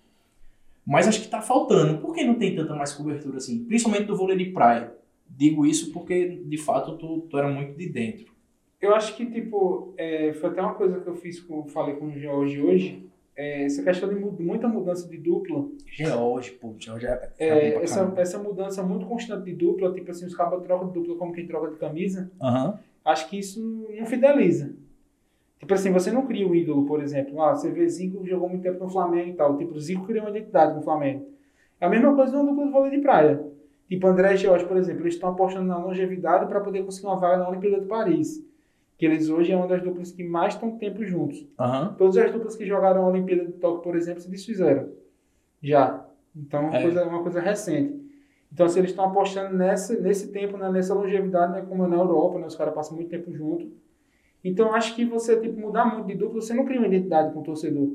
Mas 0.86 1.08
acho 1.08 1.20
que 1.20 1.28
tá 1.28 1.42
faltando. 1.42 1.98
Por 1.98 2.14
que 2.14 2.22
não 2.22 2.34
tem 2.34 2.54
tanta 2.54 2.74
mais 2.74 2.92
cobertura 2.92 3.38
assim? 3.38 3.64
Principalmente 3.64 4.04
do 4.04 4.16
vôlei 4.16 4.36
de 4.36 4.46
praia. 4.46 4.94
Digo 5.28 5.66
isso 5.66 5.92
porque, 5.92 6.40
de 6.44 6.56
fato, 6.56 6.96
tu, 6.96 7.26
tu 7.28 7.36
era 7.36 7.48
muito 7.48 7.76
de 7.76 7.88
dentro. 7.88 8.32
Eu 8.80 8.94
acho 8.94 9.16
que, 9.16 9.26
tipo, 9.26 9.92
é, 9.96 10.32
foi 10.34 10.50
até 10.50 10.62
uma 10.62 10.74
coisa 10.74 11.00
que 11.00 11.08
eu 11.08 11.16
fiz, 11.16 11.40
com, 11.40 11.66
falei 11.66 11.96
com 11.96 12.06
o 12.06 12.18
George 12.18 12.60
hoje, 12.60 13.02
é, 13.36 13.64
essa 13.64 13.82
questão 13.82 14.08
de 14.08 14.14
mu- 14.16 14.34
muita 14.40 14.66
mudança 14.68 15.08
de 15.08 15.18
dupla, 15.18 15.66
George, 15.86 16.52
pô, 16.52 16.74
George 16.78 17.06
é, 17.06 17.30
É, 17.38 17.74
essa, 17.82 18.12
essa 18.16 18.38
mudança 18.38 18.82
muito 18.82 19.06
constante 19.06 19.44
de 19.44 19.52
dupla, 19.54 19.92
tipo 19.92 20.10
assim, 20.10 20.26
os 20.26 20.34
cabos 20.34 20.62
trocam 20.64 20.88
de 20.88 20.94
dupla 20.94 21.16
como 21.16 21.32
quem 21.32 21.46
troca 21.46 21.70
de 21.70 21.76
camisa, 21.78 22.30
Aham. 22.40 22.78
acho 23.04 23.28
que 23.28 23.38
isso 23.38 23.60
não 23.98 24.06
fideliza. 24.06 24.74
Tipo 25.58 25.72
assim, 25.74 25.90
você 25.90 26.12
não 26.12 26.26
cria 26.26 26.46
um 26.46 26.54
ídolo, 26.54 26.84
por 26.86 27.02
exemplo. 27.02 27.40
Ah, 27.42 27.54
você 27.54 27.70
vê 27.70 27.88
Zico 27.88 28.26
jogou 28.26 28.48
muito 28.48 28.62
tempo 28.62 28.78
no 28.84 28.90
Flamengo 28.90 29.30
e 29.30 29.32
tal. 29.34 29.56
Tipo, 29.56 29.74
o 29.74 29.80
Zico 29.80 30.04
criou 30.06 30.24
uma 30.26 30.30
identidade 30.30 30.74
no 30.76 30.82
Flamengo. 30.82 31.26
É 31.80 31.86
a 31.86 31.88
mesma 31.88 32.14
coisa 32.14 32.32
numa 32.36 32.50
dupla 32.50 32.66
de 32.66 32.70
vôlei 32.72 32.90
de 32.90 32.98
praia. 32.98 33.42
Tipo, 33.88 34.06
André 34.06 34.34
e 34.34 34.36
George, 34.36 34.66
por 34.66 34.76
exemplo, 34.76 35.02
eles 35.02 35.14
estão 35.14 35.30
apostando 35.30 35.64
na 35.66 35.78
longevidade 35.78 36.46
para 36.46 36.60
poder 36.60 36.84
conseguir 36.84 37.06
uma 37.06 37.16
vaga 37.16 37.38
na 37.38 37.48
Olimpíada 37.48 37.80
de 37.80 37.86
Paris. 37.86 38.45
Que 38.98 39.04
eles 39.04 39.28
hoje 39.28 39.52
é 39.52 39.56
uma 39.56 39.66
das 39.66 39.82
duplas 39.82 40.10
que 40.10 40.24
mais 40.24 40.54
estão 40.54 40.78
tempo 40.78 41.04
juntos. 41.04 41.46
Aham. 41.58 41.94
Todas 41.98 42.16
as 42.16 42.32
duplas 42.32 42.56
que 42.56 42.64
jogaram 42.64 43.04
a 43.04 43.08
Olimpíada 43.08 43.44
de 43.44 43.52
Tóquio, 43.52 43.82
por 43.82 43.94
exemplo, 43.96 44.20
se 44.20 44.30
desfizeram. 44.30 44.88
Já. 45.62 46.06
Então, 46.34 46.60
é 46.60 46.68
uma, 46.68 46.76
É. 46.76 46.82
coisa, 46.82 47.04
uma 47.06 47.22
coisa 47.22 47.40
recente. 47.40 48.04
Então, 48.52 48.68
se 48.68 48.78
eles 48.78 48.90
estão 48.90 49.06
apostando 49.06 49.54
nessa, 49.56 49.98
nesse 50.00 50.32
tempo, 50.32 50.56
né, 50.56 50.70
nessa 50.70 50.94
longevidade, 50.94 51.52
né, 51.52 51.62
como 51.68 51.84
é 51.84 51.88
na 51.88 51.96
Europa, 51.96 52.38
né, 52.38 52.46
os 52.46 52.54
caras 52.56 52.74
passam 52.74 52.96
muito 52.96 53.10
tempo 53.10 53.32
junto. 53.32 53.70
Então, 54.42 54.72
acho 54.74 54.94
que 54.94 55.04
você 55.04 55.38
tipo, 55.40 55.58
mudar 55.60 55.84
muito 55.86 56.06
de 56.06 56.14
dupla, 56.14 56.40
você 56.40 56.54
não 56.54 56.64
cria 56.64 56.78
uma 56.78 56.86
identidade 56.86 57.34
com 57.34 57.40
o 57.40 57.44
torcedor. 57.44 57.90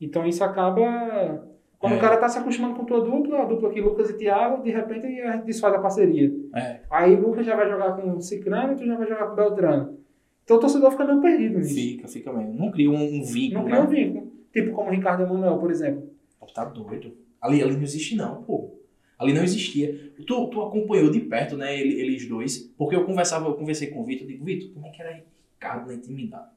Então, 0.00 0.26
isso 0.26 0.44
acaba... 0.44 1.48
Quando 1.78 1.92
É. 1.92 1.96
o 1.96 2.00
cara 2.00 2.16
tá 2.16 2.28
se 2.28 2.38
acostumando 2.38 2.74
com 2.74 2.84
tua 2.84 3.00
dupla, 3.00 3.42
a 3.42 3.44
dupla 3.44 3.68
aqui, 3.70 3.80
Lucas 3.80 4.10
e 4.10 4.14
Thiago, 4.18 4.62
de 4.64 4.70
repente 4.70 5.06
a 5.20 5.32
gente 5.36 5.44
desfaz 5.46 5.72
a 5.74 5.78
parceria. 5.78 6.34
É. 6.54 6.80
Aí 6.90 7.14
o 7.14 7.20
Lucas 7.28 7.46
já 7.46 7.54
vai 7.54 7.68
jogar 7.70 7.92
com 7.96 8.16
o 8.16 8.20
Cicrano 8.20 8.72
e 8.72 8.76
tu 8.76 8.84
já 8.84 8.96
vai 8.96 9.06
jogar 9.06 9.26
com 9.26 9.32
o 9.32 9.36
Beltrano. 9.36 9.98
Então, 10.44 10.56
o 10.56 10.60
torcedor 10.60 10.90
fica 10.90 11.04
meio 11.04 11.20
perdido 11.20 11.58
nisso. 11.58 11.74
Fica, 11.74 12.08
fica 12.08 12.32
mesmo. 12.32 12.54
Não 12.54 12.70
cria 12.72 12.90
um, 12.90 12.94
um 12.96 13.22
vínculo, 13.22 13.60
Não 13.60 13.64
cria 13.66 13.80
um 13.80 13.88
né? 13.88 13.94
vínculo. 13.94 14.32
Tipo 14.52 14.72
como 14.72 14.88
o 14.88 14.92
Ricardo 14.92 15.22
Emanuel, 15.22 15.58
por 15.58 15.70
exemplo. 15.70 16.10
Pô, 16.40 16.46
tá 16.46 16.64
doido. 16.64 17.12
Ali, 17.40 17.62
ali 17.62 17.74
não 17.76 17.82
existe 17.82 18.16
não, 18.16 18.42
pô. 18.42 18.70
Ali 19.18 19.32
não 19.34 19.42
existia. 19.44 20.12
Tu, 20.26 20.46
tu 20.48 20.62
acompanhou 20.62 21.10
de 21.10 21.20
perto, 21.20 21.56
né, 21.56 21.78
ele- 21.78 22.00
eles 22.00 22.26
dois, 22.28 22.58
porque 22.78 22.96
eu 22.96 23.04
conversava, 23.04 23.46
eu 23.48 23.54
conversei 23.54 23.88
com 23.88 24.00
o 24.00 24.04
Vitor, 24.04 24.22
eu 24.24 24.28
digo, 24.28 24.44
Vitor, 24.44 24.70
como 24.72 24.86
é 24.86 24.90
que 24.90 25.02
era 25.02 25.12
Ricardo 25.54 25.86
na 25.88 25.94
intimidade? 25.94 26.48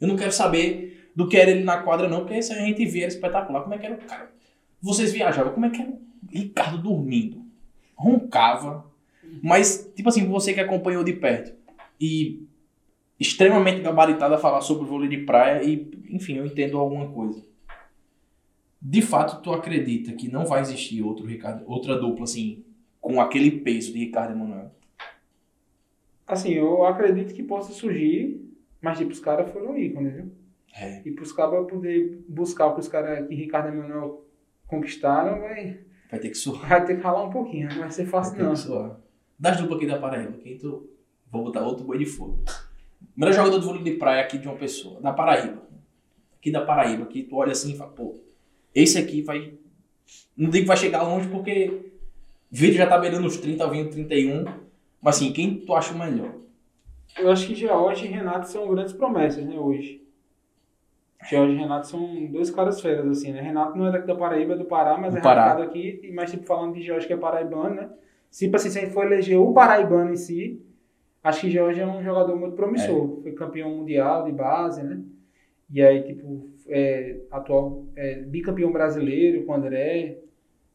Eu 0.00 0.06
não 0.08 0.16
quero 0.16 0.32
saber 0.32 0.99
do 1.14 1.28
que 1.28 1.36
era 1.36 1.50
ele 1.50 1.64
na 1.64 1.82
quadra 1.82 2.08
não, 2.08 2.20
porque 2.20 2.38
isso 2.38 2.52
a 2.52 2.56
gente 2.56 2.84
via, 2.86 3.02
era 3.04 3.12
espetacular. 3.12 3.62
Como 3.62 3.74
é 3.74 3.78
que 3.78 3.86
era 3.86 3.94
o 3.94 3.98
cara? 3.98 4.30
Vocês 4.80 5.12
viajavam, 5.12 5.52
como 5.52 5.66
é 5.66 5.70
que 5.70 5.82
era 5.82 5.90
o 5.90 6.00
Ricardo 6.30 6.78
dormindo? 6.78 7.44
Roncava. 7.94 8.90
Mas, 9.42 9.90
tipo 9.94 10.08
assim, 10.08 10.26
você 10.26 10.54
que 10.54 10.60
acompanhou 10.60 11.04
de 11.04 11.12
perto 11.12 11.54
e 12.00 12.46
extremamente 13.18 13.82
gabaritado 13.82 14.34
a 14.34 14.38
falar 14.38 14.62
sobre 14.62 14.84
o 14.84 14.86
vôlei 14.86 15.08
de 15.08 15.18
praia 15.18 15.62
e, 15.62 15.90
enfim, 16.08 16.36
eu 16.36 16.46
entendo 16.46 16.78
alguma 16.78 17.08
coisa. 17.10 17.44
De 18.80 19.02
fato, 19.02 19.42
tu 19.42 19.52
acredita 19.52 20.12
que 20.12 20.26
não 20.26 20.46
vai 20.46 20.62
existir 20.62 21.02
outro 21.02 21.26
Ricardo, 21.26 21.64
outra 21.66 21.98
dupla 21.98 22.24
assim, 22.24 22.64
com 22.98 23.20
aquele 23.20 23.50
peso 23.50 23.92
de 23.92 23.98
Ricardo 23.98 24.32
Emanuel? 24.32 24.70
Assim, 26.26 26.52
eu 26.52 26.84
acredito 26.86 27.34
que 27.34 27.42
possa 27.42 27.72
surgir, 27.72 28.40
mas 28.80 28.96
tipo, 28.96 29.10
os 29.10 29.20
caras 29.20 29.52
foram 29.52 29.76
ícones, 29.76 30.14
viu? 30.14 30.39
É. 30.74 31.02
E 31.04 31.10
pros 31.12 31.32
caras 31.32 31.66
poder 31.66 32.22
buscar 32.28 32.66
o 32.66 32.74
que 32.74 32.80
os 32.80 32.88
caras 32.88 33.26
que 33.28 33.34
Ricardo 33.34 33.68
Emanuel 33.68 34.24
conquistaram, 34.66 35.40
vai, 35.40 35.80
Vai 36.10 36.20
ter 36.20 36.28
que 36.30 36.36
suar. 36.36 36.68
vai 36.68 36.84
ter 36.84 36.96
que 36.96 37.02
ralar 37.02 37.24
um 37.24 37.30
pouquinho, 37.30 37.68
não 37.68 37.78
vai 37.80 37.90
ser 37.90 38.06
fácil 38.06 38.32
Vai 38.32 38.40
ter 38.40 38.46
não. 38.46 38.52
que 38.54 38.58
suar. 38.60 39.00
Das 39.38 39.56
duplas 39.56 39.78
aqui 39.78 39.86
da 39.86 39.98
Paraíba, 39.98 40.32
quem 40.38 40.56
tu. 40.58 40.88
Vou 41.30 41.44
botar 41.44 41.62
outro 41.64 41.84
boi 41.84 41.98
de 41.98 42.06
fogo. 42.06 42.42
Melhor 43.16 43.32
jogador 43.32 43.58
de 43.58 43.64
vôlei 43.66 43.82
de 43.82 43.92
praia 43.92 44.20
aqui 44.22 44.38
de 44.38 44.46
uma 44.48 44.56
pessoa, 44.56 45.00
da 45.00 45.12
Paraíba. 45.12 45.62
Aqui 46.36 46.50
da 46.50 46.62
Paraíba, 46.64 47.06
que 47.06 47.22
tu 47.22 47.36
olha 47.36 47.52
assim 47.52 47.72
e 47.72 47.76
fala, 47.76 47.90
pô, 47.90 48.18
esse 48.74 48.98
aqui 48.98 49.22
vai. 49.22 49.54
Não 50.36 50.50
digo 50.50 50.64
que 50.64 50.68
vai 50.68 50.76
chegar 50.76 51.02
longe 51.02 51.28
porque 51.28 51.92
Vitor 52.50 52.76
já 52.78 52.86
tá 52.86 52.98
beirando 52.98 53.26
os 53.26 53.36
30, 53.36 53.68
vindo 53.70 53.90
31. 53.90 54.44
Mas 55.00 55.16
assim, 55.16 55.32
quem 55.32 55.60
tu 55.60 55.72
acha 55.74 55.94
o 55.94 55.98
melhor? 55.98 56.34
Eu 57.18 57.30
acho 57.30 57.46
que 57.46 57.54
George 57.54 58.04
e 58.04 58.08
Renato 58.08 58.48
são 58.48 58.68
grandes 58.68 58.92
promessas, 58.92 59.44
né, 59.44 59.56
hoje. 59.58 60.02
George 61.28 61.54
e 61.54 61.58
Renato 61.58 61.86
são 61.86 62.26
dois 62.26 62.50
caras 62.50 62.80
feras, 62.80 63.06
assim, 63.06 63.32
né? 63.32 63.40
Renato 63.42 63.76
não 63.76 63.86
é 63.88 63.92
daqui 63.92 64.06
da 64.06 64.14
Paraíba, 64.14 64.54
é 64.54 64.56
do 64.56 64.64
Pará, 64.64 64.96
mas 64.96 65.12
Do 65.12 65.18
é 65.18 65.22
Pará. 65.22 65.42
radicado 65.48 65.68
aqui. 65.68 66.10
Mas, 66.14 66.30
tipo, 66.30 66.44
falando 66.44 66.74
de 66.74 66.82
George, 66.82 67.06
que 67.06 67.12
é 67.12 67.16
paraibano, 67.16 67.74
né? 67.74 67.90
Se, 68.30 68.46
tipo 68.46 68.56
assim, 68.56 68.70
se 68.70 68.78
a 68.78 68.82
gente 68.82 68.92
for 68.94 69.04
eleger 69.04 69.38
o 69.38 69.52
paraibano 69.52 70.12
em 70.12 70.16
si, 70.16 70.62
acho 71.22 71.42
que 71.42 71.50
George 71.50 71.80
é 71.80 71.86
um 71.86 72.02
jogador 72.02 72.34
muito 72.36 72.56
promissor. 72.56 73.18
É. 73.18 73.22
Foi 73.22 73.32
campeão 73.32 73.70
mundial 73.76 74.24
de 74.24 74.32
base, 74.32 74.82
né? 74.82 75.00
E 75.72 75.82
aí, 75.82 76.02
tipo, 76.02 76.48
é, 76.68 77.20
atual 77.30 77.84
é, 77.94 78.20
bicampeão 78.22 78.72
brasileiro 78.72 79.44
com 79.44 79.52
o 79.52 79.54
André. 79.54 80.18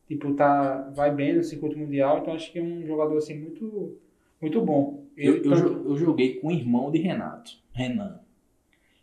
Tipo, 0.07 0.33
tá, 0.35 0.91
vai 0.95 1.09
bem 1.11 1.35
no 1.35 1.43
circuito 1.43 1.77
mundial. 1.77 2.19
Então, 2.19 2.33
acho 2.35 2.51
que 2.51 2.59
é 2.59 2.61
um 2.61 2.85
jogador, 2.85 3.17
assim, 3.17 3.39
muito, 3.39 3.97
muito 4.39 4.61
bom. 4.61 5.03
Eu, 5.17 5.37
Ele 5.37 5.47
eu, 5.47 5.51
tanto- 5.55 5.69
jo- 5.73 5.89
eu 5.89 5.95
joguei 5.97 6.35
com 6.35 6.49
o 6.49 6.51
irmão 6.51 6.91
de 6.91 6.99
Renato, 6.99 7.51
Renan. 7.71 8.19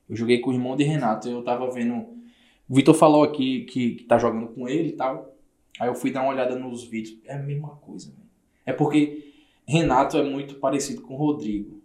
Eu 0.09 0.17
joguei 0.17 0.38
com 0.41 0.51
o 0.51 0.53
irmão 0.53 0.77
de 0.77 0.85
Renato. 0.85 1.29
Eu 1.29 1.43
tava 1.43 1.71
vendo. 1.71 1.95
O 2.69 2.75
Vitor 2.75 2.95
falou 2.95 3.23
aqui 3.23 3.65
que, 3.65 3.97
que 3.97 4.05
tá 4.05 4.19
jogando 4.19 4.49
com 4.49 4.69
ele 4.69 4.91
e 4.91 4.93
tal. 4.93 5.35
Aí 5.81 5.88
eu 5.88 5.95
fui 5.95 6.11
dar 6.11 6.23
uma 6.23 6.33
olhada 6.33 6.57
nos 6.57 6.85
vídeos. 6.85 7.19
É 7.25 7.35
a 7.35 7.38
mesma 7.38 7.71
coisa, 7.77 8.11
velho. 8.11 8.29
É 8.65 8.73
porque 8.73 9.33
Renato 9.67 10.17
é 10.17 10.23
muito 10.23 10.57
parecido 10.57 11.03
com 11.03 11.15
o 11.15 11.17
Rodrigo. 11.17 11.81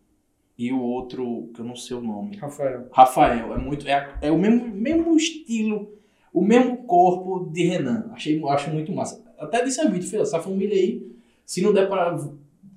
E 0.57 0.73
o 0.73 0.81
outro, 0.81 1.49
que 1.53 1.61
eu 1.61 1.65
não 1.65 1.75
sei 1.75 1.95
o 1.95 2.01
nome. 2.01 2.35
Rafael. 2.37 2.87
Rafael. 2.91 3.53
É 3.53 3.57
muito. 3.57 3.87
É, 3.87 4.17
é 4.21 4.31
o 4.31 4.37
mesmo, 4.37 4.67
mesmo 4.67 5.15
estilo, 5.15 5.93
o 6.33 6.41
mesmo 6.41 6.77
corpo 6.77 7.49
de 7.51 7.63
Renan. 7.63 8.09
Achei, 8.11 8.41
acho 8.47 8.71
muito 8.71 8.91
massa. 8.91 9.23
Até 9.37 9.63
disse 9.63 9.79
a 9.79 9.87
Vitor, 9.87 10.09
filho, 10.09 10.21
essa 10.23 10.39
família 10.39 10.75
aí, 10.75 11.15
se 11.45 11.61
não 11.61 11.71
der 11.71 11.87
pra 11.87 12.17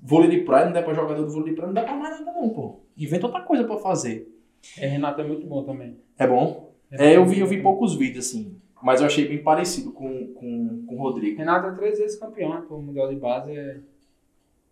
vôlei 0.01 0.29
de 0.29 0.41
praia, 0.41 0.65
não 0.65 0.73
der 0.73 0.83
pra 0.83 0.93
jogador 0.93 1.25
de 1.25 1.33
vôlei 1.33 1.49
de 1.49 1.55
praia, 1.55 1.67
não 1.67 1.73
dá 1.73 1.83
pra 1.83 1.95
mais 1.95 2.19
nada 2.19 2.39
não, 2.39 2.49
pô. 2.49 2.81
Inventa 2.95 3.25
outra 3.25 3.41
coisa 3.41 3.63
pra 3.63 3.77
fazer. 3.77 4.30
É, 4.77 4.87
Renato 4.87 5.21
é 5.21 5.23
muito 5.23 5.45
bom 5.45 5.63
também. 5.63 5.97
É 6.17 6.27
bom? 6.27 6.73
É, 6.91 7.15
eu 7.15 7.25
vi, 7.25 7.39
eu 7.39 7.47
vi 7.47 7.61
poucos 7.61 7.95
vídeos, 7.95 8.27
assim. 8.27 8.59
Mas 8.81 8.99
eu 8.99 9.07
achei 9.07 9.27
bem 9.27 9.43
parecido 9.43 9.91
com, 9.91 10.33
com, 10.33 10.85
com 10.85 10.95
o 10.95 10.97
Rodrigo. 10.97 11.37
Renato 11.37 11.67
é 11.67 11.75
três 11.75 11.99
vezes 11.99 12.19
campeão, 12.19 12.49
né? 12.49 12.65
O 12.69 12.81
Mundial 12.81 13.09
de 13.09 13.15
Base 13.15 13.51
é, 13.51 13.79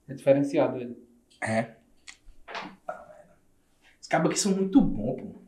é 0.08 0.14
diferenciado 0.14 0.78
ele. 0.78 0.98
É. 1.42 1.76
Os 4.02 4.08
cabos 4.08 4.32
aqui 4.32 4.40
são 4.40 4.54
muito 4.54 4.82
bons, 4.82 5.22
pô. 5.22 5.40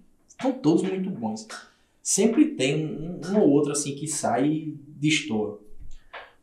São 0.42 0.52
todos 0.54 0.84
muito 0.84 1.10
bons. 1.10 1.48
Sempre 2.02 2.56
tem 2.56 2.86
um, 2.86 3.20
um 3.32 3.40
ou 3.40 3.50
outro, 3.50 3.72
assim, 3.72 3.96
que 3.96 4.08
sai 4.08 4.48
e 4.48 4.80
destoa. 4.88 5.60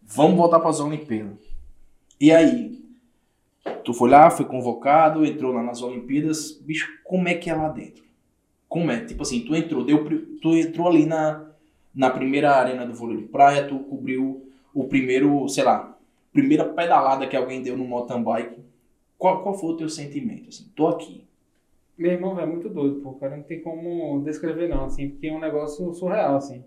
Vamos 0.03 0.37
voltar 0.37 0.61
para 0.61 0.71
as 0.71 0.81
Olimpíadas. 0.81 1.39
E 2.21 2.33
aí? 2.33 2.85
Tu 3.85 3.95
foi 3.95 4.11
lá, 4.11 4.31
foi 4.31 4.47
convocado, 4.47 5.25
entrou 5.25 5.53
lá 5.53 5.63
nas 5.63 5.83
Olimpíadas. 5.83 6.53
Bicho, 6.61 6.89
como 7.05 7.29
é 7.29 7.35
que 7.35 7.51
é 7.51 7.55
lá 7.55 7.69
dentro? 7.69 8.05
Como 8.69 8.91
é? 8.91 9.05
Tipo 9.05 9.23
assim, 9.23 9.41
tu 9.41 9.55
entrou, 9.55 9.85
deu, 9.85 10.05
tu 10.41 10.55
entrou 10.55 10.89
ali 10.89 11.07
na, 11.07 11.47
na 11.95 12.11
primeira 12.11 12.53
arena 12.53 12.87
do 12.87 12.93
vôlei 12.93 13.17
de 13.17 13.25
praia, 13.25 13.67
tu 13.67 13.79
cobriu 13.81 14.51
o 14.75 14.85
primeiro, 14.85 15.49
sei 15.49 15.65
lá, 15.65 15.97
primeira 16.33 16.65
pedalada 16.65 17.27
que 17.27 17.37
alguém 17.37 17.63
deu 17.63 17.77
no 17.77 17.85
mountain 17.85 18.23
bike. 18.23 18.61
Qual, 19.17 19.43
qual 19.43 19.55
foi 19.55 19.71
o 19.71 19.77
teu 19.77 19.89
sentimento? 19.89 20.49
Assim, 20.49 20.71
tô 20.77 20.87
aqui. 20.89 21.27
Meu 21.97 22.13
irmão, 22.13 22.35
velho, 22.35 22.49
é 22.49 22.53
muito 22.53 22.69
doido, 22.69 23.01
pô. 23.01 23.15
Cara, 23.15 23.37
não 23.37 23.43
tem 23.43 23.61
como 23.61 24.23
descrever, 24.23 24.69
não, 24.69 24.85
assim, 24.85 25.09
porque 25.09 25.27
é 25.27 25.33
um 25.33 25.41
negócio 25.41 25.93
surreal, 25.95 26.37
assim. 26.37 26.63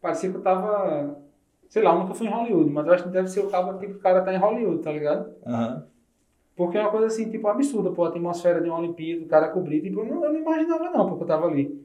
Parecia 0.00 0.30
que 0.30 0.36
eu 0.36 0.42
tava. 0.42 1.18
Sei 1.70 1.82
lá, 1.82 1.94
eu 1.94 2.00
nunca 2.00 2.14
fui 2.14 2.26
em 2.26 2.30
Hollywood, 2.30 2.70
mas 2.70 2.86
eu 2.86 2.92
acho 2.92 3.04
que 3.04 3.10
deve 3.10 3.28
ser 3.28 3.40
o 3.40 3.48
cara, 3.48 3.78
tipo, 3.78 3.98
cara 3.98 4.22
tá 4.22 4.34
em 4.34 4.38
Hollywood, 4.38 4.82
tá 4.82 4.92
ligado? 4.92 5.32
Aham. 5.46 5.86
Porque 6.58 6.76
é 6.76 6.80
uma 6.80 6.90
coisa 6.90 7.06
assim, 7.06 7.30
tipo, 7.30 7.46
absurda, 7.46 7.92
pô, 7.92 8.04
a 8.04 8.08
atmosfera 8.08 8.60
de 8.60 8.68
uma 8.68 8.80
Olimpíada, 8.80 9.22
o 9.22 9.28
cara 9.28 9.48
cobrir, 9.48 9.80
tipo, 9.80 10.00
eu 10.00 10.04
não, 10.04 10.24
eu 10.24 10.32
não 10.32 10.40
imaginava 10.40 10.90
não, 10.90 11.08
porque 11.08 11.22
eu 11.22 11.28
tava 11.28 11.46
ali. 11.46 11.80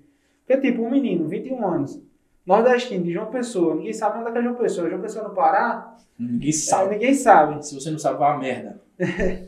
Porque, 0.48 0.60
tipo, 0.62 0.82
um 0.82 0.90
menino, 0.90 1.28
21 1.28 1.66
anos, 1.66 2.02
nordestino, 2.44 3.04
de 3.04 3.14
João 3.14 3.28
Pessoa, 3.28 3.76
ninguém 3.76 3.94
sabe 3.94 4.18
onde 4.18 4.30
é 4.30 4.32
que 4.32 4.38
é 4.40 4.42
João 4.42 4.56
Pessoa. 4.56 4.90
João 4.90 5.02
Pessoa 5.02 5.28
no 5.28 5.36
Pará, 5.36 5.96
Ninguém 6.18 6.50
é, 6.50 6.54
sabe. 6.54 6.90
ninguém 6.96 7.14
sabe. 7.14 7.66
Se 7.66 7.76
você 7.76 7.92
não 7.92 8.00
sabe, 8.00 8.18
vai 8.18 8.32
a 8.32 8.38
merda. 8.38 8.82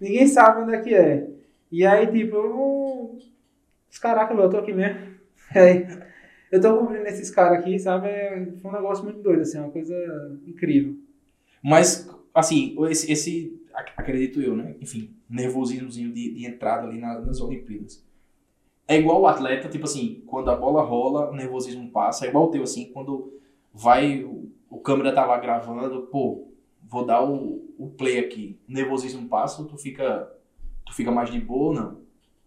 Ninguém 0.00 0.26
sabe 0.28 0.62
onde 0.62 0.74
é 0.74 0.80
que 0.80 0.94
é. 0.94 1.28
E 1.70 1.84
aí, 1.84 2.06
tipo, 2.06 2.36
eu. 2.36 3.18
Os 3.90 3.98
caraca, 3.98 4.32
meu, 4.32 4.44
eu 4.44 4.50
tô 4.50 4.58
aqui 4.58 4.72
mesmo. 4.72 4.98
Aí, 5.52 5.84
eu 6.52 6.60
tô 6.60 6.78
cobrindo 6.78 7.06
esses 7.06 7.28
caras 7.28 7.58
aqui, 7.58 7.76
sabe? 7.76 8.06
É, 8.06 8.46
Foi 8.62 8.70
um 8.70 8.74
negócio 8.74 9.04
muito 9.04 9.20
doido, 9.20 9.42
assim, 9.42 9.58
uma 9.58 9.70
coisa 9.70 9.94
incrível. 10.46 10.94
Mas, 11.62 12.08
assim, 12.32 12.76
esse, 12.88 13.10
esse 13.10 13.59
acredito 13.96 14.40
eu, 14.40 14.56
né? 14.56 14.74
Enfim, 14.80 15.14
nervosismozinho 15.28 16.12
de, 16.12 16.34
de 16.34 16.46
entrada 16.46 16.86
ali 16.86 16.98
na- 16.98 17.20
nas 17.20 17.40
Olimpíadas. 17.40 18.04
É 18.88 18.96
igual 18.98 19.20
o 19.20 19.26
atleta, 19.26 19.68
tipo 19.68 19.84
assim, 19.84 20.22
quando 20.26 20.50
a 20.50 20.56
bola 20.56 20.82
rola, 20.82 21.30
o 21.30 21.34
nervosismo 21.34 21.90
passa. 21.90 22.26
É 22.26 22.28
igual 22.28 22.46
o 22.46 22.50
teu, 22.50 22.62
assim, 22.62 22.90
quando 22.92 23.32
vai, 23.72 24.24
o, 24.24 24.50
o 24.68 24.78
câmera 24.78 25.14
tá 25.14 25.24
lá 25.24 25.38
gravando, 25.38 26.02
pô, 26.02 26.48
vou 26.88 27.04
dar 27.06 27.22
o, 27.24 27.64
o 27.78 27.88
play 27.90 28.18
aqui. 28.18 28.58
O 28.68 28.72
nervosismo 28.72 29.28
passa, 29.28 29.64
tu 29.64 29.76
fica, 29.78 30.28
tu 30.84 30.92
fica 30.94 31.10
mais 31.12 31.30
de 31.30 31.40
boa 31.40 31.68
ou 31.68 31.74
não? 31.74 32.00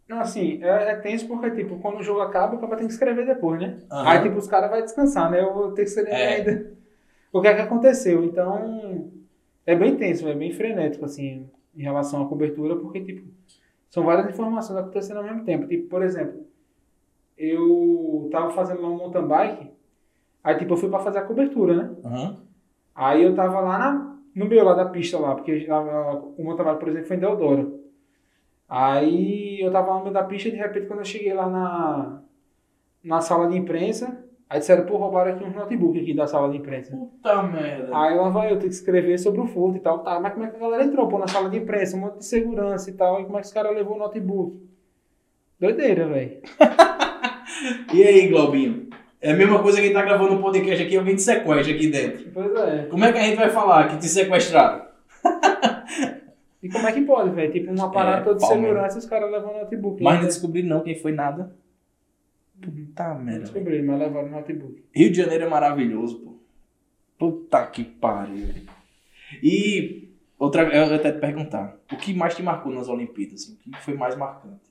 Não, 0.05 0.19
assim, 0.19 0.61
é, 0.61 0.91
é 0.91 0.95
tenso 0.97 1.25
porque, 1.27 1.49
tipo, 1.51 1.79
quando 1.79 1.99
o 1.99 2.03
jogo 2.03 2.19
acaba, 2.19 2.55
o 2.55 2.59
cara 2.59 2.75
tem 2.75 2.87
que 2.87 2.93
escrever 2.93 3.25
depois, 3.25 3.61
né? 3.61 3.79
Aham. 3.89 4.09
Aí, 4.09 4.21
tipo, 4.23 4.37
os 4.37 4.47
caras 4.47 4.69
vão 4.69 4.81
descansar, 4.81 5.31
né? 5.31 5.39
Eu 5.41 5.53
vou 5.53 5.71
ter 5.71 5.83
que 5.83 5.89
escrever 5.89 6.11
É. 6.11 6.35
ainda 6.35 6.73
o 7.31 7.41
que 7.41 7.47
é 7.47 7.55
que 7.55 7.61
aconteceu. 7.61 8.23
Então, 8.25 9.09
é 9.65 9.75
bem 9.75 9.95
tenso, 9.97 10.27
é 10.27 10.35
bem 10.35 10.51
frenético, 10.51 11.05
assim, 11.05 11.49
em 11.75 11.83
relação 11.83 12.23
à 12.23 12.27
cobertura, 12.29 12.75
porque, 12.77 13.01
tipo, 13.03 13.27
são 13.89 14.03
várias 14.05 14.29
informações 14.29 14.79
acontecendo 14.79 15.17
ao 15.17 15.23
mesmo 15.23 15.45
tempo. 15.45 15.67
Tipo, 15.67 15.89
por 15.89 16.03
exemplo, 16.03 16.45
eu 17.37 18.29
tava 18.31 18.51
fazendo 18.51 18.81
lá 18.81 18.89
um 18.89 18.97
mountain 18.97 19.27
bike, 19.27 19.71
aí, 20.43 20.57
tipo, 20.57 20.73
eu 20.73 20.77
fui 20.77 20.89
pra 20.89 20.99
fazer 20.99 21.19
a 21.19 21.23
cobertura, 21.25 21.75
né? 21.75 21.95
Aham. 22.05 22.37
Aí 22.95 23.23
eu 23.23 23.35
tava 23.35 23.59
lá 23.61 23.79
na- 23.79 24.17
no 24.35 24.45
meio 24.47 24.63
lá 24.65 24.73
da 24.73 24.85
pista 24.85 25.19
lá, 25.19 25.35
porque 25.35 25.67
o 26.37 26.43
mountain 26.43 26.65
bike, 26.65 26.79
por 26.79 26.89
exemplo, 26.89 27.07
foi 27.07 27.17
em 27.17 27.19
Deodoro. 27.19 27.81
Aí 28.67 29.61
eu 29.61 29.71
tava 29.71 29.89
lá 29.89 29.97
no 29.97 30.01
meio 30.03 30.13
da 30.13 30.23
pista 30.23 30.49
e 30.49 30.51
de 30.51 30.57
repente 30.57 30.87
quando 30.87 30.99
eu 30.99 31.05
cheguei 31.05 31.33
lá 31.33 31.47
na, 31.49 32.21
na 33.03 33.21
sala 33.21 33.47
de 33.49 33.57
imprensa, 33.57 34.22
aí 34.49 34.59
disseram, 34.59 34.85
pô, 34.85 34.97
roubaram 34.97 35.31
aqui 35.33 35.43
uns 35.43 35.55
notebook 35.55 35.99
aqui 35.99 36.13
da 36.13 36.27
sala 36.27 36.49
de 36.51 36.57
imprensa. 36.57 36.95
Puta 36.95 37.43
merda. 37.43 37.89
Aí 37.97 38.15
lá 38.15 38.29
vai 38.29 38.51
eu 38.51 38.57
ter 38.59 38.67
que 38.67 38.73
escrever 38.73 39.17
sobre 39.17 39.41
o 39.41 39.47
furto 39.47 39.77
e 39.77 39.81
tal. 39.81 39.99
Tá, 39.99 40.19
mas 40.19 40.33
como 40.33 40.45
é 40.45 40.49
que 40.49 40.55
a 40.55 40.59
galera 40.59 40.83
entrou, 40.83 41.07
pô, 41.07 41.17
na 41.19 41.27
sala 41.27 41.49
de 41.49 41.57
imprensa, 41.57 41.97
um 41.97 42.01
monte 42.01 42.17
de 42.19 42.25
segurança 42.25 42.89
e 42.89 42.93
tal, 42.93 43.21
e 43.21 43.25
como 43.25 43.37
é 43.37 43.41
que 43.41 43.47
os 43.47 43.53
caras 43.53 43.73
levou 43.75 43.95
o 43.95 43.99
notebook? 43.99 44.57
Doideira, 45.59 46.07
velho. 46.07 46.37
E 47.93 48.03
aí, 48.03 48.27
Glaubinho? 48.27 48.89
É 49.21 49.31
a 49.31 49.35
mesma 49.35 49.61
coisa 49.61 49.77
que 49.77 49.83
a 49.83 49.85
gente 49.87 49.93
tá 49.93 50.01
gravando 50.03 50.33
um 50.33 50.41
podcast 50.41 50.83
aqui, 50.83 50.97
alguém 50.97 51.15
te 51.15 51.21
sequestra 51.21 51.73
aqui 51.73 51.87
dentro. 51.87 52.25
Pois 52.33 52.53
é. 52.55 52.87
Como 52.89 53.05
é 53.05 53.11
que 53.13 53.19
a 53.19 53.21
gente 53.21 53.37
vai 53.37 53.49
falar 53.49 53.87
que 53.89 53.97
te 53.97 54.07
sequestraram? 54.07 54.85
E 56.63 56.69
como 56.69 56.87
é 56.87 56.93
que 56.93 57.01
pode, 57.01 57.29
velho? 57.31 57.51
Tipo, 57.51 57.71
uma 57.73 57.91
parada 57.91 58.21
É, 58.21 58.23
toda 58.23 58.35
de 58.35 58.41
pau 58.41 58.51
mesmo. 58.51 58.63
segurança 58.67 58.95
e 58.95 58.99
os 58.99 59.05
caras 59.05 59.29
levam 59.29 59.53
o 59.53 59.59
notebook. 59.59 60.01
Mas 60.01 60.13
né? 60.13 60.19
não 60.21 60.27
descobri 60.27 60.63
não 60.63 60.79
quem 60.79 60.95
foi 60.95 61.11
nada. 61.11 61.53
Puta 62.71 63.07
Não 63.09 63.15
merda. 63.15 63.31
velho. 63.31 63.41
descobri, 63.41 63.81
mas 63.81 63.99
levaram 63.99 64.27
o 64.27 64.31
notebook. 64.31 64.83
Rio 64.93 65.11
de 65.11 65.17
Janeiro 65.17 65.45
é 65.45 65.49
maravilhoso, 65.49 66.19
pô. 66.19 66.33
Puta 67.17 67.65
que 67.67 67.83
pariu. 67.83 68.47
E 69.41 70.09
outra, 70.37 70.63
eu 70.63 70.87
ia 70.89 70.95
até 70.95 71.11
te 71.11 71.19
perguntar, 71.19 71.77
o 71.91 71.97
que 71.97 72.13
mais 72.13 72.35
te 72.35 72.43
marcou 72.43 72.71
nas 72.71 72.87
Olimpíadas? 72.89 73.41
assim? 73.43 73.57
O 73.67 73.71
que 73.71 73.81
foi 73.81 73.93
mais 73.95 74.15
marcante? 74.15 74.61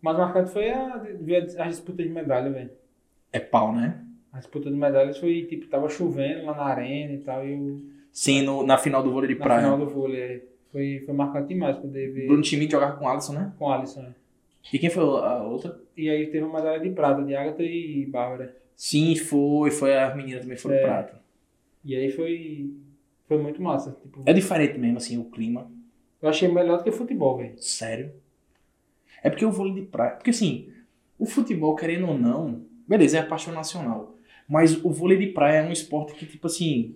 Mas 0.00 0.16
marcante 0.16 0.50
foi 0.50 0.70
a, 0.70 0.96
ver 1.20 1.44
as 1.58 1.68
disputas 1.68 2.06
de 2.06 2.12
medalha, 2.12 2.50
velho. 2.50 2.70
É 3.32 3.40
pau, 3.40 3.74
né? 3.74 4.04
A 4.32 4.38
disputa 4.38 4.70
de 4.70 4.76
medalhas 4.76 5.18
foi, 5.18 5.42
tipo, 5.44 5.66
tava 5.66 5.88
chovendo 5.88 6.46
lá 6.46 6.54
na 6.56 6.62
arena 6.64 7.12
e 7.14 7.18
tal, 7.18 7.44
e 7.46 7.52
eu, 7.52 7.80
Sim, 8.12 8.42
no- 8.42 8.64
na 8.64 8.78
final 8.78 9.02
do 9.02 9.10
vôlei 9.12 9.28
de 9.28 9.38
na 9.38 9.44
praia. 9.44 9.62
final 9.62 9.78
do 9.78 9.88
vôlei, 9.88 10.20
é, 10.22 10.42
foi, 10.72 11.02
foi 11.04 11.14
marcante 11.14 11.48
demais 11.48 11.76
poder 11.76 12.12
ver 12.12 12.26
Bruno 12.26 12.44
Schmidt 12.44 12.72
jogava 12.72 12.96
com 12.96 13.04
o 13.04 13.08
Alisson, 13.08 13.32
né? 13.34 13.52
com 13.58 13.64
o 13.66 13.72
Alisson, 13.72 14.02
né? 14.02 14.14
E 14.72 14.78
quem 14.78 14.90
foi 14.90 15.02
a 15.02 15.42
outra? 15.42 15.80
E 15.96 16.08
aí 16.08 16.26
teve 16.26 16.44
uma 16.44 16.58
medalha 16.58 16.80
de 16.80 16.90
prata 16.90 17.22
de 17.22 17.34
Agatha 17.34 17.62
e 17.62 18.06
Bárbara. 18.06 18.56
Sim, 18.76 19.16
foi. 19.16 19.70
Foi 19.70 19.96
a 19.96 20.14
menina 20.14 20.40
também 20.40 20.56
foi 20.56 20.74
É. 20.74 20.82
prata. 20.82 21.20
E 21.84 21.96
aí 21.96 22.10
foi, 22.10 22.70
foi 23.26 23.38
muito 23.38 23.62
massa. 23.62 23.96
Tipo, 24.02 24.22
É 24.26 24.32
diferente 24.32 24.78
mesmo, 24.78 24.98
assim, 24.98 25.18
o 25.18 25.24
clima. 25.24 25.70
eu 26.20 26.28
achei 26.28 26.48
melhor 26.48 26.78
do 26.78 26.84
que 26.84 26.90
futebol, 26.92 27.36
velho. 27.38 27.54
Sério? 27.58 28.12
É 29.22 29.30
porque 29.30 29.44
o 29.44 29.50
vôlei 29.50 29.74
de 29.74 29.82
praia. 29.82 30.12
Porque 30.12 30.30
assim, 30.30 30.68
o 31.18 31.26
futebol, 31.26 31.74
querendo 31.74 32.06
ou 32.08 32.18
não, 32.18 32.62
beleza, 32.86 33.16
é 33.18 33.20
a 33.20 33.26
paixão 33.26 33.52
nacional. 33.54 34.16
Mas 34.48 34.82
o 34.84 34.90
vôlei 34.90 35.18
de 35.18 35.26
praia 35.28 35.58
é 35.58 35.68
um 35.68 35.72
esporte 35.72 36.14
que, 36.14 36.26
tipo 36.26 36.46
assim. 36.46 36.94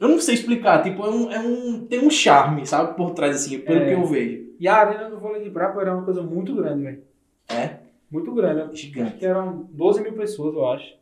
Eu 0.00 0.08
não 0.08 0.20
sei 0.20 0.34
explicar, 0.34 0.82
tipo, 0.82 1.02
é 1.04 1.10
um, 1.10 1.30
é 1.32 1.38
um, 1.40 1.86
tem 1.86 1.98
um 2.00 2.10
charme, 2.10 2.64
sabe, 2.64 2.96
por 2.96 3.10
trás, 3.10 3.34
assim, 3.36 3.58
pelo 3.58 3.80
É. 3.80 3.86
que 3.88 3.94
eu 3.94 4.04
vejo. 4.06 4.47
E 4.58 4.66
a 4.66 4.76
arena 4.76 5.08
do 5.08 5.18
vôlei 5.20 5.42
de 5.44 5.50
praia 5.50 5.72
era 5.80 5.94
uma 5.94 6.04
coisa 6.04 6.22
muito 6.22 6.54
grande, 6.54 6.82
velho. 6.82 7.02
É? 7.48 7.78
Muito 8.10 8.32
grande. 8.34 8.62
Acho 8.62 8.76
Gigante. 8.76 9.18
que 9.18 9.26
eram 9.26 9.68
12 9.70 10.02
mil 10.02 10.12
pessoas, 10.14 10.54
eu 10.54 10.66
acho. 10.66 10.98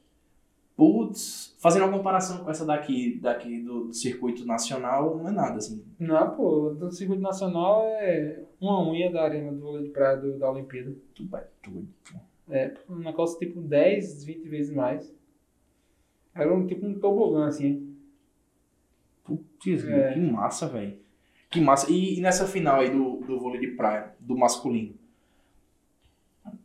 Putz, 0.77 1.57
fazendo 1.59 1.87
uma 1.87 1.97
comparação 1.97 2.45
com 2.45 2.51
essa 2.51 2.67
daqui, 2.67 3.19
daqui 3.19 3.63
do, 3.63 3.85
do 3.87 3.95
circuito 3.95 4.45
nacional, 4.45 5.17
não 5.17 5.27
é 5.29 5.33
nada, 5.33 5.57
assim. 5.57 5.83
Não, 5.99 6.31
pô, 6.37 6.75
do 6.79 6.91
circuito 6.93 7.23
nacional 7.23 7.83
é 7.87 8.43
uma 8.61 8.87
unha 8.91 9.11
da 9.11 9.23
arena 9.23 9.51
do 9.53 9.61
vôlei 9.61 9.85
de 9.85 9.89
praia 9.91 10.19
do- 10.19 10.39
da 10.39 10.51
Olimpíada. 10.51 10.93
Tu 11.15 11.27
vai 11.29 11.45
tudo. 11.63 11.89
É, 12.51 12.75
um 12.91 12.97
negócio 12.97 13.39
tipo 13.39 13.59
10, 13.63 14.23
20 14.25 14.49
vezes 14.49 14.75
mais. 14.75 15.11
Era 16.35 16.53
um 16.55 16.67
tipo 16.67 16.85
um 16.85 16.99
tobogã, 16.99 17.47
assim. 17.47 17.97
Putz, 19.25 19.85
É. 19.89 20.13
que 20.13 20.21
massa, 20.21 20.69
velho. 20.69 20.99
Que 21.57 21.61
massa. 21.61 21.91
E, 21.91 22.19
e 22.19 22.21
nessa 22.21 22.47
final 22.47 22.81
aí 22.81 22.91
do, 22.91 23.17
do 23.27 23.39
vôlei 23.41 23.61
de 23.61 23.69
praia, 23.69 24.15
do 24.21 24.37
masculino, 24.37 24.95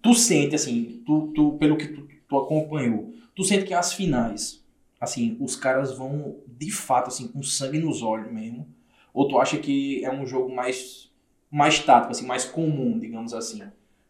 tu 0.01 0.13
sente, 0.13 0.55
assim, 0.55 1.01
tu, 1.05 1.31
tu, 1.33 1.57
pelo 1.57 1.77
que 1.77 1.87
tu, 1.87 2.07
tu 2.27 2.37
acompanhou, 2.37 3.13
tu 3.35 3.43
sente 3.43 3.65
que 3.65 3.73
as 3.73 3.93
finais, 3.93 4.63
assim, 4.99 5.37
os 5.39 5.55
caras 5.55 5.95
vão 5.97 6.37
de 6.47 6.71
fato, 6.71 7.07
assim, 7.07 7.27
com 7.27 7.41
sangue 7.43 7.79
nos 7.79 8.01
olhos 8.01 8.31
mesmo? 8.31 8.67
Ou 9.13 9.27
tu 9.27 9.37
acha 9.39 9.57
que 9.57 10.03
é 10.05 10.11
um 10.11 10.25
jogo 10.25 10.53
mais, 10.53 11.11
mais 11.49 11.79
tático, 11.79 12.11
assim, 12.11 12.25
mais 12.25 12.45
comum, 12.45 12.97
digamos 12.99 13.33
assim? 13.33 13.61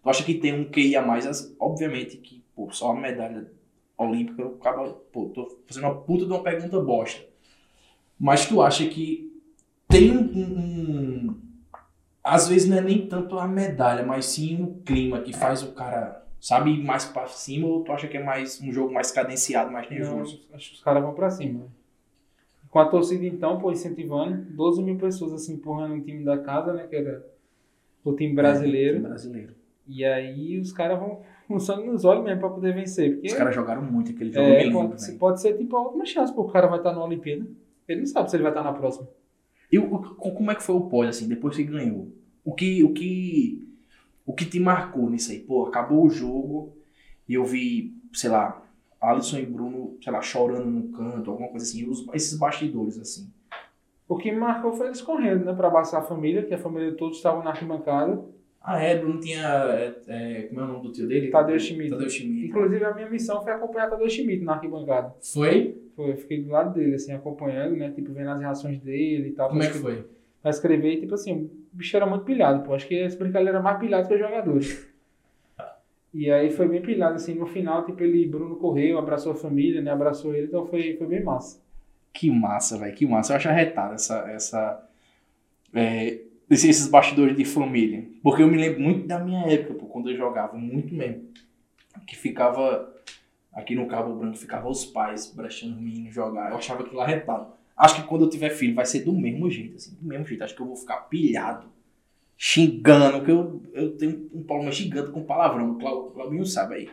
Tu 0.04 0.10
acha 0.10 0.24
que 0.24 0.36
tem 0.36 0.54
um 0.54 0.66
QI 0.70 0.96
a 0.96 1.02
mais? 1.02 1.26
As- 1.26 1.54
Obviamente 1.60 2.18
que, 2.18 2.44
pô, 2.56 2.70
só 2.72 2.92
a 2.92 3.00
medalha 3.00 3.52
olímpica, 3.98 4.42
eu 4.42 4.56
acaba, 4.60 4.90
pô, 5.12 5.26
tô 5.30 5.58
fazendo 5.68 5.84
uma 5.86 5.96
puta 6.02 6.26
de 6.26 6.32
uma 6.32 6.44
pergunta 6.44 6.80
bosta. 6.80 7.22
Mas 8.20 8.46
tu 8.46 8.62
acha 8.62 8.88
que 8.88 9.31
tem 9.92 10.12
um, 10.18 10.22
um- 10.22 11.36
Às 12.24 12.48
vezes 12.48 12.70
não 12.70 12.78
é 12.78 12.82
nem 12.82 13.08
tanto 13.08 13.38
a 13.40 13.48
medalha, 13.48 14.06
mas 14.06 14.26
sim 14.26 14.62
o 14.64 14.76
clima 14.86 15.20
que 15.22 15.34
faz 15.34 15.64
o 15.64 15.72
cara, 15.74 16.24
sabe, 16.40 16.72
ir 16.72 16.84
mais 16.84 17.04
pra 17.06 17.28
cima, 17.28 17.68
ou 17.68 17.84
tu 17.84 17.92
acha 17.92 18.08
que 18.08 18.16
é 18.18 18.24
mais 18.24 18.62
um 18.62 18.72
jogo 18.72 18.94
mais 18.94 19.12
cadenciado, 19.12 19.72
mais 19.72 19.90
Não, 19.90 19.98
nervoso? 19.98 20.40
acho 20.54 20.70
que 20.70 20.76
os 20.76 20.84
caras 20.84 21.02
vão 21.04 21.14
pra 21.14 21.30
cima. 21.32 21.66
Com 22.70 22.80
a 22.80 22.86
torcida, 22.86 23.26
então, 23.26 23.60
pô, 23.60 23.72
incentivando. 23.72 24.46
12 24.52 24.82
mil 24.82 24.98
pessoas, 24.98 25.34
assim, 25.34 25.56
empurrando 25.56 25.96
o 25.96 26.02
time 26.02 26.24
da 26.24 26.38
casa, 26.38 26.72
né? 26.72 26.88
Que 26.88 26.96
era 26.96 27.26
o 28.06 28.14
time 28.14 28.34
brasileiro. 28.34 28.98
É, 28.98 29.02
brasileiro. 29.02 29.54
E 29.88 30.06
aí 30.06 30.58
os 30.58 30.72
caras 30.72 30.98
vão 30.98 31.20
com 31.50 31.60
sangue 31.60 31.88
nos 31.88 32.06
olhos 32.06 32.24
mesmo 32.24 32.40
pra 32.40 32.50
poder 32.50 32.74
vencer. 32.74 33.14
Porque 33.16 33.28
Os 33.28 33.34
caras 33.34 33.54
jogaram 33.54 33.82
muito 33.82 34.12
aquele 34.12 34.32
jogo, 34.32 34.48
é, 34.48 34.64
lembro, 34.64 34.90
pode, 34.90 35.12
pode 35.14 35.42
ser 35.42 35.58
tipo 35.58 35.76
a 35.76 35.82
última 35.82 36.06
chance, 36.06 36.32
porque 36.34 36.50
o 36.50 36.54
cara 36.54 36.68
vai 36.68 36.78
estar 36.78 36.94
na 36.94 37.04
Olimpíada. 37.04 37.46
Ele 37.90 38.00
não 38.02 38.08
sabe 38.08 38.30
se 38.30 38.38
ele 38.38 38.44
vai 38.44 38.52
estar 38.54 38.64
na 38.64 38.72
próxima. 38.72 39.06
E 39.72 39.80
o- 39.80 40.00
como 40.16 40.52
é 40.52 40.56
que 40.56 40.64
foi 40.64 40.76
o 40.76 40.82
pós, 40.90 41.10
assim, 41.10 41.28
depois 41.28 41.56
que 41.56 41.64
ganhou? 41.64 42.12
O 42.44 42.54
que, 42.54 42.84
o 42.84 42.94
que, 42.94 43.68
o 44.26 44.34
que 44.34 44.46
te 44.46 44.60
marcou 44.60 45.10
nisso 45.10 45.32
aí? 45.32 45.40
Pô, 45.40 45.66
acabou 45.68 46.06
o 46.06 46.10
jogo 46.10 46.74
e 47.28 47.36
eu 47.36 47.46
vi, 47.46 47.96
sei 48.14 48.30
lá, 48.30 48.62
Alisson 49.02 49.40
e 49.40 49.46
Bruno, 49.46 49.98
sei 50.04 50.14
lá, 50.14 50.22
chorando 50.22 50.68
no 50.70 50.90
canto, 50.92 51.32
alguma 51.32 51.50
coisa 51.50 51.66
assim, 51.66 51.88
os- 51.90 52.08
esses 52.14 52.38
bastidores, 52.38 53.00
assim. 53.00 53.32
O 54.08 54.18
que 54.18 54.32
marcou 54.32 54.74
foi 54.74 54.88
eles 54.88 55.02
correndo, 55.02 55.46
né? 55.46 55.54
Pra 55.54 55.68
abraçar 55.68 56.02
a 56.02 56.06
família, 56.06 56.46
que 56.46 56.54
a 56.54 56.58
família 56.60 56.96
todos 56.96 57.18
estavam 57.18 57.44
na 57.44 57.52
arquibancada. 57.52 58.24
Ah, 58.64 58.80
é, 58.80 58.96
Bruno 58.96 59.20
tinha, 59.20 59.42
é, 59.42 59.96
é, 60.08 60.42
como 60.44 60.62
é 60.62 60.64
o 60.64 60.68
nome 60.68 60.84
do 60.84 60.92
tio 60.92 61.08
dele? 61.08 61.32
Tadeu 61.32 61.60
Schmidt. 61.60 61.90
Tadeu 61.90 62.10
Schmidt. 62.10 62.48
Inclusive, 62.48 62.86
a 62.86 62.94
minha 62.94 63.10
missão 63.10 63.42
foi 63.42 63.52
acompanhar 63.52 63.90
Tadeu 63.90 64.08
Schmidt 64.08 64.44
na 64.44 64.54
arquibancada. 64.54 65.16
Foi? 65.20 65.82
Foi, 65.96 66.12
eu 66.12 66.18
fiquei 66.18 66.44
do 66.44 66.52
lado 66.52 66.76
dele, 66.76 66.94
assim, 66.94 67.12
acompanhando, 67.12 67.76
né? 67.76 67.90
Tipo, 67.92 68.14
vendo 68.14 68.30
as 68.30 68.40
reações 68.40 68.80
dele 68.80 69.30
e 69.30 69.32
tal. 69.32 69.50
Como 69.50 69.64
é 69.64 69.68
que 69.68 69.80
foi? 69.80 70.06
Pra 70.42 70.52
escrever, 70.52 71.00
tipo 71.00 71.14
assim, 71.16 71.34
o 71.34 71.52
bicho 71.74 71.98
era 71.98 72.06
muito 72.06 72.24
pilhado, 72.24 72.64
pô. 72.64 72.76
Acho 72.76 72.88
que 72.88 72.94
esse 72.94 73.18
brincadeira 73.18 73.58
era 73.58 73.64
mais 73.64 73.80
pilhado 73.80 74.08
que 74.08 74.14
os 74.14 74.20
jogadores. 74.20 74.92
E 76.14 76.30
aí 76.30 76.52
foi 76.52 76.68
bem 76.68 76.82
pilhado, 76.82 77.16
assim, 77.16 77.34
no 77.36 77.46
final, 77.46 77.86
tipo, 77.86 78.04
ele, 78.04 78.28
Bruno 78.28 78.58
correu, 78.58 79.00
abraçou 79.00 79.32
a 79.32 79.36
família, 79.36 79.82
né? 79.82 79.92
Abraçou 79.92 80.36
ele, 80.36 80.48
então 80.48 80.66
foi, 80.66 80.98
foi 80.98 81.08
bem 81.08 81.24
massa. 81.24 81.62
Que 82.14 82.30
massa, 82.30 82.78
velho, 82.78 82.94
que 82.94 83.06
massa. 83.06 83.32
Eu 83.32 83.38
acho 83.38 83.48
arretado 83.48 83.94
essa, 83.94 84.30
essa, 84.30 84.90
é, 85.74 86.20
esses 86.54 86.88
bastidores 86.88 87.36
de 87.36 87.46
família. 87.46 88.08
Porque 88.22 88.42
eu 88.44 88.48
me 88.48 88.58
lembro 88.58 88.82
muito 88.82 89.08
da 89.08 89.20
minha 89.20 89.46
época, 89.48 89.74
pô, 89.76 89.86
quando 89.88 90.10
eu 90.10 90.18
jogava, 90.18 90.58
muito 90.58 90.94
mesmo. 90.94 91.24
Que 92.08 92.16
ficava, 92.16 92.94
aqui 93.54 93.76
no 93.76 93.88
Cabo 93.88 94.16
Branco, 94.16 94.38
ficava 94.38 94.68
os 94.70 94.86
pais 94.86 95.32
brechando 95.34 95.76
os 95.76 95.82
meninos 95.82 96.14
jogar. 96.14 96.52
Eu 96.52 96.58
achava 96.58 96.84
aquilo 96.84 97.02
arretado. 97.02 97.54
Acho 97.76 97.96
que 98.02 98.08
quando 98.08 98.26
eu 98.26 98.30
tiver 98.30 98.50
filho 98.50 98.76
vai 98.76 98.86
ser 98.86 99.02
do 99.02 99.14
mesmo 99.14 99.50
jeito, 99.50 99.76
assim, 99.76 99.96
do 100.00 100.06
mesmo 100.08 100.26
jeito. 100.26 100.44
Acho 100.44 100.56
que 100.56 100.62
eu 100.62 100.68
vou 100.68 100.76
ficar 100.76 100.98
pilhado, 101.02 101.68
xingando, 102.38 103.18
porque 103.18 103.32
eu, 103.32 103.62
eu 103.74 103.98
tenho 103.98 104.30
um 104.34 104.44
problema 104.44 104.72
gigante 104.72 105.12
com 105.12 105.24
palavrão. 105.24 105.72
O 105.72 105.76
Clau- 105.80 106.08
o 106.08 106.12
Claudinho 106.12 106.46
sabe 106.46 106.76
aí. 106.76 106.90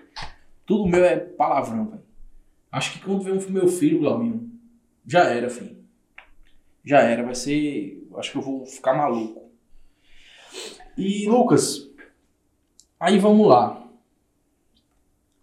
Tudo 0.64 0.86
meu 0.86 1.04
é 1.04 1.16
palavrão, 1.16 1.86
velho. 1.86 2.02
Acho 2.70 2.92
que 2.92 3.04
quando 3.04 3.22
vem 3.22 3.34
meu 3.50 3.66
filho, 3.68 4.00
Glauminho, 4.00 4.50
já 5.06 5.24
era, 5.24 5.48
filho. 5.48 5.76
Já 6.84 7.00
era, 7.00 7.22
vai 7.22 7.34
ser. 7.34 8.06
Acho 8.16 8.32
que 8.32 8.38
eu 8.38 8.42
vou 8.42 8.66
ficar 8.66 8.94
maluco. 8.94 9.47
E, 10.96 11.28
Lucas, 11.28 11.90
aí 12.98 13.18
vamos 13.18 13.46
lá. 13.46 13.88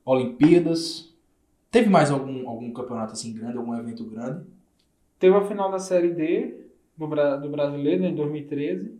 Olimpíadas. 0.03 1.13
Teve 1.71 1.89
mais 1.89 2.11
algum, 2.11 2.47
algum 2.47 2.71
campeonato 2.71 3.13
assim 3.13 3.33
grande, 3.33 3.57
algum 3.57 3.75
evento 3.75 4.03
grande? 4.05 4.45
Teve 5.19 5.35
a 5.35 5.45
final 5.45 5.71
da 5.71 5.79
Série 5.79 6.13
D 6.13 6.67
do, 6.97 7.07
do 7.07 7.49
Brasileiro, 7.49 8.03
né, 8.03 8.09
em 8.09 8.15
2013. 8.15 8.95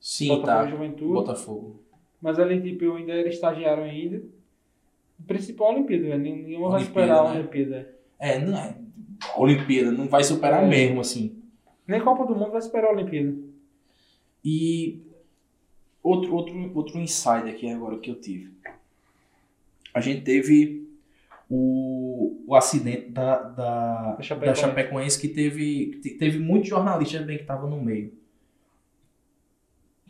Sim, 0.00 0.28
Botafogo 0.28 0.46
tá. 0.46 0.66
Juventude. 0.70 1.12
Botafogo. 1.12 1.82
Mas 2.20 2.38
ali, 2.38 2.60
tipo, 2.60 2.84
eu 2.84 2.96
ainda 2.96 3.12
era 3.12 3.28
estagiário 3.28 3.82
ainda. 3.84 4.22
Principal 5.26 5.72
Olimpíada, 5.72 6.08
né? 6.08 6.16
Ninguém 6.18 6.60
vai 6.60 6.70
Olimpíada, 6.70 6.82
esperar 6.82 7.18
a 7.18 7.24
né? 7.30 7.40
Olimpíada. 7.40 7.94
É, 8.18 8.38
não 8.38 8.56
é. 8.56 8.76
A 9.34 9.40
Olimpíada 9.40 9.90
não 9.90 10.06
vai 10.08 10.22
superar 10.22 10.64
É. 10.64 10.68
mesmo, 10.68 11.00
assim. 11.00 11.36
Nem 11.86 12.00
Copa 12.00 12.24
do 12.26 12.36
Mundo 12.36 12.50
vai 12.50 12.60
esperar 12.60 12.88
a 12.88 12.92
Olimpíada. 12.92 13.34
E 14.44 15.00
outro, 16.08 16.34
outro, 16.34 16.72
outro 16.74 16.98
insight 16.98 17.48
aqui 17.48 17.68
agora 17.70 17.98
que 17.98 18.10
eu 18.10 18.20
tive. 18.20 18.50
A 19.94 20.00
gente 20.00 20.22
teve 20.22 20.86
o, 21.50 22.42
o 22.46 22.54
acidente 22.54 23.10
da, 23.10 23.36
da, 23.42 24.12
Da 24.16 24.22
Chapecoense. 24.22 24.60
da 24.62 24.68
Chapecoense 24.68 25.20
que 25.20 25.28
teve, 25.28 25.98
que 26.02 26.10
teve 26.10 26.38
muitos 26.38 26.68
jornalistas 26.68 27.20
também 27.20 27.36
que 27.36 27.42
estavam 27.42 27.68
no 27.70 27.82
meio. 27.82 28.12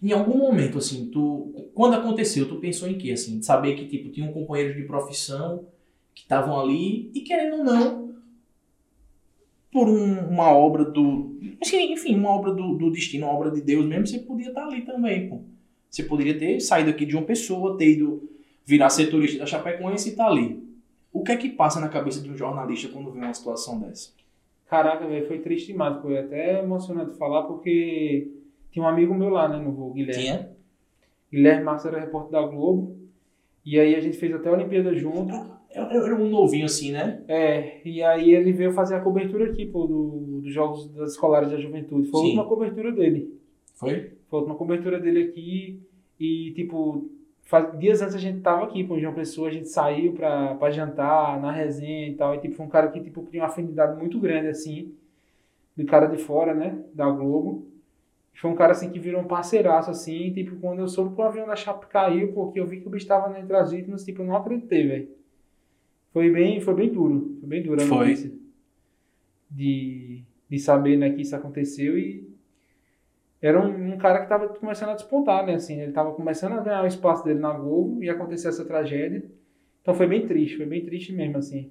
Em 0.02 0.12
algum 0.12 0.38
momento, 0.38 0.78
assim, 0.78 1.06
tu, 1.10 1.70
quando 1.74 1.94
aconteceu, 1.94 2.48
tu 2.48 2.56
pensou 2.56 2.88
em 2.88 2.96
quê? 2.96 3.10
Assim, 3.12 3.38
de 3.40 3.44
saber 3.46 3.74
que 3.74 3.86
tipo, 3.86 4.10
tinham 4.10 4.32
companheiros 4.32 4.76
de 4.76 4.84
profissão 4.84 5.66
que 6.14 6.22
estavam 6.22 6.58
ali 6.58 7.10
e 7.14 7.20
querendo 7.22 7.58
ou 7.58 7.64
não, 7.64 8.14
por 9.72 9.88
um- 9.88 10.28
uma 10.28 10.50
obra 10.52 10.84
do. 10.84 11.36
assim, 11.60 11.92
Enfim, 11.92 12.14
uma 12.14 12.30
obra 12.30 12.52
do, 12.54 12.74
do 12.74 12.90
destino, 12.90 13.26
uma 13.26 13.34
obra 13.34 13.50
de 13.50 13.60
Deus 13.60 13.84
mesmo, 13.86 14.06
você 14.06 14.18
podia 14.20 14.48
estar 14.48 14.64
ali 14.66 14.82
também, 14.82 15.28
pô. 15.28 15.40
Você 15.90 16.02
poderia 16.02 16.38
ter 16.38 16.60
saído 16.60 16.90
aqui 16.90 17.06
de 17.06 17.16
uma 17.16 17.24
pessoa, 17.24 17.76
ter 17.76 17.90
ido 17.90 18.28
virar 18.64 18.90
setorista 18.90 19.38
da 19.38 19.46
Chapecoense 19.46 20.08
e 20.08 20.12
estar 20.12 20.26
ali. 20.26 20.62
O 21.12 21.22
que 21.22 21.32
é 21.32 21.36
que 21.36 21.48
passa 21.48 21.80
na 21.80 21.88
cabeça 21.88 22.20
de 22.20 22.30
um 22.30 22.36
jornalista 22.36 22.88
quando 22.88 23.10
vê 23.10 23.18
uma 23.18 23.32
situação 23.32 23.80
dessa? 23.80 24.12
Caraca, 24.68 25.06
velho, 25.06 25.26
foi 25.26 25.38
triste 25.38 25.68
demais. 25.68 26.00
Foi 26.02 26.18
até 26.18 26.62
emocionante 26.62 27.16
falar 27.16 27.44
porque 27.44 28.30
tinha 28.70 28.84
um 28.84 28.88
amigo 28.88 29.14
meu 29.14 29.30
lá, 29.30 29.48
né, 29.48 29.56
no 29.58 29.72
voo, 29.72 29.94
Guilherme. 29.94 30.22
Tinha? 30.22 30.50
Guilherme 31.32 31.64
Marques 31.64 31.86
era 31.86 32.00
repórter 32.00 32.32
da 32.32 32.46
Globo. 32.46 32.96
E 33.64 33.78
aí 33.78 33.94
a 33.94 34.00
gente 34.00 34.16
fez 34.16 34.34
até 34.34 34.48
a 34.48 34.52
Olimpíada 34.52 34.94
junto. 34.94 35.34
Eu, 35.74 35.84
eu 35.84 36.06
era 36.06 36.14
um 36.14 36.28
novinho 36.28 36.66
assim, 36.66 36.92
né? 36.92 37.22
É, 37.28 37.80
e 37.84 38.02
aí 38.02 38.34
ele 38.34 38.52
veio 38.52 38.72
fazer 38.72 38.94
a 38.94 39.00
cobertura 39.00 39.46
aqui, 39.46 39.66
pô, 39.66 39.86
do, 39.86 40.40
dos 40.42 40.52
Jogos 40.52 40.88
das 40.94 41.12
Escolares 41.12 41.50
da 41.50 41.58
Juventude. 41.58 42.08
Foi 42.08 42.20
a 42.20 42.22
Sim. 42.22 42.28
última 42.28 42.46
cobertura 42.46 42.92
dele. 42.92 43.34
Foi? 43.74 44.12
Foi 44.28 44.38
a 44.38 44.42
última 44.42 44.56
cobertura 44.56 44.98
dele 45.00 45.24
aqui. 45.24 45.80
E, 46.20 46.52
tipo, 46.54 47.10
faz- 47.42 47.78
dias 47.78 48.02
antes 48.02 48.14
a 48.14 48.18
gente 48.18 48.40
tava 48.40 48.64
aqui 48.64 48.84
com 48.86 48.94
o 48.94 49.00
João 49.00 49.14
Pessoa, 49.14 49.48
a 49.48 49.52
gente 49.52 49.68
saiu 49.68 50.12
pra, 50.14 50.54
pra 50.56 50.70
jantar, 50.70 51.40
na 51.40 51.52
resenha 51.52 52.08
e 52.08 52.14
tal. 52.14 52.34
E, 52.34 52.38
tipo, 52.40 52.54
foi 52.56 52.66
um 52.66 52.68
cara 52.68 52.88
que, 52.90 53.00
tipo, 53.00 53.24
tinha 53.30 53.42
uma 53.42 53.48
afinidade 53.48 53.96
muito 53.98 54.18
grande, 54.20 54.48
assim, 54.48 54.94
do 55.76 55.86
cara 55.86 56.06
de 56.06 56.18
fora, 56.18 56.54
né, 56.54 56.84
da 56.94 57.10
Globo. 57.10 57.66
Foi 58.34 58.50
um 58.50 58.54
cara, 58.56 58.72
assim, 58.72 58.90
que 58.90 58.98
virou 59.00 59.20
um 59.22 59.26
parceiraço, 59.28 59.90
assim. 59.90 60.32
Tipo, 60.32 60.56
quando 60.56 60.80
eu 60.80 60.88
soube 60.88 61.14
que 61.14 61.20
o 61.20 61.24
avião 61.24 61.46
da 61.46 61.56
Chape 61.56 61.86
caiu, 61.88 62.32
porque 62.32 62.60
eu 62.60 62.66
vi 62.66 62.80
que 62.80 62.88
o 62.88 62.90
bicho 62.90 63.06
tava 63.06 63.38
entre 63.38 63.56
as 63.56 63.72
vítimas, 63.72 64.04
tipo, 64.04 64.22
eu 64.22 64.26
não 64.26 64.36
acreditei, 64.36 64.86
velho. 64.86 65.08
Foi 66.12 66.30
bem, 66.30 66.60
foi 66.60 66.74
bem 66.74 66.92
duro. 66.92 67.36
Foi 67.40 67.48
bem 67.48 67.62
duro 67.62 67.80
a 67.82 67.84
notícia. 67.86 68.30
De, 69.50 70.22
de 70.48 70.58
saber, 70.58 70.96
né, 70.98 71.10
que 71.10 71.22
isso 71.22 71.34
aconteceu 71.34 71.98
e 71.98 72.27
era 73.40 73.60
um, 73.60 73.94
um 73.94 73.98
cara 73.98 74.18
que 74.18 74.24
estava 74.24 74.48
começando 74.48 74.90
a 74.90 74.94
despontar, 74.94 75.46
né? 75.46 75.54
Assim, 75.54 75.80
ele 75.80 75.90
estava 75.90 76.12
começando 76.12 76.54
a 76.54 76.60
ganhar 76.60 76.82
o 76.82 76.86
espaço 76.88 77.24
dele 77.24 77.38
na 77.38 77.52
Globo 77.52 78.02
e 78.02 78.10
aconteceu 78.10 78.50
essa 78.50 78.64
tragédia. 78.64 79.24
Então 79.82 79.94
foi 79.94 80.06
bem 80.06 80.26
triste, 80.26 80.56
foi 80.56 80.66
bem 80.66 80.84
triste 80.84 81.12
mesmo, 81.12 81.38
assim. 81.38 81.70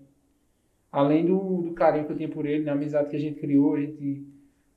além 0.91 1.25
do, 1.25 1.61
do 1.63 1.73
carinho 1.73 2.05
que 2.05 2.11
eu 2.11 2.17
tinha 2.17 2.29
por 2.29 2.45
ele, 2.45 2.63
da 2.63 2.71
amizade 2.71 3.09
que 3.09 3.15
a 3.15 3.19
gente 3.19 3.39
criou, 3.39 3.75
a 3.75 3.81
gente, 3.81 4.25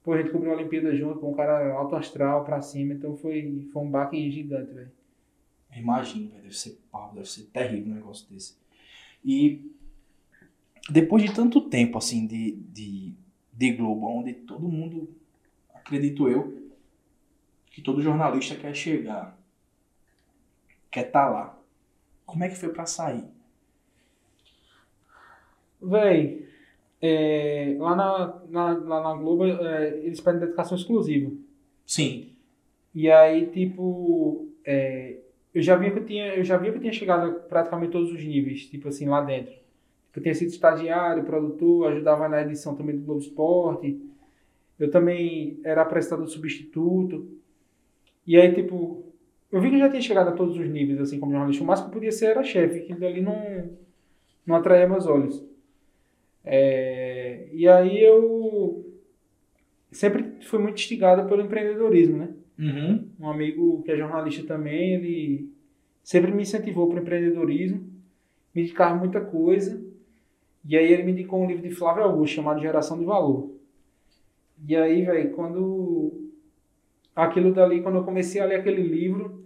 pô, 0.03 0.13
a 0.13 0.19
gente 0.19 0.31
cobriu 0.31 0.53
a 0.53 0.57
Olimpíada 0.57 0.95
junto, 0.95 1.21
com 1.21 1.31
um 1.31 1.35
cara 1.35 1.73
alto 1.73 1.97
astral 1.97 2.45
pra 2.45 2.61
cima, 2.61 2.93
então 2.93 3.17
foi, 3.17 3.69
foi 3.73 3.83
um 3.83 3.91
baque 3.91 4.31
gigante, 4.31 4.73
velho. 4.73 4.91
Imagina, 5.77 6.31
velho, 6.31 6.43
deve 6.43 6.57
ser 6.57 6.79
pau, 6.91 7.13
deve 7.15 7.29
ser 7.29 7.45
terrível 7.45 7.93
um 7.93 7.97
negócio 7.97 8.29
desse. 8.29 8.59
E 9.25 9.71
depois 10.91 11.23
de 11.23 11.33
tanto 11.33 11.61
tempo, 11.63 11.97
assim, 11.97 12.27
de, 12.27 12.53
de, 12.53 13.15
de 13.53 13.73
Globo, 13.73 14.07
onde 14.07 14.33
todo 14.35 14.69
mundo, 14.69 15.09
acredito 15.73 16.29
eu, 16.29 16.60
que 17.71 17.81
todo 17.81 18.03
jornalista 18.03 18.57
quer 18.57 18.75
chegar, 18.75 19.39
quer 20.91 21.07
estar 21.07 21.27
tá 21.27 21.31
lá. 21.31 21.59
Como 22.27 22.45
é 22.45 22.49
que 22.49 22.57
foi 22.57 22.69
pra 22.71 22.87
sair? 22.87 23.25
Véi, 25.81 26.47
é, 27.01 27.77
lá, 27.79 27.97
na, 27.97 28.43
na, 28.49 28.73
lá 28.79 29.03
na 29.03 29.15
Globo, 29.15 29.47
é, 29.47 29.99
eles 30.01 30.21
pedem 30.21 30.41
dedicação 30.41 30.77
exclusiva. 30.77 31.31
Sim. 31.87 32.33
E 32.95 33.11
aí, 33.11 33.47
tipo, 33.47 34.49
é, 34.65 35.17
eu 35.55 35.63
já 35.63 35.77
vi 35.77 35.91
que 35.91 35.99
eu 35.99 36.07
tinha, 36.07 36.35
eu 36.35 36.45
já 36.45 36.57
vi 36.57 36.71
que 36.71 36.77
eu 36.77 36.81
tinha 36.81 36.93
chegado 36.93 37.31
a 37.31 37.35
praticamente 37.35 37.93
todos 37.93 38.13
os 38.13 38.23
níveis, 38.23 38.67
tipo 38.67 38.89
assim, 38.89 39.09
lá 39.09 39.21
dentro. 39.23 39.55
Eu 40.15 40.23
tinha 40.23 40.35
sido 40.35 40.49
estagiário, 40.49 41.25
produtor, 41.25 41.93
ajudava 41.93 42.29
na 42.29 42.43
edição 42.43 42.75
também 42.75 42.97
do 42.97 43.05
Globo 43.05 43.21
Esporte. 43.21 44.01
Eu 44.79 44.91
também 44.91 45.61
era 45.65 45.83
apresentador 45.83 46.27
substituto. 46.27 47.40
E 48.31 48.37
aí, 48.37 48.55
tipo, 48.55 49.13
eu 49.51 49.61
vi 49.61 49.71
que 49.71 49.75
eu 49.75 49.81
já 49.81 49.89
tinha 49.89 50.01
chegado 50.01 50.29
a 50.29 50.33
todos 50.33 50.57
os 50.57 50.69
níveis, 50.69 51.01
assim, 51.01 51.19
como 51.19 51.33
jornalista. 51.33 51.65
O 51.65 51.67
máximo 51.67 51.89
que 51.89 51.95
podia 51.95 52.13
ser 52.13 52.27
era 52.27 52.45
chefe, 52.45 52.83
que 52.83 52.95
dali 52.95 53.21
não, 53.21 53.73
não 54.47 54.55
atraía 54.55 54.89
meus 54.89 55.05
olhos. 55.05 55.45
É, 56.45 57.49
e 57.53 57.67
aí 57.67 58.01
eu 58.01 58.89
sempre 59.91 60.45
fui 60.45 60.61
muito 60.61 60.77
instigado 60.77 61.29
pelo 61.29 61.43
empreendedorismo, 61.43 62.19
né? 62.19 62.29
Uhum. 62.57 63.09
Um 63.19 63.29
amigo 63.29 63.83
que 63.83 63.91
é 63.91 63.97
jornalista 63.97 64.47
também, 64.47 64.95
ele 64.95 65.53
sempre 66.01 66.31
me 66.31 66.43
incentivou 66.43 66.87
para 66.87 67.01
o 67.01 67.03
empreendedorismo, 67.03 67.85
me 68.55 68.63
indicava 68.63 68.95
muita 68.95 69.21
coisa. 69.21 69.85
E 70.65 70.77
aí 70.77 70.93
ele 70.93 71.03
me 71.03 71.11
indicou 71.11 71.43
um 71.43 71.49
livro 71.49 71.69
de 71.69 71.75
Flávio 71.75 72.05
Augusto 72.05 72.37
chamado 72.37 72.61
Geração 72.61 72.97
de 72.97 73.05
Valor. 73.05 73.51
E 74.69 74.77
aí, 74.77 75.05
velho, 75.05 75.33
quando 75.33 76.30
aquilo 77.21 77.53
dali, 77.53 77.83
quando 77.83 77.97
eu 77.97 78.05
comecei 78.05 78.41
a 78.41 78.45
ler 78.45 78.57
aquele 78.57 78.83
livro, 78.83 79.45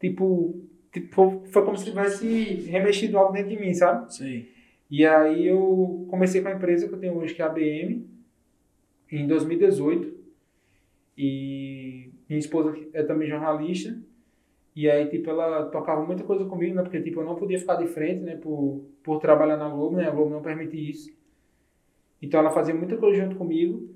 tipo, 0.00 0.60
tipo 0.92 1.42
foi 1.46 1.64
como 1.64 1.76
se 1.76 1.84
tivesse 1.84 2.26
remexido 2.68 3.18
algo 3.18 3.32
dentro 3.32 3.50
de 3.50 3.60
mim, 3.60 3.72
sabe? 3.74 4.12
Sim. 4.12 4.46
E 4.90 5.04
aí 5.04 5.46
eu 5.46 6.06
comecei 6.08 6.40
com 6.40 6.48
a 6.48 6.54
empresa 6.54 6.88
que 6.88 6.94
eu 6.94 6.98
tenho 6.98 7.16
hoje, 7.16 7.34
que 7.34 7.42
é 7.42 7.44
a 7.44 7.48
ABM, 7.48 8.06
em 9.10 9.26
2018. 9.26 10.16
E 11.16 12.10
minha 12.28 12.38
esposa 12.38 12.76
é 12.92 13.02
também 13.02 13.28
jornalista. 13.28 13.98
E 14.74 14.88
aí, 14.88 15.08
tipo, 15.08 15.28
ela 15.28 15.66
tocava 15.66 16.06
muita 16.06 16.22
coisa 16.22 16.44
comigo, 16.44 16.74
né? 16.74 16.82
Porque, 16.82 17.00
tipo, 17.00 17.20
eu 17.20 17.24
não 17.24 17.34
podia 17.34 17.58
ficar 17.58 17.74
de 17.74 17.88
frente, 17.88 18.20
né? 18.20 18.36
Por, 18.36 18.84
por 19.02 19.18
trabalhar 19.18 19.56
na 19.56 19.68
Globo, 19.68 19.96
né? 19.96 20.06
A 20.06 20.10
Globo 20.10 20.30
não 20.30 20.40
permite 20.40 20.76
isso. 20.76 21.12
Então, 22.22 22.38
ela 22.38 22.50
fazia 22.50 22.74
muita 22.74 22.96
coisa 22.96 23.20
junto 23.20 23.34
comigo. 23.34 23.92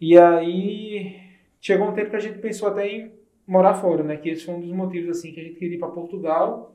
E 0.00 0.18
aí, 0.18 1.29
chegou 1.60 1.88
um 1.88 1.94
tempo 1.94 2.10
que 2.10 2.16
a 2.16 2.20
gente 2.20 2.38
pensou 2.38 2.68
até 2.68 2.88
em 2.88 3.12
morar 3.46 3.74
fora, 3.74 4.02
né? 4.02 4.16
Que 4.16 4.30
esse 4.30 4.44
foi 4.44 4.54
um 4.54 4.60
dos 4.60 4.72
motivos, 4.72 5.18
assim, 5.18 5.32
que 5.32 5.40
a 5.40 5.42
gente 5.42 5.56
queria 5.56 5.76
ir 5.76 5.78
para 5.78 5.88
Portugal. 5.88 6.74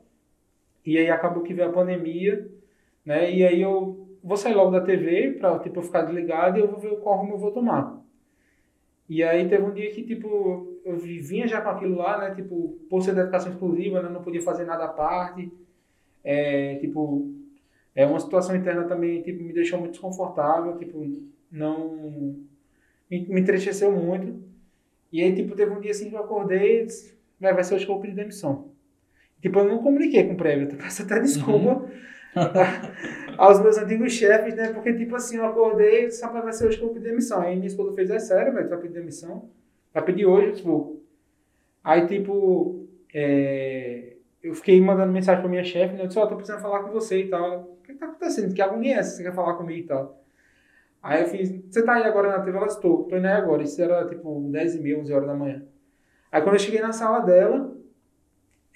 E 0.84 0.96
aí, 0.98 1.10
acabou 1.10 1.42
que 1.42 1.54
veio 1.54 1.68
a 1.68 1.72
pandemia, 1.72 2.48
né? 3.04 3.30
E 3.32 3.44
aí, 3.44 3.60
eu 3.60 4.08
vou 4.22 4.36
sair 4.36 4.54
logo 4.54 4.70
da 4.70 4.80
TV 4.80 5.32
para, 5.32 5.58
tipo, 5.58 5.82
ficar 5.82 6.02
desligado 6.02 6.58
e 6.58 6.60
eu 6.60 6.68
vou 6.68 6.78
ver 6.78 6.96
qual 7.00 7.18
rumo 7.18 7.34
eu 7.34 7.38
vou 7.38 7.50
tomar. 7.50 8.00
E 9.08 9.22
aí, 9.22 9.48
teve 9.48 9.64
um 9.64 9.72
dia 9.72 9.90
que, 9.90 10.02
tipo, 10.02 10.78
eu 10.84 10.96
vinha 10.96 11.48
já 11.48 11.60
com 11.60 11.70
aquilo 11.70 11.96
lá, 11.96 12.18
né? 12.18 12.34
Tipo, 12.34 12.78
por 12.88 13.02
ser 13.02 13.14
de 13.14 13.20
educação 13.20 13.52
exclusiva, 13.52 14.02
né? 14.02 14.08
não 14.08 14.22
podia 14.22 14.42
fazer 14.42 14.64
nada 14.64 14.84
à 14.84 14.88
parte. 14.88 15.50
É, 16.22 16.76
tipo, 16.76 17.32
é 17.94 18.06
uma 18.06 18.20
situação 18.20 18.54
interna 18.54 18.84
também, 18.84 19.22
tipo, 19.22 19.42
me 19.42 19.52
deixou 19.52 19.78
muito 19.78 19.92
desconfortável, 19.92 20.76
tipo, 20.76 21.04
não... 21.50 22.36
Me, 23.10 23.26
me 23.28 23.40
entristeceu 23.40 23.90
muito. 23.92 24.45
E 25.12 25.22
aí, 25.22 25.34
tipo, 25.34 25.54
teve 25.54 25.72
um 25.72 25.80
dia 25.80 25.90
assim 25.90 26.10
que 26.10 26.16
eu 26.16 26.20
acordei 26.20 26.82
e 26.82 26.86
disse, 26.86 27.16
vai 27.40 27.62
ser 27.62 27.74
hoje 27.74 27.84
que 27.84 27.90
eu 27.90 27.94
vou 27.94 28.02
pedir 28.02 28.16
demissão. 28.16 28.70
Tipo, 29.40 29.60
eu 29.60 29.64
não 29.64 29.78
comuniquei 29.78 30.24
com 30.24 30.34
o 30.34 30.36
prévio, 30.36 30.68
eu 30.68 30.76
peço 30.76 31.02
até 31.02 31.20
desculpa 31.20 31.82
uhum. 31.82 31.88
aos 33.38 33.60
meus 33.60 33.78
antigos 33.78 34.12
chefes, 34.12 34.54
né? 34.54 34.72
Porque, 34.72 34.92
tipo 34.94 35.14
assim, 35.14 35.36
eu 35.36 35.46
acordei 35.46 36.04
e 36.04 36.06
disse, 36.06 36.26
vai 36.26 36.52
ser 36.52 36.66
hoje 36.66 36.78
que 36.78 36.82
eu 36.82 36.88
vou 36.88 36.94
pedir 36.94 37.10
demissão. 37.10 37.40
Aí 37.40 37.54
minha 37.54 37.66
esposa 37.66 37.94
fez, 37.94 38.10
é 38.10 38.18
sério, 38.18 38.52
velho, 38.52 38.66
tu 38.66 38.70
vai 38.70 38.80
pedir 38.80 38.94
demissão? 38.94 39.48
Vai 39.92 40.04
pedir 40.04 40.26
hoje, 40.26 40.56
tipo. 40.56 41.00
Aí, 41.84 42.06
tipo, 42.06 42.86
é, 43.14 44.14
eu 44.42 44.54
fiquei 44.54 44.80
mandando 44.80 45.12
mensagem 45.12 45.40
pra 45.40 45.50
minha 45.50 45.64
chefe, 45.64 45.94
né? 45.94 46.02
Eu 46.02 46.06
disse, 46.06 46.18
ó, 46.18 46.24
oh, 46.24 46.26
tô 46.26 46.36
precisando 46.36 46.60
falar 46.60 46.82
com 46.82 46.90
você 46.90 47.20
e 47.22 47.28
tal. 47.28 47.78
O 47.78 47.82
que, 47.82 47.92
que 47.92 47.98
tá 47.98 48.06
acontecendo? 48.06 48.54
Que 48.54 48.62
agonia 48.62 48.96
é 48.96 48.98
essa? 48.98 49.16
Você 49.16 49.22
quer 49.22 49.34
falar 49.34 49.54
comigo 49.54 49.80
e 49.80 49.86
tal? 49.86 50.25
Aí 51.02 51.22
eu 51.22 51.28
fiz, 51.28 51.50
você 51.70 51.84
tá 51.84 51.94
aí 51.94 52.04
agora 52.04 52.28
na 52.28 52.40
TV? 52.40 52.56
Ela 52.56 52.66
disse, 52.66 52.80
tô, 52.80 53.04
tô 53.04 53.16
indo 53.16 53.26
aí 53.26 53.34
agora. 53.34 53.62
Isso 53.62 53.80
era, 53.80 54.06
tipo, 54.08 54.40
10 54.50 54.74
e 54.74 54.80
meia, 54.80 54.98
11 54.98 55.12
horas 55.12 55.26
da 55.28 55.34
manhã. 55.34 55.62
Aí 56.30 56.42
quando 56.42 56.54
eu 56.54 56.60
cheguei 56.60 56.80
na 56.80 56.92
sala 56.92 57.20
dela, 57.20 57.76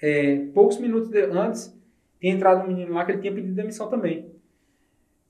é, 0.01 0.45
poucos 0.53 0.77
minutos 0.79 1.09
de, 1.09 1.21
antes, 1.23 1.77
tinha 2.19 2.33
entrado 2.33 2.63
um 2.63 2.67
menino 2.67 2.93
lá 2.93 3.05
que 3.05 3.11
ele 3.11 3.21
tinha 3.21 3.33
pedido 3.33 3.53
demissão 3.53 3.89
também. 3.89 4.31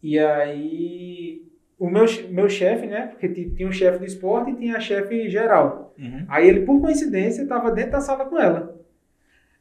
E 0.03 0.17
aí 0.19 1.51
o 1.81 1.89
meu, 1.89 2.05
meu 2.29 2.47
chefe, 2.47 2.85
né? 2.85 3.07
Porque 3.07 3.27
tinha 3.27 3.67
um 3.67 3.71
chefe 3.71 3.97
do 3.97 4.05
esporte 4.05 4.51
e 4.51 4.55
tinha 4.55 4.77
a 4.77 4.79
chefe 4.79 5.27
geral. 5.29 5.95
Uhum. 5.97 6.25
Aí 6.27 6.47
ele, 6.47 6.63
por 6.63 6.79
coincidência, 6.79 7.41
estava 7.41 7.71
dentro 7.71 7.93
da 7.93 8.01
sala 8.01 8.25
com 8.25 8.39
ela. 8.39 8.79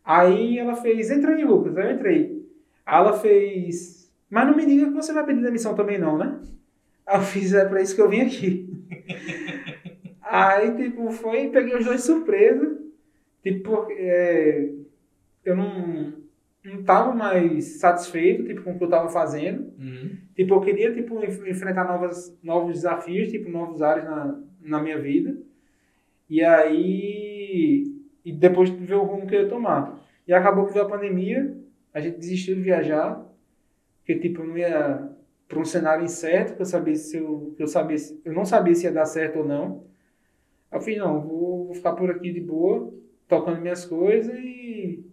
Aí 0.05 0.59
ela 0.59 0.77
fez, 0.77 1.11
entra 1.11 1.35
aí, 1.35 1.45
Lucas. 1.45 1.77
Aí 1.79 1.87
eu 1.87 1.95
entrei. 1.95 2.47
Aí 2.85 3.01
ela 3.01 3.15
fez, 3.15 4.13
mas 4.29 4.47
não 4.47 4.55
me 4.55 4.67
diga 4.67 4.87
que 4.87 4.93
você 4.93 5.15
vai 5.15 5.25
pedir 5.25 5.41
demissão 5.41 5.75
também 5.75 5.99
não, 5.99 6.19
né? 6.19 6.41
Eu 7.09 7.21
fiz, 7.23 7.53
é 7.53 7.65
pra 7.65 7.83
isso 7.83 7.95
que 7.95 8.01
eu 8.01 8.09
vim 8.09 8.21
aqui. 8.21 8.69
aí, 10.23 10.75
tipo, 10.77 11.11
foi, 11.11 11.49
peguei 11.49 11.77
os 11.77 11.85
dois 11.85 12.01
de 12.01 12.07
surpresa. 12.07 12.79
Tipo, 13.43 13.87
é, 13.91 14.71
eu 15.45 15.57
não 15.57 16.21
não 16.63 16.81
estava 16.81 17.15
mais 17.15 17.79
satisfeito 17.79 18.45
tipo, 18.45 18.63
com 18.63 18.73
o 18.73 18.77
que 18.79 18.85
eu 18.85 18.89
estava 18.89 19.09
fazendo. 19.09 19.73
Uhum. 19.79 20.17
Tipo, 20.35 20.55
eu 20.55 20.61
queria 20.61 20.93
tipo, 20.93 21.25
enfrentar 21.25 21.85
novas, 21.85 22.39
novos 22.43 22.75
desafios, 22.75 23.31
tipo, 23.31 23.51
novos 23.51 23.81
áreas 23.81 24.05
na, 24.05 24.41
na 24.61 24.83
minha 24.83 24.99
vida. 24.99 25.37
E 26.29 26.45
aí, 26.45 27.85
e 28.25 28.33
depois 28.33 28.69
ver 28.69 28.95
o 28.95 29.05
rumo 29.05 29.27
que 29.27 29.35
eu 29.35 29.43
ia 29.43 29.49
tomar. 29.49 29.99
E 30.29 30.33
acabou 30.33 30.67
que 30.67 30.73
veio 30.73 30.85
a 30.85 30.89
pandemia, 30.89 31.57
a 31.93 32.01
gente 32.01 32.19
desistiu 32.19 32.55
de 32.55 32.63
viajar, 32.63 33.27
porque 33.99 34.17
tipo, 34.17 34.45
não 34.45 34.57
ia 34.57 35.10
para 35.51 35.59
um 35.59 35.65
cenário 35.67 36.03
incerto, 36.03 36.55
que 36.55 36.63
eu 36.63 36.67
sabia 36.67 36.95
se 36.95 37.19
eu, 37.19 37.55
eu 37.59 37.67
sabia 37.67 37.99
se, 37.99 38.19
eu 38.25 38.33
não 38.33 38.47
sabia 38.47 38.75
se 38.75 38.85
ia 38.85 38.93
dar 38.93 39.05
certo 39.05 39.41
ou 39.41 39.45
não. 39.45 39.85
Eu 40.73 40.81
fiz, 40.81 40.97
não, 40.97 41.21
vou, 41.21 41.67
vou 41.67 41.75
ficar 41.75 41.93
por 41.93 42.11
aqui 42.11 42.33
de 42.33 42.41
boa, 42.41 42.91
tocando 43.29 43.61
minhas 43.61 43.85
coisas 43.85 44.33
e 44.39 45.05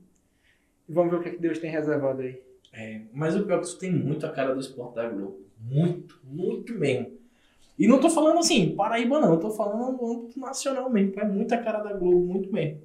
Vamos 0.88 1.12
ver 1.12 1.18
o 1.18 1.22
que, 1.22 1.30
é 1.30 1.32
que 1.34 1.42
Deus 1.42 1.60
tem 1.60 1.70
reservado 1.70 2.22
aí. 2.22 2.42
É, 2.72 3.02
mas 3.12 3.36
o 3.36 3.46
pior 3.46 3.58
é 3.58 3.60
que 3.60 3.66
isso 3.66 3.80
tem 3.80 3.92
muito 3.92 4.26
a 4.26 4.32
cara 4.32 4.54
do 4.54 4.60
esporte 4.60 4.96
da 4.96 5.10
Globo. 5.10 5.42
Muito, 5.60 6.20
muito 6.24 6.74
mesmo. 6.74 7.18
E 7.78 7.88
não 7.88 8.00
tô 8.00 8.10
falando 8.10 8.40
assim, 8.40 8.76
Paraíba 8.76 9.20
não, 9.20 9.34
eu 9.34 9.40
tô 9.40 9.52
falando 9.52 9.98
no 9.98 10.12
âmbito 10.12 10.40
nacional 10.40 10.90
mesmo, 10.90 11.20
é 11.20 11.26
muita 11.26 11.58
cara 11.58 11.84
da 11.84 11.94
Globo, 11.94 12.26
muito 12.26 12.52
mesmo. 12.52 12.82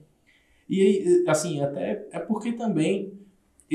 E 0.68 1.24
assim, 1.26 1.62
até 1.62 2.06
é 2.10 2.18
porque 2.18 2.52
também 2.52 3.12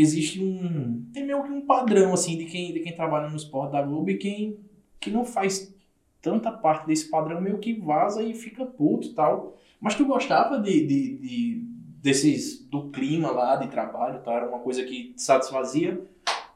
existe 0.01 0.41
um. 0.41 1.05
Tem 1.13 1.25
meio 1.25 1.43
que 1.43 1.51
um 1.51 1.65
padrão, 1.65 2.13
assim, 2.13 2.37
de 2.37 2.45
quem, 2.45 2.73
de 2.73 2.79
quem 2.79 2.95
trabalha 2.95 3.29
no 3.29 3.35
esporte 3.35 3.71
da 3.71 3.81
Globo 3.81 4.09
e 4.09 4.17
quem 4.17 4.59
que 4.99 5.09
não 5.09 5.23
faz 5.23 5.73
tanta 6.21 6.51
parte 6.51 6.87
desse 6.87 7.09
padrão 7.09 7.39
meio 7.39 7.59
que 7.59 7.73
vaza 7.73 8.23
e 8.23 8.33
fica 8.33 8.65
puto 8.65 9.07
e 9.07 9.13
tal. 9.13 9.57
Mas 9.79 9.95
tu 9.95 10.05
gostava 10.05 10.59
de, 10.59 10.85
de, 10.85 11.17
de 11.17 11.67
desses 12.01 12.65
do 12.67 12.89
clima 12.89 13.31
lá 13.31 13.55
de 13.55 13.67
trabalho, 13.67 14.21
tá? 14.21 14.33
Era 14.33 14.47
uma 14.47 14.59
coisa 14.59 14.83
que 14.83 15.13
te 15.13 15.21
satisfazia 15.21 16.01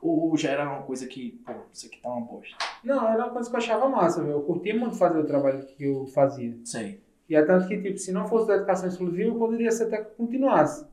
ou 0.02 0.36
já 0.36 0.50
era 0.50 0.68
uma 0.68 0.82
coisa 0.82 1.06
que, 1.06 1.40
pô, 1.46 1.54
isso 1.72 1.86
aqui 1.86 2.02
tá 2.02 2.10
uma 2.10 2.26
bosta? 2.26 2.56
Não, 2.84 3.08
era 3.08 3.26
uma 3.26 3.32
coisa 3.32 3.50
que 3.50 3.56
eu 3.56 3.60
achava 3.60 3.88
massa, 3.88 4.22
velho. 4.22 4.34
Eu 4.34 4.42
curtia 4.42 4.76
muito 4.78 4.96
fazer 4.96 5.20
o 5.20 5.26
trabalho 5.26 5.64
que 5.66 5.84
eu 5.84 6.08
fazia. 6.08 6.58
Sei. 6.66 7.00
E 7.30 7.36
é 7.36 7.46
tanto 7.46 7.68
que, 7.68 7.80
tipo, 7.80 7.98
se 7.98 8.12
não 8.12 8.28
fosse 8.28 8.48
da 8.48 8.56
educação 8.56 8.90
exclusiva, 8.90 9.30
eu 9.30 9.36
poderia 9.36 9.72
ser 9.72 9.86
até 9.86 10.04
que 10.04 10.16
continuasse. 10.16 10.86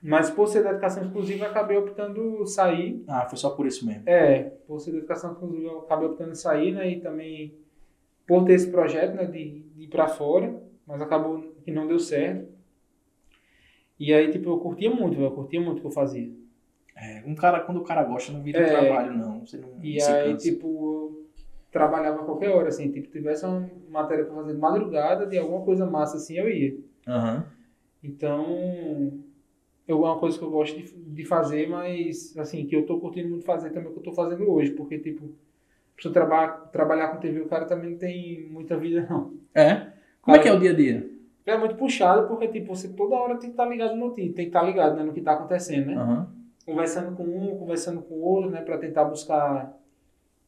Mas 0.00 0.30
por 0.30 0.46
ser 0.46 0.62
da 0.62 0.70
educação 0.70 1.04
exclusiva, 1.04 1.46
acabei 1.46 1.76
optando 1.76 2.46
sair. 2.46 3.02
Ah, 3.08 3.26
foi 3.28 3.36
só 3.36 3.50
por 3.50 3.66
isso 3.66 3.84
mesmo. 3.84 4.02
É, 4.06 4.44
por 4.66 4.78
ser 4.80 4.92
da 4.92 4.98
educação 4.98 5.32
exclusiva, 5.32 5.78
acabei 5.80 6.08
optando 6.08 6.34
sair, 6.36 6.72
né? 6.72 6.88
E 6.90 7.00
também 7.00 7.54
por 8.26 8.44
ter 8.44 8.52
esse 8.54 8.70
projeto, 8.70 9.14
né, 9.16 9.24
de, 9.24 9.60
de 9.74 9.82
ir 9.84 9.88
pra 9.88 10.06
fora, 10.06 10.62
mas 10.86 11.00
acabou 11.00 11.40
que 11.64 11.70
não 11.72 11.86
deu 11.86 11.98
certo. 11.98 12.46
E 13.98 14.12
aí, 14.12 14.30
tipo, 14.30 14.50
eu 14.50 14.58
curtia 14.58 14.90
muito, 14.90 15.20
eu 15.20 15.30
curtia 15.32 15.60
muito 15.60 15.78
o 15.78 15.80
que 15.80 15.86
eu 15.88 15.90
fazia. 15.90 16.30
É, 16.94 17.22
um 17.26 17.34
cara, 17.34 17.60
quando 17.60 17.78
o 17.78 17.84
cara 17.84 18.04
gosta, 18.04 18.32
não 18.32 18.42
vira 18.42 18.60
É. 18.60 18.70
trabalho, 18.70 19.16
não. 19.16 19.44
Você 19.44 19.56
não 19.56 19.70
E 19.82 20.00
aí, 20.00 20.32
cansa. 20.32 20.50
tipo, 20.50 20.66
eu 20.68 21.26
trabalhava 21.72 22.20
a 22.20 22.24
qualquer 22.24 22.50
hora, 22.50 22.68
assim, 22.68 22.90
tipo, 22.90 23.08
tivesse 23.10 23.44
uma 23.44 23.68
matéria 23.88 24.24
pra 24.24 24.34
fazer 24.34 24.52
de 24.52 24.58
madrugada, 24.58 25.26
de 25.26 25.38
alguma 25.38 25.64
coisa 25.64 25.86
massa, 25.86 26.16
assim, 26.16 26.36
eu 26.38 26.48
ia. 26.48 26.76
Aham. 27.06 27.44
Então, 28.02 29.18
eu, 29.88 30.04
é 30.04 30.10
uma 30.10 30.18
coisa 30.18 30.38
que 30.38 30.44
eu 30.44 30.50
gosto 30.50 30.76
de, 30.76 30.92
de 30.92 31.24
fazer, 31.24 31.66
mas, 31.66 32.36
assim, 32.36 32.66
que 32.66 32.76
eu 32.76 32.84
tô 32.84 33.00
curtindo 33.00 33.30
muito 33.30 33.44
fazer 33.44 33.70
também, 33.70 33.86
é 33.86 33.88
o 33.88 33.92
que 33.94 33.98
eu 34.00 34.02
tô 34.04 34.12
fazendo 34.12 34.48
hoje, 34.48 34.72
porque, 34.72 34.98
tipo, 34.98 35.30
pra 35.96 36.12
traba 36.12 36.48
trabalhar 36.70 37.08
com 37.08 37.18
TV, 37.18 37.40
o 37.40 37.48
cara 37.48 37.64
também 37.64 37.92
não 37.92 37.98
tem 37.98 38.46
muita 38.50 38.76
vida, 38.76 39.06
não. 39.08 39.32
É? 39.54 39.86
Como 40.20 40.36
é 40.36 40.40
que 40.40 40.48
é 40.48 40.52
o 40.52 40.60
dia 40.60 40.72
a 40.72 40.74
dia? 40.74 41.10
É 41.46 41.56
muito 41.56 41.76
puxado, 41.76 42.28
porque, 42.28 42.46
tipo, 42.48 42.76
você 42.76 42.88
toda 42.88 43.16
hora 43.16 43.36
tem 43.36 43.48
que 43.48 43.54
estar 43.54 43.64
ligado 43.64 43.96
no 43.96 44.08
notícia, 44.08 44.34
tem 44.34 44.44
que 44.44 44.50
estar 44.50 44.62
ligado 44.62 44.94
né, 44.94 45.02
no 45.02 45.14
que 45.14 45.22
tá 45.22 45.32
acontecendo, 45.32 45.86
né? 45.86 45.94
Aham. 45.94 46.28
conversando 46.66 47.16
com 47.16 47.24
um, 47.24 47.58
conversando 47.58 48.02
com 48.02 48.14
o 48.14 48.20
outro, 48.20 48.50
né, 48.50 48.60
para 48.60 48.76
tentar 48.76 49.06
buscar 49.06 49.74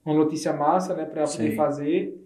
uma 0.04 0.14
notícia 0.14 0.52
massa, 0.52 0.94
né, 0.94 1.06
para 1.06 1.24
poder 1.24 1.56
fazer. 1.56 2.20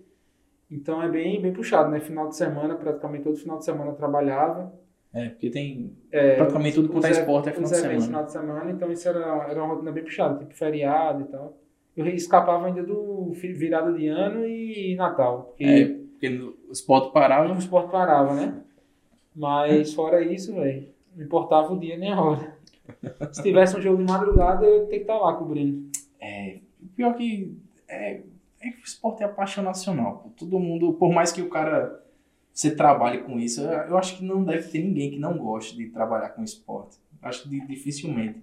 Então 0.68 1.00
é 1.00 1.08
bem 1.08 1.40
bem 1.40 1.52
puxado, 1.52 1.90
né? 1.90 2.00
Final 2.00 2.28
de 2.28 2.36
semana, 2.36 2.74
praticamente 2.74 3.22
todo 3.22 3.36
final 3.36 3.58
de 3.58 3.64
semana 3.64 3.90
eu 3.90 3.94
trabalhava. 3.94 4.72
É, 5.14 5.28
porque 5.28 5.48
tem 5.48 5.96
É, 6.10 6.34
praticamente 6.36 6.74
tudo 6.74 6.88
quanto 6.88 7.06
é 7.06 7.10
esporte 7.12 7.48
é 7.48 7.52
final 7.52 7.70
de 7.70 7.76
semana. 7.76 8.00
final 8.00 8.24
de 8.24 8.32
semana, 8.32 8.70
então 8.72 8.90
isso 8.90 9.08
era, 9.08 9.46
era 9.48 9.62
uma 9.62 9.74
rotina 9.74 9.92
bem 9.92 10.02
puxada, 10.02 10.38
tipo 10.40 10.54
feriado 10.54 11.22
e 11.22 11.24
tal. 11.26 11.56
Eu 11.96 12.06
escapava 12.08 12.66
ainda 12.66 12.82
do 12.82 13.30
virada 13.32 13.92
de 13.92 14.08
ano 14.08 14.44
e 14.44 14.96
Natal, 14.96 15.44
porque 15.44 15.64
É, 15.64 15.84
porque 16.10 16.28
o 16.68 16.72
esporte 16.72 17.12
parava. 17.12 17.52
o 17.54 17.58
esporte 17.58 17.90
parava, 17.92 18.34
né? 18.34 18.62
Mas 19.34 19.94
fora 19.94 20.20
isso, 20.20 20.54
velho, 20.54 20.88
não 21.14 21.24
importava 21.24 21.72
o 21.72 21.78
dia 21.78 21.96
nem 21.96 22.12
a 22.12 22.20
hora. 22.20 22.54
Se 23.32 23.42
tivesse 23.42 23.76
um 23.76 23.80
jogo 23.80 23.98
de 23.98 24.10
madrugada, 24.10 24.66
eu 24.66 24.80
ia 24.82 24.86
ter 24.86 24.96
que 24.96 25.02
estar 25.02 25.16
lá 25.18 25.32
cobrindo. 25.34 25.88
É, 26.20 26.58
pior 26.96 27.14
que 27.14 27.56
é, 27.88 28.20
é 28.60 28.70
que 28.70 28.80
o 28.80 28.84
esporte 28.84 29.22
é 29.22 29.26
a 29.26 29.28
paixão 29.28 29.62
nacional. 29.64 30.30
Todo 30.36 30.58
mundo, 30.58 30.92
por 30.94 31.12
mais 31.12 31.32
que 31.32 31.40
o 31.42 31.48
cara 31.48 32.03
você 32.54 32.74
trabalhe 32.74 33.18
com 33.18 33.38
isso, 33.40 33.60
eu 33.60 33.98
acho 33.98 34.16
que 34.16 34.24
não 34.24 34.44
deve 34.44 34.68
ter 34.68 34.78
ninguém 34.78 35.10
que 35.10 35.18
não 35.18 35.36
goste 35.36 35.76
de 35.76 35.88
trabalhar 35.88 36.28
com 36.30 36.44
esporte. 36.44 36.96
Acho 37.20 37.42
que 37.42 37.48
di- 37.48 37.66
dificilmente. 37.66 38.40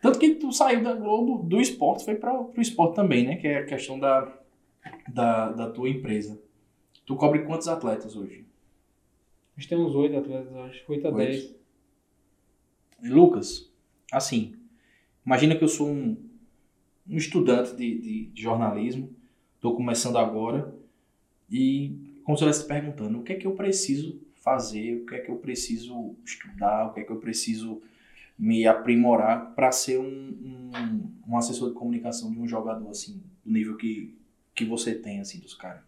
Tanto 0.00 0.18
que 0.18 0.36
tu 0.36 0.52
saiu 0.52 0.84
da 0.84 0.94
Globo, 0.94 1.42
do 1.42 1.60
esporte, 1.60 2.04
foi 2.04 2.14
para 2.14 2.38
o 2.40 2.52
esporte 2.58 2.94
também, 2.94 3.26
né? 3.26 3.36
Que 3.36 3.48
é 3.48 3.58
a 3.58 3.64
questão 3.66 3.98
da, 3.98 4.32
da, 5.08 5.50
da 5.50 5.70
tua 5.70 5.88
empresa. 5.88 6.40
Tu 7.04 7.16
cobre 7.16 7.40
quantos 7.40 7.66
atletas 7.66 8.14
hoje? 8.14 8.44
A 9.56 9.60
gente 9.60 9.68
tem 9.68 9.78
uns 9.78 9.94
oito 9.94 10.16
atletas, 10.16 10.54
acho. 10.54 10.84
Oito 10.92 11.08
a 11.08 11.10
dez. 11.10 11.54
Lucas, 13.02 13.70
assim, 14.12 14.54
imagina 15.26 15.56
que 15.56 15.64
eu 15.64 15.68
sou 15.68 15.88
um, 15.88 16.16
um 17.08 17.16
estudante 17.16 17.74
de, 17.74 17.98
de, 17.98 18.26
de 18.26 18.42
jornalismo, 18.42 19.10
estou 19.56 19.74
começando 19.74 20.18
agora, 20.18 20.74
e 21.50 22.03
como 22.24 22.36
se 22.36 22.44
eu 22.44 22.50
estivesse 22.50 22.66
perguntando, 22.66 23.18
o 23.18 23.22
que 23.22 23.34
é 23.34 23.36
que 23.36 23.46
eu 23.46 23.52
preciso 23.52 24.20
fazer, 24.34 25.02
o 25.02 25.06
que 25.06 25.14
é 25.14 25.18
que 25.20 25.30
eu 25.30 25.36
preciso 25.36 26.16
estudar, 26.24 26.86
o 26.86 26.92
que 26.92 27.00
é 27.00 27.04
que 27.04 27.12
eu 27.12 27.18
preciso 27.18 27.80
me 28.38 28.66
aprimorar 28.66 29.54
para 29.54 29.70
ser 29.70 29.98
um, 29.98 30.04
um, 30.04 31.12
um 31.28 31.36
assessor 31.36 31.68
de 31.68 31.74
comunicação 31.74 32.32
de 32.32 32.38
um 32.38 32.48
jogador, 32.48 32.88
assim, 32.90 33.22
do 33.44 33.52
nível 33.52 33.76
que, 33.76 34.16
que 34.54 34.64
você 34.64 34.94
tem, 34.94 35.20
assim, 35.20 35.38
dos 35.38 35.54
caras. 35.54 35.82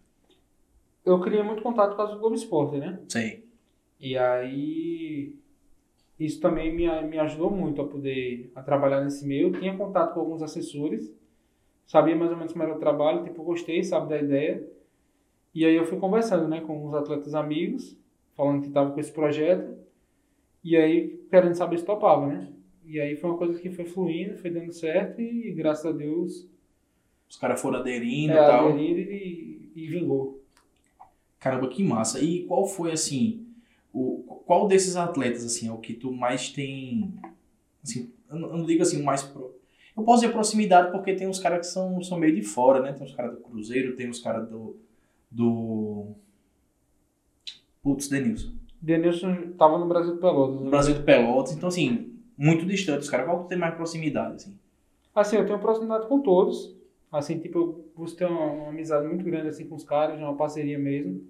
Eu 1.05 1.21
criei 1.21 1.43
muito 1.43 1.63
contato 1.63 1.97
com 1.97 2.03
a 2.03 2.17
Globo 2.17 2.35
Esporte, 2.35 2.79
né? 2.79 3.01
Sei. 3.09 3.45
E 3.99 4.17
aí, 4.17 5.35
isso 6.19 6.41
também 6.41 6.75
me, 6.75 6.89
me 7.03 7.19
ajudou 7.19 7.51
muito 7.51 7.81
a 7.81 7.87
poder 7.87 8.51
a 8.55 8.63
trabalhar 8.63 9.03
nesse 9.03 9.27
meio. 9.27 9.49
Eu 9.49 9.61
tinha 9.61 9.77
contato 9.77 10.15
com 10.15 10.21
alguns 10.21 10.43
assessores, 10.43 11.13
sabia 11.87 12.17
mais 12.17 12.31
ou 12.31 12.37
menos 12.37 12.53
como 12.53 12.65
era 12.65 12.75
o 12.75 12.79
trabalho, 12.79 13.25
tipo, 13.25 13.43
gostei, 13.43 13.83
sabe, 13.83 14.09
da 14.09 14.21
ideia. 14.21 14.76
E 15.57 15.65
aí 15.65 15.75
eu 15.75 15.87
fui 15.87 15.99
conversando, 15.99 16.47
né, 16.47 16.61
com 16.61 16.85
os 16.85 16.93
atletas 16.93 17.35
amigos, 17.35 17.97
falando 18.35 18.61
que 18.61 18.69
estava 18.69 18.91
com 18.91 19.01
esse 19.01 19.11
projeto. 19.11 19.75
E 20.63 20.77
aí, 20.77 21.19
querendo 21.31 21.55
saber 21.55 21.79
se 21.79 21.85
topava, 21.87 22.27
né? 22.27 22.53
E 22.85 23.01
aí 23.01 23.17
foi 23.17 23.31
uma 23.31 23.39
coisa 23.39 23.59
que 23.59 23.71
foi 23.71 23.87
fluindo, 23.87 24.37
foi 24.37 24.51
dando 24.51 24.71
certo 24.71 25.19
e 25.19 25.51
graças 25.53 25.87
a 25.87 25.93
Deus 25.93 26.47
Os 27.27 27.39
caras 27.39 27.59
foram 27.59 27.79
aderindo 27.79 28.35
e 28.35 28.37
é, 28.37 28.47
tal. 28.47 28.69
aderiram 28.69 29.11
e, 29.11 29.73
e 29.75 29.87
vingou. 29.87 30.45
Caramba, 31.39 31.69
que 31.69 31.83
massa. 31.83 32.21
E 32.21 32.43
qual 32.43 32.67
foi, 32.67 32.93
assim, 32.93 33.47
o, 33.95 34.43
qual 34.45 34.69
desses 34.69 34.95
atletas, 34.95 35.43
assim, 35.43 35.69
é 35.69 35.73
o 35.73 35.79
que 35.79 35.95
tu 35.95 36.13
mais 36.13 36.51
tem, 36.51 37.15
assim, 37.83 38.13
eu 38.29 38.39
não, 38.39 38.67
digo 38.67 38.83
assim, 38.83 39.01
o 39.01 39.05
mais 39.07 39.23
pro... 39.23 39.57
Eu 39.97 40.03
posso 40.05 40.21
dizer 40.21 40.35
proximidade 40.35 40.93
porque 40.93 41.15
tem 41.15 41.27
uns 41.27 41.39
caras 41.39 41.67
que 41.67 41.73
são, 41.73 42.03
são 42.03 42.19
meio 42.19 42.35
de 42.35 42.43
fora, 42.43 42.83
né? 42.83 42.93
Tem 42.93 43.07
uns 43.07 43.15
caras 43.15 43.35
do 43.35 43.41
Cruzeiro, 43.41 43.97
tem 43.97 44.11
uns 44.11 44.21
caras 44.21 44.47
do, 44.51 44.77
do... 45.37 46.07
Putz, 47.83 48.09
Denilson. 48.09 48.53
Denilson 48.81 49.53
tava 49.59 49.79
no 49.79 49.87
Brasil 49.87 50.15
de 50.15 50.21
Pelotas. 50.21 50.57
Do 50.57 50.65
né? 50.65 50.71
Brasil 50.71 50.95
de 50.95 51.03
Pelotas, 51.03 51.53
então, 51.53 51.69
assim, 51.69 52.15
muito 52.37 52.65
distante 52.65 53.01
os 53.01 53.11
caras. 53.11 53.27
Qual 53.27 53.43
que 53.43 53.49
tem 53.51 53.59
mais 53.59 53.75
proximidade, 53.75 54.37
assim? 54.37 54.59
Assim, 55.15 55.37
eu 55.37 55.47
tenho 55.47 55.59
proximidade 55.59 56.07
com 56.09 56.21
todos. 56.21 56.75
Assim, 57.11 57.39
tipo, 57.39 57.59
eu 57.59 57.85
busco 57.97 58.19
ter 58.19 58.27
uma, 58.27 58.45
uma 58.45 58.69
amizade 58.69 59.07
muito 59.07 59.25
grande 59.25 59.49
assim 59.49 59.67
com 59.67 59.77
os 59.77 59.85
caras, 59.85 60.19
uma 60.19 60.35
parceria 60.35 60.79
mesmo. 60.79 61.23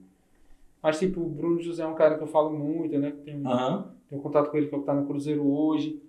Mas, 0.83 0.99
tipo, 0.99 1.21
o 1.21 1.29
Bruno 1.29 1.61
José 1.61 1.83
é 1.83 1.87
um 1.87 1.95
cara 1.95 2.17
que 2.17 2.23
eu 2.23 2.29
falo 2.29 2.51
muito, 2.57 2.99
né? 2.99 3.13
Tenho, 3.25 3.47
Aham. 3.47 3.93
tenho 4.09 4.23
contato 4.23 4.51
com 4.51 4.57
ele, 4.57 4.69
que 4.69 4.75
é 4.75 4.79
o 4.79 4.81
que 4.81 4.87
tá 4.87 4.95
no 4.95 5.07
Cruzeiro 5.07 5.47
hoje. 5.47 6.01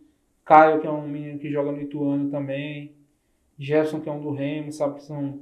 Caio, 0.45 0.79
que 0.79 0.87
é 0.87 0.91
um 0.91 1.07
menino 1.07 1.39
que 1.39 1.51
joga 1.51 1.71
no 1.71 1.81
Ituano 1.81 2.29
também. 2.29 2.93
Jefferson, 3.59 3.99
que 3.99 4.07
é 4.09 4.11
um 4.11 4.21
do 4.21 4.31
Remo, 4.31 4.71
sabe? 4.71 4.95
Que 4.95 5.03
são... 5.03 5.39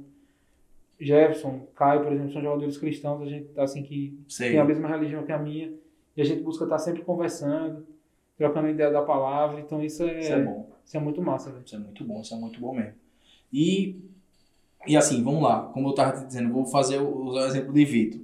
Jefferson, 0.98 1.66
Caio, 1.74 2.02
por 2.02 2.12
exemplo, 2.12 2.32
são 2.32 2.42
jogadores 2.42 2.78
cristãos, 2.78 3.22
a 3.22 3.26
gente, 3.26 3.48
assim, 3.58 3.82
que 3.82 4.18
Sei. 4.28 4.50
tem 4.50 4.58
a 4.58 4.64
mesma 4.64 4.88
religião 4.88 5.24
que 5.24 5.32
a 5.32 5.38
minha. 5.38 5.72
E 6.16 6.22
a 6.22 6.24
gente 6.24 6.42
busca 6.42 6.64
estar 6.64 6.78
sempre 6.78 7.02
conversando, 7.02 7.86
trocando 8.36 8.68
ideia 8.68 8.90
da 8.90 9.02
palavra. 9.02 9.60
Então, 9.60 9.82
isso 9.82 10.02
é, 10.02 10.20
Isso 10.20 10.32
é 10.32 10.42
bom. 10.42 10.70
isso 10.84 10.96
é 10.96 11.00
muito 11.00 11.20
massa, 11.20 11.50
velho. 11.50 11.62
Isso 11.64 11.76
é 11.76 11.78
muito 11.78 12.04
bom, 12.04 12.20
isso 12.20 12.34
é 12.34 12.38
muito 12.38 12.58
bom 12.60 12.74
mesmo. 12.74 12.94
E, 13.52 14.00
e 14.86 14.96
assim, 14.96 15.22
vamos 15.22 15.42
lá. 15.42 15.70
Como 15.74 15.88
eu 15.88 15.94
tava 15.94 16.18
te 16.18 16.26
dizendo, 16.26 16.52
vou 16.52 16.64
fazer 16.64 16.98
o, 16.98 17.26
usar 17.26 17.42
o 17.42 17.46
exemplo 17.46 17.72
de 17.72 17.84
Vitor. 17.84 18.20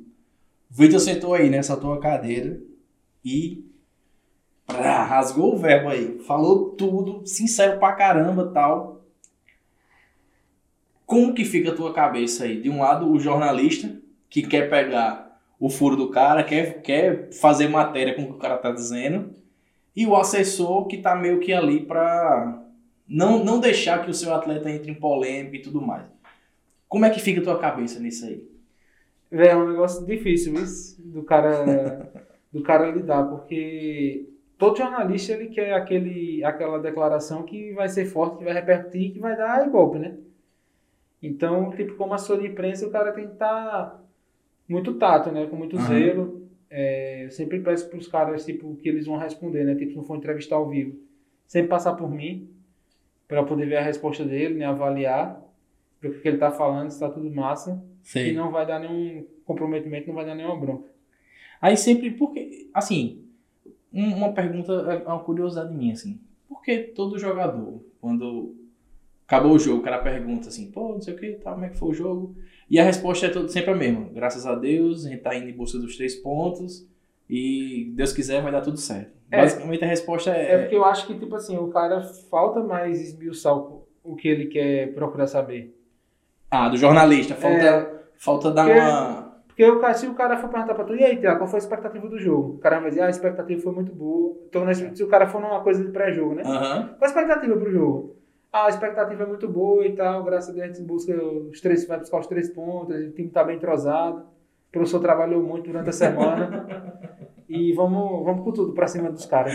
Vitor 0.71 1.01
sentou 1.01 1.35
aí 1.35 1.51
nessa 1.51 1.77
tua 1.77 2.01
cadeira 2.01 2.59
e 3.23 3.63
prá, 4.67 5.05
rasgou 5.05 5.55
o 5.55 5.59
verbo 5.59 5.91
aí. 5.91 6.19
Falou 6.21 6.71
tudo, 6.71 7.27
sincero 7.27 7.79
pra 7.79 7.93
caramba 7.93 8.51
tal. 8.53 8.92
Como 11.13 11.35
que 11.35 11.45
fica 11.45 11.73
a 11.73 11.75
tua 11.75 11.93
cabeça 11.93 12.45
aí? 12.45 12.59
De 12.59 12.71
um 12.71 12.81
lado, 12.81 13.07
o 13.07 13.21
jornalista 13.21 14.01
que 14.31 14.41
quer 14.41 14.71
pegar 14.71 15.39
o 15.61 15.69
furo 15.69 15.95
do 15.95 16.09
cara, 16.09 16.43
quer, 16.43 16.81
quer 16.81 17.29
fazer 17.35 17.69
matéria 17.69 18.15
com 18.15 18.23
o 18.23 18.27
que 18.29 18.33
o 18.33 18.39
cara 18.39 18.57
tá 18.57 18.73
dizendo. 18.73 19.35
E 19.95 20.07
o 20.07 20.17
assessor 20.17 20.87
que 20.87 20.97
tá 20.97 21.15
meio 21.15 21.39
que 21.39 21.53
ali 21.53 21.85
pra 21.85 22.65
não, 23.07 23.45
não 23.45 23.61
deixar 23.61 24.03
que 24.03 24.11
o 24.11 24.15
seu 24.15 24.33
atleta 24.33 24.71
entre 24.71 24.91
em 24.91 24.95
polêmica 24.95 25.57
e 25.57 25.61
tudo 25.61 25.83
mais. 25.83 26.07
Como 26.89 27.05
é 27.05 27.11
que 27.11 27.21
fica 27.21 27.43
a 27.43 27.45
tua 27.45 27.59
cabeça 27.59 28.01
nisso 28.01 28.25
aí? 28.25 28.49
É 29.31 29.55
um 29.55 29.69
negócio 29.69 30.07
difícil 30.07 30.55
isso 30.55 30.97
do 30.99 31.23
cara 31.25 32.11
do 32.51 32.63
cara 32.63 32.91
lidar, 32.91 33.25
porque 33.25 34.31
todo 34.57 34.79
jornalista 34.79 35.35
ele 35.35 35.49
quer 35.49 35.75
aquele 35.75 36.43
aquela 36.43 36.79
declaração 36.79 37.43
que 37.43 37.75
vai 37.75 37.91
ser 37.91 38.07
forte, 38.07 38.39
que 38.39 38.45
vai 38.45 38.55
repercutir, 38.55 39.13
que 39.13 39.21
vai 39.21 39.37
dar 39.37 39.69
golpe, 39.69 39.99
né? 39.99 40.17
Então, 41.23 41.71
tipo, 41.71 41.95
como 41.95 42.15
assessor 42.15 42.41
de 42.41 42.49
imprensa, 42.49 42.87
o 42.87 42.91
cara 42.91 43.13
tem 43.13 43.27
que 43.27 43.33
estar 43.35 44.03
muito 44.69 44.95
tato, 44.95 45.31
né? 45.31 45.47
Com 45.47 45.57
muito 45.57 45.77
Aham. 45.77 45.87
zelo. 45.87 46.43
É, 46.69 47.27
eu 47.27 47.31
sempre 47.31 47.61
peço 47.61 47.89
para 47.89 47.99
os 47.99 48.09
caras, 48.09 48.45
tipo, 48.45 48.75
que 48.77 48.89
eles 48.89 49.07
vão 49.07 49.17
responder, 49.19 49.65
né? 49.65 49.75
Tipo, 49.75 49.91
se 49.93 49.97
não 49.97 50.05
for 50.05 50.17
entrevistar 50.17 50.57
ao 50.57 50.69
vivo, 50.69 50.99
sempre 51.47 51.69
passar 51.69 51.95
por 51.95 52.11
mim, 52.11 52.49
para 53.29 53.43
poder 53.45 53.67
ver 53.67 53.77
a 53.77 53.83
resposta 53.83 54.25
dele, 54.25 54.55
né? 54.55 54.65
Avaliar, 54.65 55.41
ver 56.01 56.09
o 56.09 56.21
que 56.21 56.27
ele 56.27 56.39
tá 56.39 56.51
falando, 56.51 56.91
se 56.91 56.99
tá 56.99 57.09
tudo 57.11 57.31
massa. 57.31 57.83
E 58.31 58.33
não 58.33 58.51
vai 58.51 58.67
dar 58.67 58.81
nenhum 58.81 59.25
comprometimento, 59.45 60.09
não 60.09 60.15
vai 60.15 60.25
dar 60.27 60.35
nenhuma 60.35 60.57
bronca. 60.59 60.89
Aí 61.61 61.77
sempre, 61.77 62.11
porque, 62.11 62.69
assim, 62.75 63.23
um- 63.93 64.17
uma 64.17 64.33
pergunta, 64.33 64.73
é 64.73 65.07
uma 65.07 65.21
curiosidade 65.23 65.73
minha, 65.73 65.93
assim. 65.93 66.19
Por 66.49 66.63
que 66.63 66.79
todo 66.79 67.19
jogador, 67.19 67.81
quando 68.01 68.57
acabou 69.33 69.53
o 69.53 69.59
jogo, 69.59 69.81
o 69.81 69.83
cara 69.83 69.99
pergunta 69.99 70.49
assim, 70.49 70.71
pô, 70.71 70.91
não 70.93 71.01
sei 71.01 71.15
o 71.15 71.17
que, 71.19 71.33
tá, 71.35 71.53
como 71.53 71.65
é 71.65 71.69
que 71.71 71.79
foi 71.79 71.89
o 71.91 71.95
jogo? 71.95 72.35
E 72.71 72.79
a 72.79 72.85
resposta 72.85 73.27
é 73.27 73.31
todo, 73.31 73.49
sempre 73.49 73.71
a 73.71 73.75
mesma. 73.75 74.09
Graças 74.13 74.47
a 74.47 74.55
Deus, 74.55 75.07
a 75.07 75.09
gente 75.09 75.23
tá 75.23 75.35
indo 75.35 75.49
em 75.49 75.53
busca 75.57 75.79
dos 75.79 75.97
três 75.97 76.15
pontos 76.17 76.87
e 77.29 77.91
Deus 77.95 78.13
quiser 78.13 78.43
vai 78.43 78.53
dar 78.53 78.61
tudo 78.61 78.77
certo. 78.79 79.11
É. 79.31 79.39
Basicamente 79.39 79.83
a 79.85 79.87
resposta 79.87 80.31
É 80.31 80.53
é, 80.53 80.59
porque 80.59 80.77
eu 80.77 80.85
acho 80.85 81.07
que, 81.07 81.19
tipo 81.19 81.35
assim, 81.35 81.57
o 81.57 81.69
cara 81.69 82.03
falta 82.31 82.61
mais 82.63 83.01
esmiuçar 83.01 83.57
o, 83.57 83.87
o 84.05 84.15
que 84.15 84.29
ele 84.29 84.47
quer 84.47 84.93
procurar 84.95 85.27
saber. 85.27 85.75
ah, 86.51 86.69
do 86.69 86.77
jornalista, 86.77 87.35
falta, 87.35 87.57
É, 87.65 88.03
falta 88.19 88.51
dar 88.51 88.65
porque- 88.67 88.79
uma... 88.81 89.33
Porque 89.53 89.65
o 89.67 89.81
cara, 89.81 89.93
se 89.95 90.07
o 90.07 90.15
cara 90.15 90.39
for 90.39 90.49
perguntar 90.49 90.75
pra 90.75 90.83
tu, 90.85 90.95
e 90.95 91.05
aí, 91.05 91.19
Tiago, 91.19 91.39
qual 91.41 91.47
foi 91.49 91.59
a 91.59 91.63
expectativa 91.63 92.09
do 92.09 92.19
jogo? 92.19 92.55
O 92.55 92.59
cara 92.59 92.81
vai 92.81 92.89
dizer, 92.89 93.03
ah, 93.03 93.07
a 93.07 93.11
expectativa 93.11 93.61
foi 93.61 93.73
muito 93.73 93.93
boa. 93.95 94.35
Então, 94.49 94.65
nesse- 94.65 94.97
se 94.97 95.03
o 95.05 95.09
cara 95.09 95.27
for 95.27 95.43
numa 95.43 95.61
coisa 95.61 95.85
de 95.85 95.91
pré-jogo, 95.91 96.35
né? 96.35 96.43
Aham. 96.43 96.89
Qual 96.99 97.03
a 97.03 97.07
expectativa 97.07 97.55
pro 97.57 97.71
jogo? 97.71 98.17
Ah, 98.53 98.67
a 98.67 98.69
expectativa 98.69 99.23
é 99.23 99.27
muito 99.27 99.49
boa 99.49 99.87
e 99.87 99.93
tal, 99.93 100.23
graças 100.25 100.51
a 100.51 100.53
Deus 100.53 100.65
a 100.65 100.69
gente 100.69 100.83
busca 100.83 101.15
os 101.25 101.59
três, 101.61 101.87
vai 101.87 101.99
buscar 101.99 102.19
os 102.21 102.27
três 102.27 102.51
pontos, 102.51 102.95
o 102.95 103.11
time 103.13 103.31
tá 103.31 103.43
bem 103.43 103.57
entrosado, 103.57 104.19
o 104.19 104.73
professor 104.73 105.01
trabalhou 105.01 105.43
muito 105.43 105.65
durante 105.71 105.89
a 105.89 105.93
semana. 105.93 106.67
e 107.49 107.73
vamos, 107.73 108.25
vamos 108.25 108.45
com 108.45 108.53
tudo 108.53 108.73
pra 108.75 108.87
cima 108.87 109.11
dos 109.11 109.25
caras. 109.25 109.55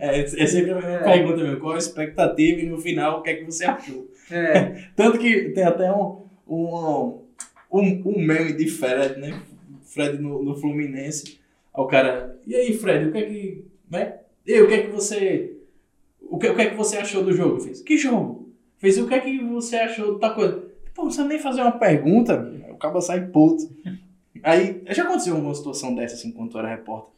É, 0.00 0.20
é 0.20 0.26
sempre 0.46 0.70
a 0.70 0.74
mesma 0.76 0.90
É. 0.90 1.02
pergunta 1.04 1.42
mesmo. 1.42 1.60
Qual 1.60 1.74
a 1.74 1.78
expectativa 1.78 2.60
e 2.60 2.66
no 2.66 2.78
final 2.78 3.20
o 3.20 3.22
que 3.22 3.30
é 3.30 3.34
que 3.36 3.44
você 3.44 3.64
achou? 3.66 4.08
É, 4.30 4.88
Tanto 4.96 5.18
que 5.18 5.50
tem 5.50 5.64
até 5.64 5.92
um, 5.92 6.22
um, 6.48 7.20
um, 7.70 8.02
um 8.06 8.18
meme 8.26 8.54
de 8.54 8.68
Fred, 8.68 9.20
né? 9.20 9.38
Fred 9.84 10.18
no, 10.18 10.42
no 10.42 10.54
Fluminense. 10.56 11.40
Aí 11.74 11.82
o 11.82 11.86
cara, 11.86 12.38
e 12.46 12.54
aí, 12.54 12.72
Fred, 12.74 13.08
o 13.08 13.12
que 13.12 13.18
é 13.18 13.22
que. 13.22 13.64
Né? 13.90 14.14
E 14.46 14.54
aí, 14.54 14.62
o 14.62 14.68
que 14.68 14.74
é 14.74 14.82
que 14.82 14.90
você. 14.90 15.56
O 16.30 16.38
que, 16.38 16.48
o 16.48 16.54
que 16.54 16.62
é 16.62 16.70
que 16.70 16.76
você 16.76 16.96
achou 16.96 17.22
do 17.22 17.32
jogo? 17.32 17.60
Fez, 17.60 17.82
que 17.82 17.96
jogo? 17.96 18.50
Fez 18.78 18.98
o 18.98 19.06
que 19.06 19.14
é 19.14 19.20
que 19.20 19.38
você 19.44 19.76
achou 19.76 20.18
da 20.18 20.30
coisa? 20.30 20.62
Pô, 20.94 21.04
não 21.04 21.10
sabe 21.10 21.28
nem 21.30 21.38
fazer 21.38 21.62
uma 21.62 21.72
pergunta. 21.72 22.50
O 22.70 22.76
cara 22.76 23.00
sai 23.00 23.26
puto. 23.26 23.64
Aí, 24.42 24.82
já 24.88 25.04
aconteceu 25.04 25.34
alguma 25.36 25.54
situação 25.54 25.94
dessa 25.94 26.14
assim 26.14 26.32
quando 26.32 26.50
tu 26.50 26.58
era 26.58 26.68
repórter? 26.68 27.12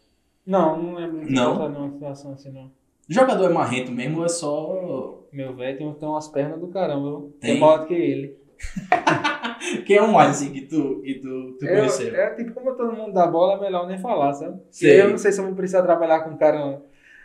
não, 0.47 0.83
não 0.83 0.95
lembro 0.95 1.25
de 1.25 1.33
Não? 1.33 1.93
situação 1.93 2.33
assim, 2.33 2.51
não. 2.51 2.71
Jogador 3.09 3.51
é 3.51 3.53
marrento 3.53 3.91
mesmo 3.93 4.19
ou 4.19 4.25
é 4.27 4.29
só. 4.29 5.23
Meu 5.33 5.55
velho 5.55 5.79
tem, 5.79 5.93
tem 5.95 6.09
umas 6.09 6.29
pernas 6.29 6.61
do 6.61 6.69
caramba, 6.69 7.09
viu? 7.09 7.35
Tem? 7.41 7.53
Tem 7.53 7.61
maior 7.61 7.79
do 7.79 7.87
que 7.87 7.95
ele. 7.95 8.37
Quem 9.87 9.97
é 9.97 10.03
o 10.03 10.13
mais 10.13 10.31
assim 10.33 10.53
que 10.53 10.63
tu, 10.63 11.01
que 11.03 11.15
tu, 11.15 11.57
tu 11.59 11.67
Eu, 11.67 11.77
conheceu? 11.79 12.15
é 12.15 12.35
tipo, 12.35 12.53
como 12.53 12.75
todo 12.75 12.93
mundo 12.93 13.13
dá 13.13 13.27
bola, 13.27 13.55
é 13.55 13.61
melhor 13.61 13.87
nem 13.87 13.99
falar, 13.99 14.33
sabe? 14.35 14.61
Sei. 14.71 15.01
Eu 15.01 15.11
não 15.11 15.19
sei 15.19 15.33
se 15.33 15.41
eu 15.41 15.45
vou 15.47 15.55
precisar 15.55 15.83
trabalhar 15.83 16.21
com 16.21 16.31
um 16.31 16.37
cara. 16.37 16.83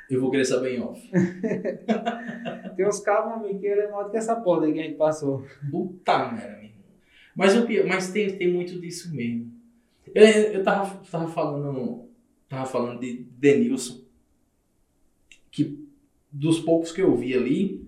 Eu 0.10 0.20
vou 0.20 0.32
querer 0.32 0.46
saber 0.46 0.76
em 0.76 0.82
off. 0.82 1.00
Tem 2.76 2.88
uns 2.88 3.00
cabos, 3.02 3.34
amigo, 3.34 3.60
que 3.60 3.68
ele 3.68 3.82
é 3.82 3.92
maior 3.92 4.06
do 4.06 4.12
que 4.12 4.18
essa 4.18 4.36
porra 4.36 4.66
aí 4.66 4.74
que 4.74 4.80
a 4.80 4.84
gente 4.84 4.98
passou. 4.98 5.46
Puta 5.70 6.32
merda, 6.32 6.58
meu 6.58 6.66
irmão. 6.66 6.80
Mas, 7.36 7.56
o 7.56 7.66
pior, 7.66 7.86
mas 7.86 8.12
tem, 8.12 8.36
tem 8.36 8.52
muito 8.52 8.80
disso 8.80 9.16
mesmo. 9.16 9.52
Eu, 10.14 10.26
eu 10.26 10.64
tava, 10.64 11.00
tava 11.10 11.28
falando. 11.28 12.10
Tava 12.48 12.66
falando 12.66 13.00
de 13.00 13.26
Denilson. 13.38 14.02
Que 15.52 15.88
dos 16.32 16.60
poucos 16.60 16.92
que 16.92 17.02
eu 17.02 17.16
vi 17.16 17.34
ali, 17.34 17.88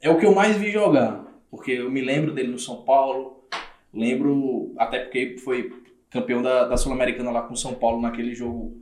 é 0.00 0.10
o 0.10 0.18
que 0.18 0.26
eu 0.26 0.34
mais 0.34 0.56
vi 0.56 0.70
jogar. 0.70 1.24
Porque 1.50 1.72
eu 1.72 1.90
me 1.90 2.00
lembro 2.00 2.32
dele 2.32 2.48
no 2.48 2.58
São 2.58 2.82
Paulo. 2.82 3.44
Lembro, 3.92 4.72
até 4.76 5.00
porque 5.00 5.38
foi 5.38 5.72
campeão 6.10 6.42
da, 6.42 6.66
da 6.66 6.76
Sul-Americana 6.76 7.30
lá 7.30 7.42
com 7.42 7.54
o 7.54 7.56
São 7.56 7.74
Paulo 7.74 8.00
naquele 8.00 8.34
jogo 8.34 8.76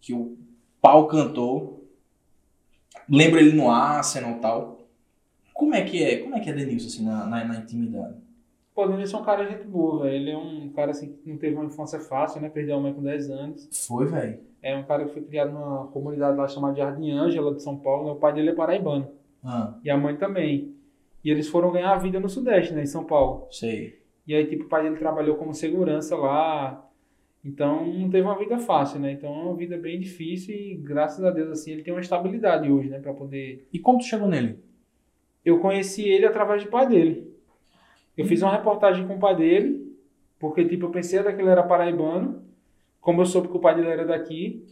que 0.00 0.12
o 0.12 0.36
pau 0.80 1.08
cantou. 1.08 1.77
Lembro 3.08 3.38
ele 3.40 3.52
no 3.56 3.70
Arsenal 3.70 4.32
e 4.32 4.40
tal. 4.40 4.78
Como 5.54 5.74
é 5.74 5.82
que 5.82 6.02
é? 6.02 6.18
Como 6.18 6.34
é 6.36 6.40
que 6.40 6.50
é 6.50 6.52
Denilson 6.52 6.86
assim 6.86 7.04
na, 7.04 7.26
na, 7.26 7.44
na 7.44 7.56
intimidade? 7.58 8.14
Pô, 8.74 8.84
o 8.84 8.88
Denilson 8.88 9.18
é 9.18 9.20
um 9.20 9.24
cara 9.24 9.50
gente 9.50 9.66
boa, 9.66 10.04
velho. 10.04 10.14
Ele 10.14 10.30
é 10.30 10.36
um 10.38 10.68
cara 10.70 10.92
assim 10.92 11.12
que 11.12 11.28
não 11.30 11.36
teve 11.36 11.56
uma 11.56 11.64
infância 11.64 11.98
fácil, 11.98 12.40
né? 12.40 12.48
Perdeu 12.48 12.76
a 12.76 12.80
mãe 12.80 12.92
com 12.92 13.02
10 13.02 13.30
anos. 13.30 13.68
Foi, 13.86 14.06
velho. 14.06 14.38
É 14.62 14.76
um 14.76 14.84
cara 14.84 15.04
que 15.04 15.12
foi 15.12 15.22
criado 15.22 15.52
numa 15.52 15.86
comunidade 15.88 16.36
lá 16.36 16.46
chamada 16.46 16.76
Jardim 16.76 17.10
Ângela 17.10 17.54
de 17.54 17.62
São 17.62 17.76
Paulo. 17.76 18.06
né? 18.06 18.12
O 18.12 18.16
pai 18.16 18.32
dele 18.32 18.50
é 18.50 18.54
paraibano. 18.54 19.08
Ah, 19.42 19.74
E 19.84 19.90
a 19.90 19.96
mãe 19.96 20.16
também. 20.16 20.74
E 21.24 21.30
eles 21.30 21.48
foram 21.48 21.72
ganhar 21.72 21.92
a 21.92 21.98
vida 21.98 22.20
no 22.20 22.28
Sudeste, 22.28 22.72
né? 22.72 22.82
Em 22.82 22.86
São 22.86 23.04
Paulo. 23.04 23.48
sei. 23.50 23.98
E 24.26 24.34
aí, 24.34 24.46
tipo, 24.46 24.64
o 24.64 24.68
pai 24.68 24.82
dele 24.82 24.96
trabalhou 24.96 25.36
como 25.36 25.54
segurança 25.54 26.14
lá. 26.14 26.86
Então, 27.48 27.86
não 27.86 28.10
teve 28.10 28.26
uma 28.26 28.38
vida 28.38 28.58
fácil, 28.58 29.00
né? 29.00 29.12
Então, 29.12 29.32
é 29.34 29.42
uma 29.44 29.56
vida 29.56 29.78
bem 29.78 29.98
difícil 29.98 30.54
e, 30.54 30.74
graças 30.74 31.24
a 31.24 31.30
Deus, 31.30 31.50
assim, 31.50 31.72
ele 31.72 31.82
tem 31.82 31.94
uma 31.94 32.00
estabilidade 32.00 32.70
hoje, 32.70 32.90
né? 32.90 32.98
Pra 32.98 33.14
poder... 33.14 33.66
E 33.72 33.78
como 33.78 33.98
tu 33.98 34.04
chegou 34.04 34.28
nele? 34.28 34.58
Eu 35.42 35.58
conheci 35.58 36.06
ele 36.06 36.26
através 36.26 36.62
do 36.62 36.68
pai 36.68 36.86
dele. 36.86 37.32
Eu 38.14 38.26
fiz 38.26 38.42
uma 38.42 38.54
reportagem 38.54 39.06
com 39.06 39.14
o 39.14 39.18
pai 39.18 39.34
dele, 39.34 39.96
porque, 40.38 40.62
tipo, 40.66 40.84
eu 40.84 40.90
pensei 40.90 41.18
até 41.18 41.32
que 41.32 41.40
ele 41.40 41.48
era 41.48 41.62
paraibano. 41.62 42.42
Como 43.00 43.22
eu 43.22 43.26
soube 43.26 43.48
que 43.48 43.56
o 43.56 43.60
pai 43.60 43.74
dele 43.76 43.88
era 43.88 44.04
daqui, 44.04 44.62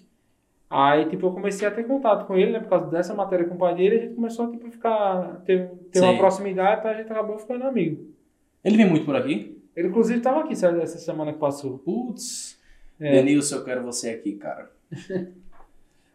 aí, 0.69 1.07
tipo, 1.07 1.29
eu 1.29 1.33
comecei 1.33 1.67
a 1.67 1.71
ter 1.71 1.85
contato 1.85 2.27
com 2.27 2.37
ele, 2.37 2.53
né? 2.53 2.61
Por 2.61 2.69
causa 2.69 2.91
dessa 2.91 3.15
matéria 3.15 3.47
com 3.47 3.55
o 3.55 3.59
pai 3.59 3.75
dele, 3.75 3.97
a 3.97 4.01
gente 4.01 4.15
começou, 4.15 4.51
tipo, 4.51 4.67
a 4.67 4.71
ficar... 4.71 5.43
Ter, 5.47 5.71
ter 5.91 6.01
uma 6.01 6.19
proximidade, 6.19 6.81
então 6.81 6.91
a 6.91 6.95
gente 6.95 7.11
acabou 7.11 7.39
ficando 7.39 7.65
amigo. 7.65 8.05
Ele 8.63 8.77
vem 8.77 8.91
muito 8.91 9.07
por 9.07 9.17
aqui? 9.17 9.57
Ele, 9.75 9.89
inclusive, 9.89 10.19
estava 10.19 10.41
aqui 10.41 10.53
essa 10.53 10.69
essa 10.69 10.99
semana 10.99 11.33
que 11.33 11.39
passou. 11.39 11.79
Putz. 11.79 12.56
É. 12.99 13.13
Denilson, 13.13 13.57
eu 13.57 13.65
quero 13.65 13.83
você 13.85 14.11
aqui, 14.11 14.33
cara. 14.37 14.71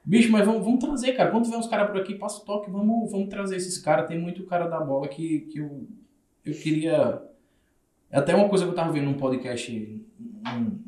Bicho, 0.04 0.32
mas 0.32 0.46
vamos, 0.46 0.64
vamos 0.66 0.80
trazer, 0.84 1.14
cara. 1.14 1.30
Quando 1.30 1.46
tiver 1.46 1.58
uns 1.58 1.68
caras 1.68 1.92
por 1.92 2.00
aqui, 2.02 2.16
passa 2.16 2.42
o 2.42 2.46
toque, 2.46 2.72
vamos, 2.72 3.12
vamos 3.12 3.30
trazer 3.30 3.56
esses 3.58 3.78
caras. 3.78 4.08
Tem 4.08 4.20
muito 4.20 4.44
cara 4.46 4.68
da 4.68 4.80
bola 4.80 5.08
que, 5.08 5.42
que 5.42 5.60
eu, 5.60 5.88
eu 6.44 6.54
queria. 6.54 7.22
É 8.10 8.18
até 8.18 8.36
uma 8.36 8.50
coisa 8.50 8.64
que 8.66 8.72
eu 8.72 8.76
tava 8.76 8.92
vendo 8.92 9.06
num 9.06 9.18
podcast 9.18 10.04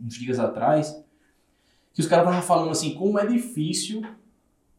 uns 0.03 0.15
dias 0.15 0.39
atrás, 0.39 0.99
que 1.93 2.01
os 2.01 2.07
caras 2.07 2.25
estavam 2.25 2.41
falando 2.45 2.71
assim, 2.71 2.95
como 2.95 3.19
é 3.19 3.25
difícil. 3.25 4.01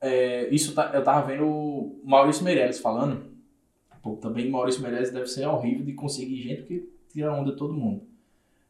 é, 0.01 0.49
isso 0.53 0.75
tá- 0.75 0.91
eu 0.93 1.03
tava 1.05 1.27
vendo 1.29 1.47
o 1.47 2.01
Maurício 2.05 2.45
Meirelles 2.45 2.81
falando. 2.81 3.33
Pô, 4.03 4.17
também 4.17 4.51
Maurício 4.51 4.83
Meirelles 4.83 5.11
deve 5.13 5.29
ser 5.29 5.47
horrível 5.47 5.85
de 5.85 5.93
conseguir 5.95 6.43
gente 6.43 6.65
que 6.65 6.89
tira 7.09 7.33
onda 7.33 7.53
de 7.53 7.57
todo 7.57 7.73
mundo. 7.73 8.03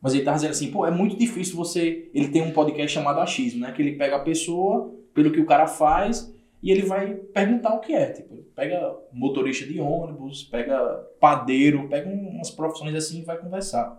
Mas 0.04 0.12
ele 0.12 0.22
tava 0.22 0.36
dizendo 0.36 0.50
assim, 0.50 0.70
pô, 0.70 0.84
é 0.84 0.90
muito 0.90 1.16
difícil 1.16 1.56
você. 1.56 2.10
Ele 2.12 2.28
tem 2.28 2.42
um 2.42 2.50
podcast 2.52 2.92
chamado 2.92 3.20
Achismo, 3.20 3.60
né? 3.60 3.72
Que 3.72 3.80
ele 3.80 3.96
pega 3.96 4.16
a 4.16 4.20
pessoa, 4.20 4.92
pelo 5.14 5.32
que 5.32 5.40
o 5.40 5.46
cara 5.46 5.66
faz, 5.66 6.30
e 6.62 6.70
ele 6.70 6.82
vai 6.82 7.14
perguntar 7.14 7.72
o 7.74 7.80
que 7.80 7.94
é. 7.94 8.10
Tipo, 8.12 8.36
pega 8.54 8.94
motorista 9.10 9.64
de 9.66 9.80
ônibus, 9.80 10.42
pega 10.44 10.78
padeiro, 11.18 11.88
pega 11.88 12.06
um- 12.06 12.34
umas 12.34 12.50
profissões 12.50 12.94
assim 12.94 13.20
e 13.20 13.24
vai 13.24 13.38
conversar. 13.38 13.98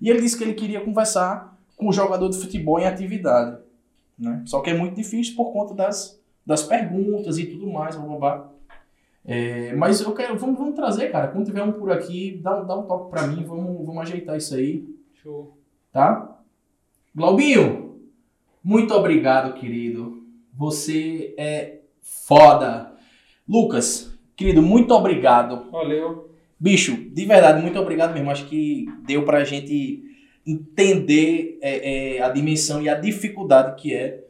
E 0.00 0.10
ele 0.10 0.20
disse 0.20 0.36
que 0.36 0.42
ele 0.42 0.54
queria 0.54 0.80
conversar 0.80 1.56
com 1.76 1.86
o 1.88 1.92
jogador 1.92 2.28
de 2.28 2.36
futebol 2.36 2.80
em 2.80 2.86
atividade. 2.86 3.56
Né? 4.18 4.42
Só 4.46 4.60
que 4.60 4.70
é 4.70 4.74
muito 4.74 4.96
difícil 4.96 5.36
por 5.36 5.52
conta 5.52 5.72
das, 5.72 6.20
das 6.44 6.64
perguntas 6.64 7.38
e 7.38 7.46
tudo 7.46 7.68
mais, 7.68 7.94
blá, 7.94 8.06
blá, 8.06 8.18
blá. 8.18 8.50
É, 9.24 9.72
mas 9.74 10.00
eu 10.00 10.12
quero, 10.12 10.36
vamos, 10.36 10.58
vamos 10.58 10.74
trazer, 10.74 11.12
cara. 11.12 11.28
Quando 11.28 11.46
tiver 11.46 11.62
um 11.62 11.70
por 11.70 11.92
aqui, 11.92 12.40
dá, 12.42 12.60
dá 12.60 12.76
um 12.76 12.82
toque 12.82 13.08
pra 13.10 13.24
mim, 13.28 13.44
vamos, 13.44 13.86
vamos 13.86 14.02
ajeitar 14.02 14.36
isso 14.36 14.52
aí 14.56 14.84
Show. 15.24 15.56
tá? 15.90 16.38
Glaubinho, 17.16 17.98
muito 18.62 18.92
obrigado, 18.92 19.58
querido. 19.58 20.22
Você 20.52 21.34
é 21.38 21.80
foda. 22.02 22.92
Lucas, 23.48 24.14
querido, 24.36 24.60
muito 24.60 24.92
obrigado. 24.92 25.70
Valeu. 25.70 26.30
Bicho, 26.60 26.94
de 26.94 27.24
verdade, 27.24 27.62
muito 27.62 27.80
obrigado 27.80 28.12
mesmo. 28.12 28.30
Acho 28.30 28.44
que 28.44 28.84
deu 29.06 29.24
pra 29.24 29.44
gente 29.44 30.04
entender 30.46 31.58
é, 31.62 32.16
é, 32.16 32.22
a 32.22 32.28
dimensão 32.28 32.82
e 32.82 32.90
a 32.90 32.94
dificuldade 32.94 33.80
que 33.80 33.94
é 33.94 34.26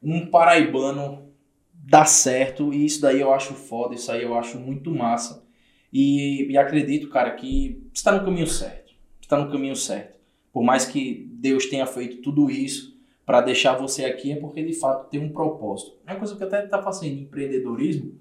um 0.00 0.26
paraibano 0.26 1.28
dar 1.72 2.06
certo. 2.06 2.72
E 2.72 2.84
isso 2.84 3.00
daí 3.00 3.20
eu 3.20 3.34
acho 3.34 3.52
foda, 3.52 3.96
isso 3.96 4.12
aí 4.12 4.22
eu 4.22 4.38
acho 4.38 4.60
muito 4.60 4.92
massa. 4.92 5.44
E, 5.92 6.52
e 6.52 6.56
acredito, 6.56 7.08
cara, 7.08 7.32
que 7.32 7.84
está 7.92 8.12
no 8.12 8.24
caminho 8.24 8.46
certo. 8.46 8.94
Está 9.20 9.36
no 9.36 9.50
caminho 9.50 9.74
certo. 9.74 10.15
Por 10.56 10.64
mais 10.64 10.86
que 10.86 11.28
Deus 11.32 11.66
tenha 11.66 11.84
feito 11.84 12.22
tudo 12.22 12.50
isso 12.50 12.98
para 13.26 13.42
deixar 13.42 13.76
você 13.76 14.06
aqui, 14.06 14.32
é 14.32 14.36
porque 14.36 14.64
de 14.64 14.72
fato 14.72 15.10
tem 15.10 15.20
um 15.20 15.30
propósito. 15.30 15.98
É 16.06 16.12
uma 16.12 16.18
coisa 16.18 16.34
que 16.34 16.42
até 16.42 16.64
está 16.64 16.82
fazendo 16.82 17.20
empreendedorismo. 17.20 18.14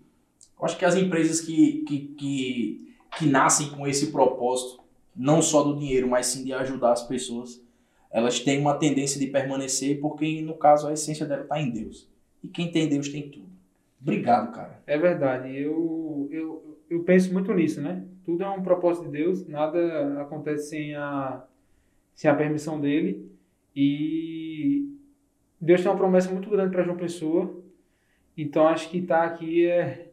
Eu 0.59 0.65
acho 0.65 0.77
que 0.77 0.83
as 0.83 0.97
empresas 0.97 1.39
que, 1.39 1.86
que, 1.88 1.99
que 2.17 2.93
que 3.17 3.25
nascem 3.25 3.69
com 3.69 3.88
esse 3.88 4.11
propósito, 4.11 4.83
não 5.15 5.41
só 5.41 5.63
do 5.63 5.79
dinheiro, 5.79 6.09
mas 6.09 6.25
sim 6.25 6.43
de 6.43 6.51
ajudar 6.51 6.91
as 6.91 7.03
pessoas, 7.03 7.63
elas 8.11 8.41
têm 8.41 8.59
uma 8.59 8.73
tendência 8.73 9.17
de 9.17 9.27
permanecer, 9.27 10.01
porque 10.01 10.41
no 10.41 10.55
caso 10.55 10.89
a 10.89 10.91
essência 10.91 11.25
dela 11.25 11.43
está 11.43 11.61
em 11.61 11.71
Deus. 11.71 12.05
E 12.43 12.49
quem 12.49 12.69
tem 12.69 12.89
Deus 12.89 13.07
tem 13.07 13.29
tudo. 13.29 13.47
Obrigado, 14.01 14.51
cara. 14.51 14.83
É 14.86 14.97
verdade. 14.97 15.57
Eu, 15.57 16.27
eu, 16.29 16.79
eu 16.89 17.01
penso 17.05 17.31
muito 17.31 17.53
nisso, 17.53 17.79
né? 17.81 18.03
Tudo 18.25 18.43
é 18.43 18.49
um 18.49 18.61
propósito 18.61 19.05
de 19.05 19.11
Deus, 19.19 19.47
nada 19.47 20.21
acontece 20.21 20.67
sem 20.67 20.95
a, 20.95 21.41
sem 22.16 22.32
a 22.32 22.36
permissão 22.36 22.80
dele. 22.80 23.30
E 23.76 24.89
Deus 25.59 25.82
tem 25.82 25.91
uma 25.91 25.97
promessa 25.97 26.32
muito 26.32 26.49
grande 26.49 26.72
para 26.72 26.84
João 26.84 26.97
Pessoa. 26.97 27.53
Então 28.38 28.68
acho 28.68 28.89
que 28.89 28.99
estar 28.99 29.24
aqui 29.24 29.66
é, 29.66 30.11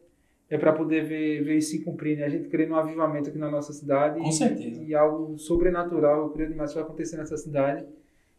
é 0.49 0.57
para 0.57 0.73
poder 0.73 1.05
ver, 1.05 1.43
ver 1.43 1.57
isso 1.57 1.71
se 1.71 1.83
cumprir. 1.83 2.17
Né? 2.17 2.25
A 2.25 2.29
gente 2.29 2.49
crê 2.49 2.65
no 2.65 2.75
avivamento 2.75 3.29
aqui 3.29 3.37
na 3.37 3.49
nossa 3.49 3.71
cidade. 3.71 4.19
Com 4.19 4.27
e, 4.27 4.33
certeza. 4.33 4.83
E 4.83 4.93
algo 4.93 5.37
sobrenatural, 5.39 6.23
eu 6.23 6.29
creio 6.29 6.49
demais 6.49 6.71
que 6.71 6.75
vai 6.75 6.83
acontecer 6.83 7.17
nessa 7.17 7.37
cidade. 7.37 7.85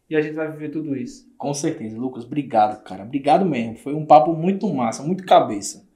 E 0.09 0.15
a 0.15 0.21
gente 0.21 0.35
vai 0.35 0.51
viver 0.51 0.69
tudo 0.69 0.95
isso. 0.95 1.27
Com 1.39 1.55
certeza. 1.55 1.99
Lucas, 1.99 2.25
obrigado, 2.25 2.83
cara. 2.85 3.05
Obrigado 3.05 3.47
mesmo. 3.47 3.77
Foi 3.77 3.95
um 3.95 4.05
papo 4.05 4.35
muito 4.35 4.69
massa, 4.73 5.03
muito 5.03 5.25
cabeça. 5.25 5.89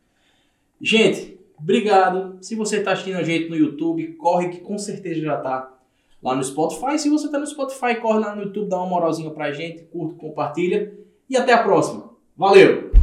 Gente, 0.81 1.39
obrigado. 1.59 2.39
Se 2.41 2.55
você 2.55 2.79
está 2.79 2.93
assistindo 2.93 3.17
a 3.17 3.23
gente 3.23 3.51
no 3.51 3.57
YouTube, 3.57 4.15
corre 4.15 4.49
que 4.49 4.61
com 4.61 4.79
certeza 4.79 5.21
já 5.21 5.37
está 5.37 5.78
lá 6.23 6.35
no 6.35 6.43
Spotify. 6.43 6.99
Se 6.99 7.09
você 7.09 7.31
tá 7.31 7.39
no 7.39 7.47
Spotify, 7.47 7.97
corre 8.01 8.21
lá 8.21 8.35
no 8.35 8.43
YouTube, 8.43 8.69
dá 8.69 8.77
uma 8.79 8.87
moralzinha 8.87 9.31
pra 9.31 9.53
gente, 9.53 9.85
curta, 9.85 10.15
compartilha. 10.17 10.93
E 11.29 11.37
até 11.37 11.53
a 11.53 11.63
próxima. 11.63 12.11
Valeu! 12.37 12.98